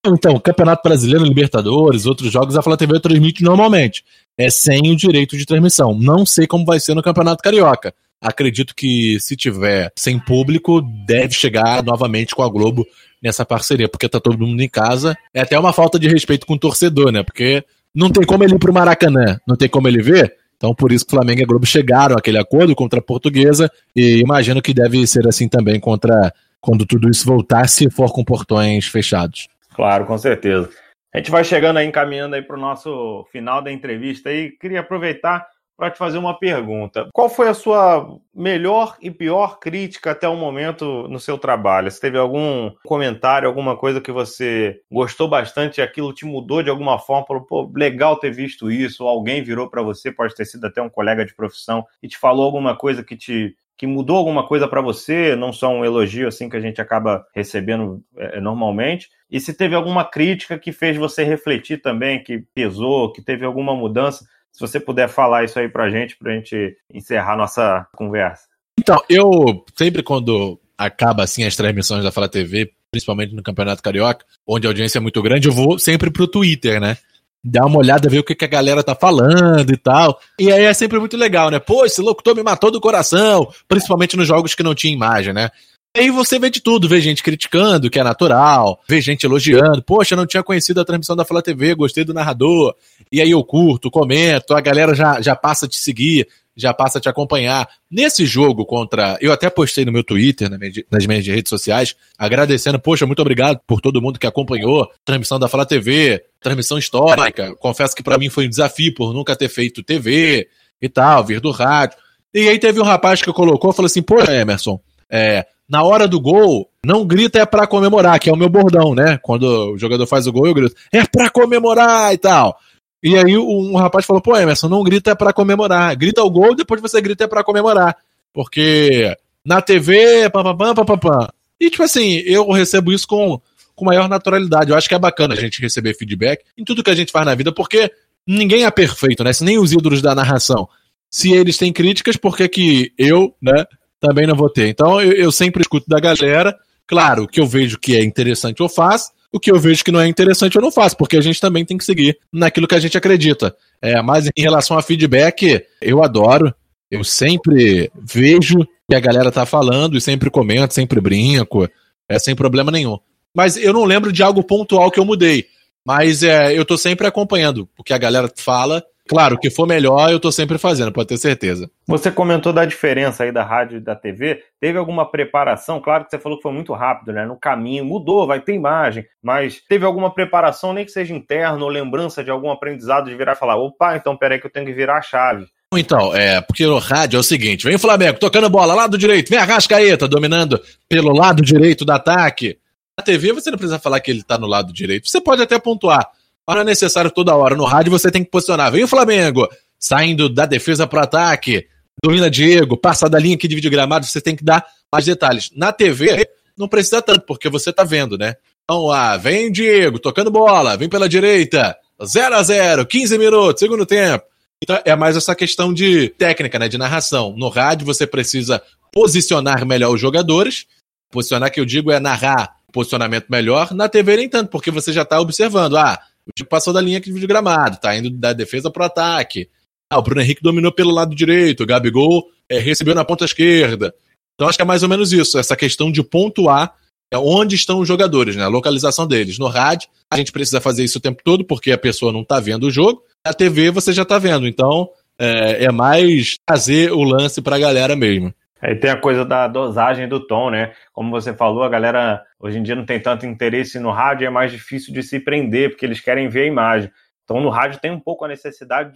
Então, 0.05 0.37
Campeonato 0.39 0.87
Brasileiro, 0.87 1.23
Libertadores, 1.23 2.05
outros 2.05 2.31
jogos, 2.31 2.57
a 2.57 2.61
Flá 2.61 2.75
TV 2.75 2.99
transmite 2.99 3.43
normalmente. 3.43 4.03
É 4.37 4.49
sem 4.49 4.91
o 4.91 4.95
direito 4.95 5.37
de 5.37 5.45
transmissão. 5.45 5.97
Não 5.97 6.25
sei 6.25 6.45
como 6.45 6.65
vai 6.65 6.79
ser 6.79 6.93
no 6.93 7.01
Campeonato 7.01 7.41
Carioca. 7.41 7.93
Acredito 8.21 8.73
que 8.75 9.19
se 9.19 9.35
tiver 9.35 9.91
sem 9.95 10.17
público, 10.19 10.81
deve 11.05 11.33
chegar 11.33 11.83
novamente 11.83 12.33
com 12.33 12.41
a 12.41 12.49
Globo 12.49 12.85
nessa 13.21 13.45
parceria, 13.45 13.89
porque 13.89 14.09
tá 14.09 14.19
todo 14.19 14.45
mundo 14.45 14.61
em 14.61 14.69
casa. 14.69 15.17
É 15.33 15.41
até 15.41 15.57
uma 15.59 15.73
falta 15.73 15.99
de 15.99 16.07
respeito 16.07 16.45
com 16.45 16.53
o 16.53 16.59
torcedor, 16.59 17.11
né? 17.11 17.23
Porque 17.23 17.63
não 17.93 18.09
tem 18.09 18.23
como 18.23 18.43
ele 18.43 18.55
ir 18.55 18.59
pro 18.59 18.73
Maracanã, 18.73 19.39
não 19.47 19.55
tem 19.55 19.69
como 19.69 19.87
ele 19.87 20.01
ver. 20.01 20.35
Então, 20.57 20.73
por 20.73 20.91
isso 20.91 21.05
que 21.05 21.11
Flamengo 21.11 21.41
e 21.41 21.43
a 21.43 21.47
Globo 21.47 21.65
chegaram 21.65 22.15
àquele 22.15 22.37
acordo 22.37 22.75
contra 22.75 22.99
a 22.99 23.03
Portuguesa, 23.03 23.69
e 23.95 24.19
imagino 24.19 24.61
que 24.61 24.73
deve 24.73 25.05
ser 25.05 25.27
assim 25.27 25.49
também 25.49 25.79
contra 25.79 26.33
quando 26.61 26.85
tudo 26.85 27.09
isso 27.09 27.25
voltar, 27.25 27.67
se 27.67 27.89
for 27.89 28.11
com 28.11 28.23
portões 28.23 28.87
fechados. 28.87 29.47
Claro, 29.75 30.05
com 30.05 30.17
certeza. 30.17 30.69
A 31.13 31.17
gente 31.17 31.29
vai 31.29 31.43
chegando 31.43 31.77
aí, 31.77 31.87
encaminhando 31.87 32.35
aí 32.35 32.41
para 32.41 32.57
o 32.57 32.59
nosso 32.59 33.25
final 33.31 33.61
da 33.61 33.71
entrevista 33.71 34.31
e 34.33 34.51
queria 34.51 34.79
aproveitar 34.79 35.45
para 35.77 35.91
te 35.91 35.97
fazer 35.97 36.17
uma 36.17 36.37
pergunta. 36.37 37.09
Qual 37.13 37.29
foi 37.29 37.49
a 37.49 37.53
sua 37.53 38.17
melhor 38.33 38.97
e 39.01 39.11
pior 39.11 39.59
crítica 39.59 40.11
até 40.11 40.27
o 40.27 40.35
momento 40.35 41.07
no 41.07 41.19
seu 41.19 41.37
trabalho? 41.37 41.91
Se 41.91 41.99
teve 41.99 42.17
algum 42.17 42.71
comentário, 42.85 43.47
alguma 43.47 43.75
coisa 43.75 44.01
que 44.01 44.11
você 44.11 44.79
gostou 44.91 45.27
bastante 45.27 45.77
e 45.77 45.81
aquilo 45.81 46.13
te 46.13 46.25
mudou 46.25 46.63
de 46.63 46.69
alguma 46.69 46.97
forma? 46.97 47.25
Falou, 47.25 47.43
pô, 47.43 47.71
legal 47.75 48.17
ter 48.17 48.31
visto 48.31 48.71
isso. 48.71 49.03
Ou 49.03 49.09
alguém 49.09 49.43
virou 49.43 49.69
para 49.69 49.81
você, 49.81 50.11
pode 50.11 50.33
ter 50.35 50.45
sido 50.45 50.65
até 50.65 50.81
um 50.81 50.89
colega 50.89 51.25
de 51.25 51.35
profissão, 51.35 51.85
e 52.01 52.07
te 52.07 52.17
falou 52.17 52.45
alguma 52.45 52.75
coisa 52.75 53.03
que 53.03 53.15
te 53.15 53.55
que 53.77 53.85
mudou 53.85 54.15
alguma 54.15 54.47
coisa 54.47 54.67
para 54.67 54.81
você, 54.81 55.35
não 55.35 55.51
só 55.51 55.69
um 55.69 55.83
elogio 55.83 56.27
assim 56.27 56.47
que 56.47 56.55
a 56.55 56.61
gente 56.61 56.79
acaba 56.79 57.25
recebendo 57.35 58.01
é, 58.15 58.39
normalmente, 58.39 59.09
e 59.29 59.39
se 59.39 59.53
teve 59.53 59.75
alguma 59.75 60.05
crítica 60.05 60.57
que 60.57 60.71
fez 60.71 60.95
você 60.95 61.23
refletir 61.23 61.81
também, 61.81 62.23
que 62.23 62.39
pesou, 62.53 63.11
que 63.11 63.21
teve 63.21 63.43
alguma 63.43 63.75
mudança, 63.75 64.25
se 64.55 64.61
você 64.61 64.79
puder 64.79 65.09
falar 65.09 65.43
isso 65.43 65.59
aí 65.59 65.67
para 65.67 65.83
a 65.83 65.89
gente, 65.89 66.15
para 66.15 66.31
a 66.31 66.35
gente 66.35 66.77
encerrar 66.93 67.35
nossa 67.35 67.85
conversa. 67.93 68.43
Então, 68.79 68.97
eu 69.09 69.65
sempre 69.77 70.01
quando 70.01 70.57
acaba 70.77 71.23
assim 71.23 71.43
as 71.43 71.57
transmissões 71.57 72.05
da 72.05 72.11
Fala 72.11 72.29
TV, 72.29 72.71
principalmente 72.89 73.35
no 73.35 73.43
Campeonato 73.43 73.83
Carioca, 73.83 74.25
onde 74.47 74.65
a 74.65 74.69
audiência 74.69 74.97
é 74.97 75.01
muito 75.01 75.21
grande, 75.21 75.49
eu 75.49 75.51
vou 75.51 75.77
sempre 75.77 76.09
pro 76.09 76.25
Twitter, 76.25 76.79
né? 76.79 76.97
Dar 77.43 77.65
uma 77.65 77.79
olhada, 77.79 78.07
ver 78.07 78.19
o 78.19 78.23
que, 78.23 78.33
que 78.33 78.45
a 78.45 78.47
galera 78.49 78.81
tá 78.81 78.95
falando 78.95 79.69
e 79.71 79.77
tal. 79.77 80.19
E 80.39 80.49
aí 80.49 80.63
é 80.63 80.73
sempre 80.73 80.99
muito 80.99 81.17
legal, 81.17 81.51
né? 81.51 81.59
Pô, 81.59 81.85
esse 81.85 82.01
locutor 82.01 82.33
me 82.33 82.41
matou 82.41 82.71
do 82.71 82.79
coração, 82.79 83.51
principalmente 83.67 84.15
nos 84.15 84.27
jogos 84.27 84.55
que 84.55 84.63
não 84.63 84.73
tinha 84.73 84.93
imagem, 84.93 85.33
né? 85.33 85.49
Aí 85.95 86.11
você 86.11 86.37
vê 86.37 86.49
de 86.49 86.61
tudo, 86.61 86.89
vê 86.89 86.99
gente 86.99 87.23
criticando, 87.23 87.89
que 87.89 87.99
é 87.99 88.03
natural, 88.03 88.81
vê 88.87 88.99
gente 88.99 89.25
elogiando. 89.25 89.81
Poxa, 89.81 90.15
não 90.15 90.25
tinha 90.25 90.43
conhecido 90.43 90.81
a 90.81 90.85
transmissão 90.85 91.15
da 91.15 91.23
Fala 91.23 91.41
TV, 91.41 91.73
gostei 91.73 92.03
do 92.03 92.13
narrador. 92.13 92.75
E 93.11 93.21
aí 93.21 93.31
eu 93.31 93.43
curto, 93.43 93.89
comento, 93.89 94.53
a 94.53 94.61
galera 94.61 94.93
já, 94.93 95.21
já 95.21 95.35
passa 95.35 95.65
a 95.65 95.69
te 95.69 95.77
seguir 95.77 96.27
já 96.55 96.73
passa 96.73 96.97
a 96.97 97.01
te 97.01 97.09
acompanhar. 97.09 97.67
Nesse 97.91 98.25
jogo 98.25 98.65
contra. 98.65 99.17
Eu 99.19 99.31
até 99.31 99.49
postei 99.49 99.83
no 99.83 99.91
meu 99.91 100.03
Twitter, 100.03 100.49
nas 100.89 101.05
minhas 101.05 101.27
redes 101.27 101.49
sociais, 101.49 101.95
agradecendo, 102.17 102.79
poxa, 102.79 103.05
muito 103.05 103.21
obrigado 103.21 103.59
por 103.67 103.81
todo 103.81 104.01
mundo 104.01 104.17
que 104.17 104.25
acompanhou. 104.25 104.89
Transmissão 105.03 105.37
da 105.37 105.49
Fala 105.49 105.65
TV, 105.65 106.23
transmissão 106.39 106.77
histórica. 106.77 107.53
Confesso 107.55 107.95
que 107.95 108.03
para 108.03 108.17
mim 108.17 108.29
foi 108.29 108.45
um 108.45 108.49
desafio 108.49 108.93
por 108.93 109.13
nunca 109.13 109.35
ter 109.35 109.49
feito 109.49 109.83
TV 109.83 110.47
e 110.81 110.87
tal, 110.87 111.23
vir 111.25 111.41
do 111.41 111.51
rádio. 111.51 111.97
E 112.33 112.47
aí 112.47 112.57
teve 112.57 112.79
um 112.79 112.83
rapaz 112.83 113.21
que 113.21 113.31
colocou, 113.33 113.73
falou 113.73 113.87
assim: 113.87 114.01
pô, 114.01 114.19
Emerson, 114.21 114.79
é, 115.09 115.45
na 115.67 115.83
hora 115.83 116.07
do 116.07 116.19
gol, 116.19 116.69
não 116.85 117.05
grita 117.05 117.39
é 117.39 117.45
para 117.45 117.65
comemorar, 117.65 118.19
que 118.19 118.29
é 118.29 118.33
o 118.33 118.37
meu 118.37 118.49
bordão, 118.49 118.93
né? 118.93 119.17
Quando 119.21 119.73
o 119.73 119.77
jogador 119.77 120.05
faz 120.05 120.27
o 120.27 120.31
gol, 120.31 120.47
eu 120.47 120.53
grito, 120.53 120.75
é 120.91 121.03
para 121.05 121.29
comemorar 121.29 122.13
e 122.13 122.17
tal. 122.17 122.57
E 123.01 123.15
aí 123.17 123.37
um 123.37 123.75
rapaz 123.75 124.05
falou, 124.05 124.21
pô, 124.21 124.35
Emerson, 124.35 124.67
não 124.67 124.83
grita 124.83 125.11
é 125.11 125.15
pra 125.15 125.33
comemorar. 125.33 125.95
Grita 125.95 126.23
o 126.23 126.29
gol, 126.29 126.55
depois 126.55 126.81
você 126.81 127.01
grita 127.01 127.23
é 127.25 127.27
pra 127.27 127.43
comemorar. 127.43 127.95
Porque 128.33 129.15
na 129.43 129.61
TV, 129.61 130.29
pam, 130.31 130.43
pam, 130.43 130.73
pam, 130.73 130.85
pam, 130.85 130.97
pam. 130.97 131.27
E, 131.59 131.69
tipo 131.69 131.83
assim, 131.83 132.17
eu 132.25 132.49
recebo 132.51 132.91
isso 132.91 133.07
com, 133.07 133.39
com 133.75 133.85
maior 133.85 134.09
naturalidade. 134.09 134.71
Eu 134.71 134.77
acho 134.77 134.89
que 134.89 134.95
é 134.95 134.99
bacana 134.99 135.35
a 135.35 135.37
gente 135.37 135.61
receber 135.61 135.95
feedback 135.95 136.43
em 136.57 136.63
tudo 136.63 136.83
que 136.83 136.89
a 136.89 136.95
gente 136.95 137.11
faz 137.11 137.25
na 137.25 137.35
vida, 137.35 137.51
porque 137.51 137.91
ninguém 138.27 138.65
é 138.65 138.71
perfeito, 138.71 139.23
né? 139.23 139.31
Se 139.31 139.43
nem 139.43 139.57
os 139.57 139.71
ídolos 139.71 140.01
da 140.01 140.15
narração. 140.15 140.67
Se 141.09 141.31
eles 141.31 141.57
têm 141.57 141.71
críticas, 141.71 142.17
por 142.17 142.35
que, 142.35 142.49
que 142.49 142.93
eu, 142.97 143.33
né, 143.41 143.65
também 144.05 144.27
não 144.27 144.35
vou 144.35 144.49
ter? 144.49 144.67
Então, 144.67 145.01
eu, 145.01 145.11
eu 145.13 145.31
sempre 145.31 145.61
escuto 145.61 145.87
da 145.87 145.99
galera. 145.99 146.55
Claro, 146.87 147.23
o 147.23 147.27
que 147.27 147.39
eu 147.39 147.47
vejo 147.47 147.79
que 147.79 147.95
é 147.95 148.03
interessante 148.03 148.61
eu 148.61 148.69
faço, 148.69 149.11
o 149.31 149.39
que 149.39 149.51
eu 149.51 149.59
vejo 149.59 149.83
que 149.83 149.91
não 149.91 149.99
é 149.99 150.07
interessante 150.07 150.55
eu 150.55 150.61
não 150.61 150.71
faço, 150.71 150.95
porque 150.95 151.17
a 151.17 151.21
gente 151.21 151.41
também 151.41 151.65
tem 151.65 151.77
que 151.77 151.83
seguir 151.83 152.17
naquilo 152.31 152.67
que 152.67 152.75
a 152.75 152.79
gente 152.79 152.97
acredita. 152.97 153.55
É, 153.81 154.01
mas 154.01 154.27
em 154.27 154.41
relação 154.41 154.77
a 154.77 154.81
feedback, 154.81 155.63
eu 155.81 156.03
adoro. 156.03 156.53
Eu 156.89 157.03
sempre 157.03 157.91
vejo 157.95 158.59
que 158.87 158.95
a 158.95 158.99
galera 158.99 159.31
tá 159.31 159.45
falando 159.45 159.97
e 159.97 160.01
sempre 160.01 160.29
comento, 160.29 160.73
sempre 160.73 161.01
brinco, 161.01 161.67
é 162.07 162.19
sem 162.19 162.35
problema 162.35 162.71
nenhum. 162.71 162.99
Mas 163.35 163.57
eu 163.57 163.73
não 163.73 163.83
lembro 163.83 164.11
de 164.11 164.21
algo 164.21 164.43
pontual 164.43 164.91
que 164.91 164.99
eu 164.99 165.05
mudei. 165.05 165.47
Mas 165.85 166.23
é, 166.23 166.57
eu 166.57 166.63
tô 166.63 166.77
sempre 166.77 167.05
acompanhando 167.05 167.67
o 167.77 167.83
que 167.83 167.93
a 167.93 167.97
galera 167.97 168.31
fala 168.35 168.83
Claro, 169.07 169.35
o 169.35 169.39
que 169.39 169.51
for 169.51 169.67
melhor 169.67 170.11
eu 170.11 170.19
tô 170.19 170.31
sempre 170.31 170.57
fazendo, 170.57 170.91
pode 170.91 171.09
ter 171.09 171.17
certeza. 171.17 171.69
Você 171.87 172.11
comentou 172.11 172.51
da 172.51 172.65
diferença 172.65 173.23
aí 173.23 173.31
da 173.31 173.43
rádio 173.43 173.77
e 173.77 173.81
da 173.81 173.95
TV. 173.95 174.43
Teve 174.59 174.79
alguma 174.79 175.09
preparação? 175.09 175.79
Claro 175.79 176.05
que 176.05 176.11
você 176.11 176.17
falou 176.17 176.37
que 176.39 176.43
foi 176.43 176.51
muito 176.51 176.73
rápido, 176.73 177.13
né? 177.13 177.23
No 177.23 177.37
caminho, 177.37 177.85
mudou, 177.85 178.25
vai 178.25 178.39
ter 178.41 178.55
imagem, 178.55 179.05
mas 179.21 179.61
teve 179.69 179.85
alguma 179.85 180.11
preparação, 180.11 180.73
nem 180.73 180.83
que 180.83 180.91
seja 180.91 181.13
interna 181.13 181.63
ou 181.63 181.69
lembrança 181.69 182.23
de 182.23 182.31
algum 182.31 182.49
aprendizado 182.49 183.05
de 183.05 183.15
virar 183.15 183.33
e 183.33 183.39
falar: 183.39 183.57
opa, 183.57 183.95
então 183.95 184.17
peraí 184.17 184.39
que 184.39 184.47
eu 184.47 184.51
tenho 184.51 184.65
que 184.65 184.73
virar 184.73 184.97
a 184.97 185.03
chave. 185.03 185.45
Então, 185.73 186.15
é, 186.15 186.41
porque 186.41 186.65
no 186.65 186.79
rádio 186.79 187.17
é 187.17 187.19
o 187.19 187.23
seguinte: 187.23 187.63
vem 187.63 187.75
o 187.75 187.79
Flamengo 187.79 188.17
tocando 188.17 188.49
bola, 188.49 188.73
lado 188.73 188.97
direito, 188.97 189.29
vem 189.29 189.37
a 189.37 189.45
Rascaeta 189.45 190.07
dominando 190.07 190.59
pelo 190.89 191.13
lado 191.13 191.43
direito 191.43 191.85
do 191.85 191.91
ataque. 191.91 192.57
Na 192.97 193.03
TV 193.03 193.33
você 193.33 193.51
não 193.51 193.57
precisa 193.57 193.77
falar 193.77 193.99
que 193.99 194.09
ele 194.09 194.23
tá 194.23 194.37
no 194.37 194.47
lado 194.47 194.73
direito, 194.73 195.07
você 195.07 195.21
pode 195.21 195.43
até 195.43 195.59
pontuar. 195.59 196.09
Mas 196.47 196.55
não 196.55 196.61
é 196.61 196.65
necessário 196.65 197.11
toda 197.11 197.35
hora. 197.35 197.55
No 197.55 197.65
rádio 197.65 197.91
você 197.91 198.11
tem 198.11 198.23
que 198.23 198.29
posicionar. 198.29 198.71
Vem 198.71 198.83
o 198.83 198.87
Flamengo, 198.87 199.47
saindo 199.79 200.29
da 200.29 200.45
defesa 200.45 200.85
para 200.85 200.99
o 200.99 201.03
ataque. 201.03 201.67
Domina 202.03 202.29
Diego, 202.29 202.77
passa 202.77 203.09
da 203.09 203.17
linha 203.17 203.37
que 203.37 203.47
divide 203.47 203.67
o 203.67 203.71
gramado, 203.71 204.05
você 204.05 204.21
tem 204.21 204.35
que 204.35 204.43
dar 204.43 204.65
mais 204.91 205.05
detalhes. 205.05 205.49
Na 205.55 205.71
TV, 205.71 206.27
não 206.57 206.67
precisa 206.67 207.01
tanto, 207.01 207.25
porque 207.25 207.49
você 207.49 207.71
tá 207.71 207.83
vendo, 207.83 208.17
né? 208.17 208.35
Então, 208.63 208.91
ah, 208.91 209.15
vem 209.17 209.51
Diego, 209.51 209.99
tocando 209.99 210.29
bola, 210.29 210.75
vem 210.75 210.89
pela 210.89 211.07
direita, 211.07 211.75
0 212.03 212.35
a 212.35 212.43
0 212.43 212.85
15 212.85 213.17
minutos, 213.17 213.59
segundo 213.59 213.85
tempo. 213.85 214.25
Então, 214.61 214.79
é 214.83 214.95
mais 214.95 215.15
essa 215.15 215.35
questão 215.35 215.73
de 215.73 216.09
técnica, 216.09 216.57
né? 216.57 216.67
De 216.67 216.77
narração. 216.77 217.33
No 217.37 217.49
rádio, 217.49 217.85
você 217.85 218.07
precisa 218.07 218.61
posicionar 218.91 219.65
melhor 219.65 219.93
os 219.93 220.01
jogadores. 220.01 220.65
Posicionar, 221.11 221.51
que 221.51 221.59
eu 221.59 221.65
digo, 221.65 221.91
é 221.91 221.99
narrar 221.99 222.55
posicionamento 222.71 223.27
melhor. 223.29 223.73
Na 223.73 223.87
TV, 223.87 224.17
nem 224.17 224.29
tanto, 224.29 224.49
porque 224.49 224.71
você 224.71 224.91
já 224.91 225.03
está 225.03 225.19
observando. 225.19 225.77
Ah, 225.77 225.99
o 226.27 226.31
time 226.35 226.49
passou 226.49 226.73
da 226.73 226.81
linha 226.81 226.99
de 226.99 227.27
gramado, 227.27 227.77
tá 227.77 227.95
indo 227.95 228.09
da 228.09 228.33
defesa 228.33 228.71
pro 228.71 228.83
ataque. 228.83 229.49
Ah, 229.89 229.99
o 229.99 230.01
Bruno 230.01 230.21
Henrique 230.21 230.41
dominou 230.41 230.71
pelo 230.71 230.91
lado 230.91 231.15
direito, 231.15 231.63
o 231.63 231.65
Gabigol 231.65 232.29
é, 232.49 232.59
recebeu 232.59 232.95
na 232.95 233.05
ponta 233.05 233.25
esquerda. 233.25 233.93
Então 234.33 234.47
acho 234.47 234.57
que 234.57 234.61
é 234.61 234.65
mais 234.65 234.83
ou 234.83 234.89
menos 234.89 235.13
isso, 235.13 235.37
essa 235.37 235.55
questão 235.55 235.91
de 235.91 236.03
pontuar 236.03 236.75
é 237.11 237.17
onde 237.17 237.55
estão 237.55 237.79
os 237.79 237.87
jogadores, 237.87 238.35
né? 238.35 238.43
A 238.43 238.49
localização 238.49 239.07
deles. 239.07 239.37
No 239.37 239.47
rádio, 239.47 239.89
a 240.11 240.17
gente 240.17 240.31
precisa 240.31 240.59
fazer 240.59 240.83
isso 240.83 240.97
o 240.97 241.01
tempo 241.01 241.21
todo, 241.23 241.45
porque 241.45 241.71
a 241.71 241.77
pessoa 241.77 242.11
não 242.11 242.23
tá 242.23 242.39
vendo 242.39 242.65
o 242.65 242.71
jogo. 242.71 243.03
Na 243.25 243.33
TV 243.33 243.69
você 243.71 243.93
já 243.93 244.03
tá 244.03 244.17
vendo. 244.17 244.47
Então, 244.47 244.89
é, 245.17 245.65
é 245.65 245.71
mais 245.71 246.35
trazer 246.45 246.91
o 246.91 247.03
lance 247.03 247.41
pra 247.41 247.59
galera 247.59 247.95
mesmo. 247.95 248.33
Aí 248.61 248.75
tem 248.75 248.89
a 248.89 248.99
coisa 248.99 249.25
da 249.25 249.47
dosagem 249.47 250.07
do 250.07 250.25
tom, 250.25 250.49
né? 250.49 250.73
Como 250.93 251.11
você 251.11 251.33
falou, 251.33 251.63
a 251.63 251.69
galera 251.69 252.23
hoje 252.39 252.57
em 252.57 252.63
dia 252.63 252.75
não 252.75 252.85
tem 252.85 252.99
tanto 252.99 253.25
interesse 253.25 253.79
no 253.79 253.91
rádio, 253.91 254.25
é 254.25 254.29
mais 254.29 254.51
difícil 254.51 254.93
de 254.93 255.03
se 255.03 255.19
prender, 255.19 255.71
porque 255.71 255.85
eles 255.85 255.99
querem 255.99 256.29
ver 256.29 256.43
a 256.43 256.47
imagem. 256.47 256.91
Então 257.23 257.41
no 257.41 257.49
rádio 257.49 257.81
tem 257.81 257.91
um 257.91 257.99
pouco 257.99 258.23
a 258.23 258.27
necessidade 258.27 258.93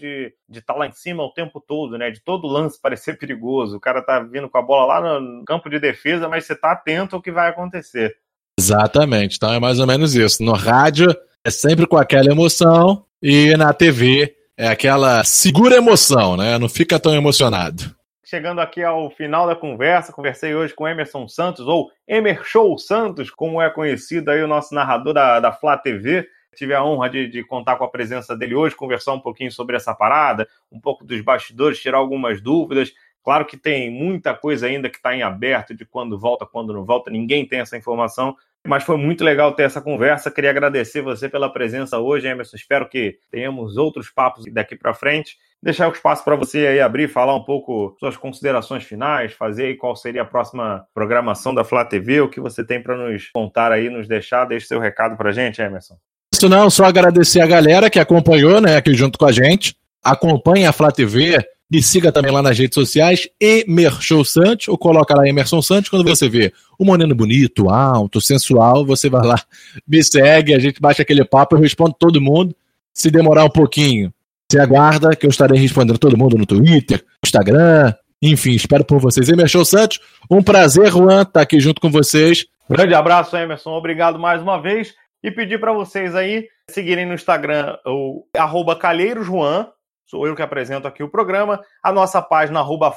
de 0.48 0.60
estar 0.60 0.74
tá 0.74 0.80
lá 0.80 0.88
em 0.88 0.92
cima 0.92 1.24
o 1.24 1.34
tempo 1.34 1.60
todo, 1.60 1.98
né? 1.98 2.10
De 2.10 2.22
todo 2.22 2.48
lance 2.48 2.80
parecer 2.82 3.18
perigoso. 3.18 3.78
O 3.78 3.82
cara 3.82 4.02
tá 4.02 4.20
vindo 4.20 4.50
com 4.50 4.58
a 4.58 4.62
bola 4.62 5.00
lá 5.00 5.20
no 5.20 5.44
campo 5.44 5.70
de 5.70 5.80
defesa, 5.80 6.30
mas 6.30 6.46
você 6.46 6.56
tá 6.56 6.72
atento 6.72 7.16
ao 7.16 7.22
que 7.22 7.32
vai 7.32 7.50
acontecer. 7.50 8.16
Exatamente. 8.58 9.36
Então 9.36 9.54
é 9.54 9.60
mais 9.60 9.80
ou 9.80 9.88
menos 9.88 10.16
isso. 10.16 10.44
No 10.44 10.54
rádio 10.54 11.14
é 11.44 11.50
sempre 11.50 11.86
com 11.86 11.98
aquela 11.98 12.32
emoção 12.32 13.06
e 13.22 13.56
na 13.58 13.74
TV 13.74 14.36
é 14.56 14.68
aquela 14.68 15.24
segura 15.24 15.76
emoção, 15.76 16.38
né? 16.38 16.58
Não 16.58 16.70
fica 16.70 17.00
tão 17.00 17.14
emocionado 17.14 17.99
chegando 18.30 18.62
aqui 18.62 18.84
ao 18.84 19.10
final 19.10 19.48
da 19.48 19.56
conversa. 19.56 20.14
Conversei 20.14 20.54
hoje 20.54 20.74
com 20.74 20.88
Emerson 20.88 21.28
Santos, 21.28 21.66
ou 21.68 21.90
Emer 22.08 22.44
Show 22.46 22.78
Santos, 22.78 23.32
como 23.32 23.60
é 23.60 23.70
conhecido 23.72 24.30
aí 24.30 24.44
o 24.44 24.48
nosso 24.48 24.74
narrador 24.76 25.14
da, 25.14 25.40
da 25.40 25.52
Flá 25.52 25.76
TV. 25.76 26.30
Tive 26.56 26.76
a 26.76 26.84
honra 26.84 27.10
de, 27.10 27.28
de, 27.28 27.44
contar 27.44 27.76
com 27.78 27.84
a 27.84 27.90
presença 27.90 28.38
dele 28.38 28.54
hoje, 28.54 28.76
conversar 28.76 29.14
um 29.14 29.20
pouquinho 29.20 29.52
sobre 29.52 29.76
essa 29.76 29.96
parada, 29.96 30.48
um 30.72 30.80
pouco 30.80 31.04
dos 31.04 31.20
bastidores, 31.22 31.80
tirar 31.80 31.98
algumas 31.98 32.40
dúvidas. 32.40 32.94
Claro 33.24 33.46
que 33.46 33.58
tem 33.58 33.90
muita 33.90 34.36
coisa 34.36 34.68
ainda 34.68 34.90
que 34.90 34.98
está 34.98 35.16
em 35.16 35.24
aberto 35.24 35.74
de 35.74 35.84
quando 35.84 36.18
volta, 36.18 36.46
quando 36.46 36.72
não 36.72 36.86
volta, 36.86 37.10
ninguém 37.10 37.48
tem 37.48 37.62
essa 37.62 37.78
informação, 37.78 38.36
mas 38.68 38.84
foi 38.84 38.98
muito 38.98 39.24
legal 39.24 39.54
ter 39.54 39.64
essa 39.64 39.82
conversa. 39.82 40.32
Queria 40.32 40.50
agradecer 40.50 41.02
você 41.02 41.30
pela 41.30 41.52
presença 41.52 41.98
hoje, 41.98 42.28
Emerson. 42.28 42.56
Espero 42.56 42.88
que 42.88 43.18
tenhamos 43.32 43.78
outros 43.78 44.10
papos 44.10 44.46
daqui 44.52 44.76
para 44.76 44.94
frente 44.94 45.38
deixar 45.62 45.90
o 45.90 45.92
espaço 45.92 46.24
para 46.24 46.36
você 46.36 46.68
aí 46.68 46.80
abrir, 46.80 47.10
falar 47.10 47.36
um 47.36 47.44
pouco 47.44 47.96
suas 48.00 48.16
considerações 48.16 48.84
finais, 48.84 49.34
fazer 49.34 49.66
aí 49.66 49.76
qual 49.76 49.96
seria 49.96 50.22
a 50.22 50.26
próxima 50.26 50.86
programação 50.94 51.54
da 51.54 51.64
Flá 51.64 51.84
TV, 51.84 52.22
o 52.22 52.30
que 52.30 52.40
você 52.40 52.64
tem 52.64 52.82
para 52.82 52.96
nos 52.96 53.30
contar 53.30 53.72
aí, 53.72 53.90
nos 53.90 54.08
deixar, 54.08 54.46
deixe 54.46 54.68
seu 54.68 54.80
recado 54.80 55.18
para 55.18 55.32
gente, 55.32 55.62
Emerson. 55.62 55.96
Isso 56.34 56.48
não, 56.48 56.70
só 56.70 56.86
agradecer 56.86 57.42
a 57.42 57.48
galera 57.48 57.90
que 57.90 58.00
acompanhou, 58.00 58.62
né, 58.62 58.78
aqui 58.78 58.94
junto 58.94 59.18
com 59.18 59.26
a 59.26 59.32
gente. 59.32 59.76
Acompanhe 60.02 60.66
a 60.66 60.72
Flá 60.72 60.92
TV, 60.92 61.38
me 61.70 61.84
siga 61.84 62.12
também 62.12 62.32
lá 62.32 62.42
nas 62.42 62.58
redes 62.58 62.74
sociais, 62.74 63.30
Emerson 63.40 64.24
Santos, 64.24 64.68
ou 64.68 64.78
coloca 64.78 65.16
lá 65.16 65.28
Emerson 65.28 65.62
Santos, 65.62 65.90
quando 65.90 66.04
você 66.04 66.28
vê 66.28 66.52
o 66.78 66.86
moreno 66.86 67.14
bonito, 67.14 67.70
alto, 67.70 68.20
sensual, 68.20 68.86
você 68.86 69.10
vai 69.10 69.26
lá, 69.26 69.40
me 69.88 70.04
segue, 70.04 70.54
a 70.54 70.60
gente 70.60 70.82
bate 70.82 71.02
aquele 71.02 71.24
papo, 71.24 71.56
eu 71.56 71.60
respondo 71.60 71.96
todo 71.98 72.20
mundo. 72.22 72.56
Se 72.94 73.12
demorar 73.12 73.46
um 73.46 73.50
pouquinho, 73.50 74.12
você 74.52 74.60
aguarda 74.60 75.16
que 75.16 75.26
eu 75.26 75.30
estarei 75.30 75.60
respondendo 75.60 76.00
todo 76.00 76.18
mundo 76.18 76.38
no 76.38 76.46
Twitter, 76.46 77.06
Instagram, 77.24 77.94
enfim, 78.22 78.52
espero 78.52 78.84
por 78.84 79.00
vocês. 79.00 79.30
Emerson 79.30 79.64
Santos, 79.64 80.00
um 80.30 80.42
prazer, 80.42 80.92
Juan, 80.92 81.22
estar 81.22 81.42
aqui 81.42 81.60
junto 81.60 81.80
com 81.80 81.90
vocês. 81.90 82.46
Grande 82.70 82.94
abraço, 82.94 83.36
Emerson. 83.38 83.72
Obrigado 83.72 84.20
mais 84.20 84.42
uma 84.42 84.62
vez. 84.62 84.94
E 85.24 85.32
pedir 85.32 85.60
para 85.60 85.74
vocês 85.74 86.16
aí 86.16 86.48
seguirem 86.70 87.06
no 87.06 87.14
Instagram 87.14 87.78
o 87.86 88.26
arroba 88.36 88.76
calheirosjuan, 88.76 89.68
sou 90.10 90.26
eu 90.26 90.36
que 90.36 90.42
apresento 90.42 90.88
aqui 90.88 91.04
o 91.04 91.10
programa, 91.10 91.64
a 91.84 91.92
nossa 91.92 92.20
página 92.20 92.62
arroba 92.62 92.92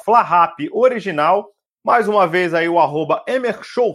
Original 0.71 1.47
Mais 1.85 2.07
uma 2.07 2.25
vez 2.25 2.55
aí 2.55 2.67
o 2.67 2.79
arroba 2.79 3.23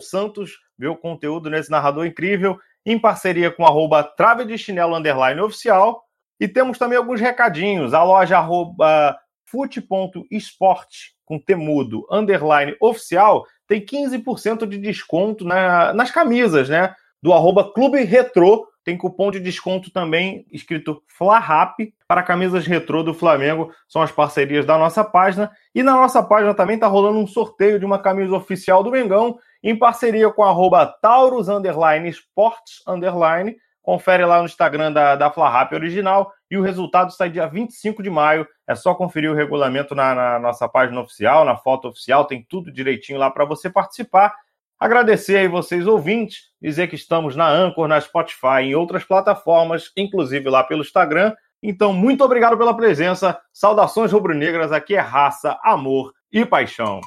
Santos, 0.00 0.52
meu 0.78 0.94
conteúdo 0.94 1.50
nesse 1.50 1.68
narrador 1.68 2.06
incrível, 2.06 2.56
em 2.86 2.96
parceria 2.96 3.50
com 3.50 3.64
o 3.64 3.66
arroba 3.66 4.04
Trave 4.04 4.44
de 4.44 4.56
Chinelo 4.56 4.94
Underline 4.94 5.40
Oficial. 5.40 6.04
E 6.38 6.46
temos 6.46 6.78
também 6.78 6.96
alguns 6.96 7.20
recadinhos. 7.20 7.92
A 7.92 8.04
loja 8.04 8.38
arroba 8.38 9.18
fute.sport 9.46 10.88
com 11.24 11.40
temudo 11.40 12.06
underline 12.10 12.76
oficial 12.80 13.44
tem 13.66 13.84
15% 13.84 14.64
de 14.64 14.78
desconto 14.78 15.44
na, 15.44 15.92
nas 15.92 16.12
camisas, 16.12 16.68
né? 16.68 16.94
Do 17.20 17.32
arroba 17.32 17.72
Clube 17.72 18.04
Retro. 18.04 18.68
Tem 18.88 18.96
cupom 18.96 19.30
de 19.30 19.38
desconto 19.38 19.90
também 19.90 20.46
escrito 20.50 21.02
FLARAP 21.08 21.92
para 22.06 22.22
camisas 22.22 22.66
retrô 22.66 23.02
do 23.02 23.12
Flamengo. 23.12 23.70
São 23.86 24.00
as 24.00 24.10
parcerias 24.10 24.64
da 24.64 24.78
nossa 24.78 25.04
página. 25.04 25.50
E 25.74 25.82
na 25.82 25.92
nossa 25.92 26.22
página 26.22 26.54
também 26.54 26.76
está 26.76 26.86
rolando 26.86 27.18
um 27.18 27.26
sorteio 27.26 27.78
de 27.78 27.84
uma 27.84 27.98
camisa 27.98 28.34
oficial 28.34 28.82
do 28.82 28.90
Mengão 28.90 29.38
em 29.62 29.76
parceria 29.76 30.30
com 30.30 30.42
arroba 30.42 30.86
Taurus 30.86 31.50
underline 31.50 32.08
Sports 32.08 32.82
underline. 32.88 33.58
Confere 33.82 34.24
lá 34.24 34.38
no 34.38 34.46
Instagram 34.46 34.90
da, 34.90 35.16
da 35.16 35.30
FlaRap 35.30 35.74
original 35.74 36.32
e 36.50 36.56
o 36.56 36.62
resultado 36.62 37.12
sai 37.12 37.28
dia 37.28 37.46
25 37.46 38.02
de 38.02 38.08
maio. 38.08 38.48
É 38.66 38.74
só 38.74 38.94
conferir 38.94 39.30
o 39.30 39.34
regulamento 39.34 39.94
na, 39.94 40.14
na 40.14 40.38
nossa 40.38 40.66
página 40.66 40.98
oficial, 40.98 41.44
na 41.44 41.58
foto 41.58 41.88
oficial, 41.88 42.24
tem 42.24 42.42
tudo 42.42 42.72
direitinho 42.72 43.18
lá 43.18 43.30
para 43.30 43.44
você 43.44 43.68
participar. 43.68 44.34
Agradecer 44.80 45.36
aí 45.36 45.48
vocês 45.48 45.88
ouvintes, 45.88 46.42
dizer 46.62 46.86
que 46.86 46.94
estamos 46.94 47.34
na 47.34 47.48
Anchor, 47.48 47.88
na 47.88 48.00
Spotify, 48.00 48.62
em 48.62 48.74
outras 48.76 49.02
plataformas, 49.02 49.90
inclusive 49.96 50.48
lá 50.48 50.62
pelo 50.62 50.82
Instagram. 50.82 51.34
Então, 51.60 51.92
muito 51.92 52.22
obrigado 52.22 52.56
pela 52.56 52.76
presença. 52.76 53.36
Saudações 53.52 54.12
rubro-negras, 54.12 54.70
aqui 54.70 54.94
é 54.94 55.00
raça, 55.00 55.58
amor 55.64 56.12
e 56.32 56.44
paixão. 56.44 57.00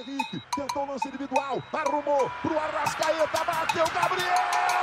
Henrique, 0.00 0.42
tentou 0.56 0.82
o 0.82 0.90
lance 0.90 1.06
individual, 1.06 1.62
arrumou 1.72 2.30
pro 2.42 2.58
Arrascaeta, 2.58 3.44
bateu 3.44 3.84
Gabriel! 3.94 4.78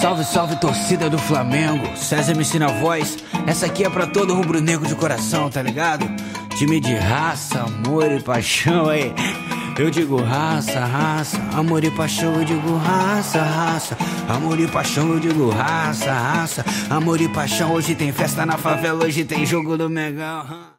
Salve, 0.00 0.24
salve 0.24 0.56
torcida 0.56 1.10
do 1.10 1.18
Flamengo. 1.18 1.94
César 1.96 2.34
me 2.34 2.40
ensina 2.40 2.66
a 2.66 2.72
voz. 2.80 3.18
Essa 3.46 3.66
aqui 3.66 3.84
é 3.84 3.90
pra 3.90 4.06
todo 4.06 4.34
rubro-negro 4.34 4.86
de 4.86 4.94
coração, 4.94 5.50
tá 5.50 5.60
ligado? 5.60 6.06
Time 6.56 6.80
de 6.80 6.94
raça, 6.94 7.60
amor 7.62 8.10
e 8.10 8.20
paixão 8.20 8.88
aí. 8.88 9.12
Eu 9.78 9.90
digo 9.90 10.16
raça, 10.22 10.84
raça, 10.84 11.38
amor 11.54 11.82
e 11.82 11.90
paixão, 11.90 12.34
eu 12.34 12.44
digo 12.44 12.76
raça, 12.76 13.42
raça, 13.42 13.96
amor 14.28 14.60
e 14.60 14.66
paixão, 14.66 15.08
eu 15.08 15.18
digo 15.18 15.48
raça, 15.48 16.12
raça, 16.12 16.64
amor 16.90 17.18
e 17.20 17.28
paixão. 17.28 17.72
Hoje 17.72 17.94
tem 17.94 18.12
festa 18.12 18.44
na 18.44 18.58
favela, 18.58 19.04
hoje 19.04 19.24
tem 19.24 19.46
jogo 19.46 19.78
do 19.78 19.88
Megão. 19.88 20.68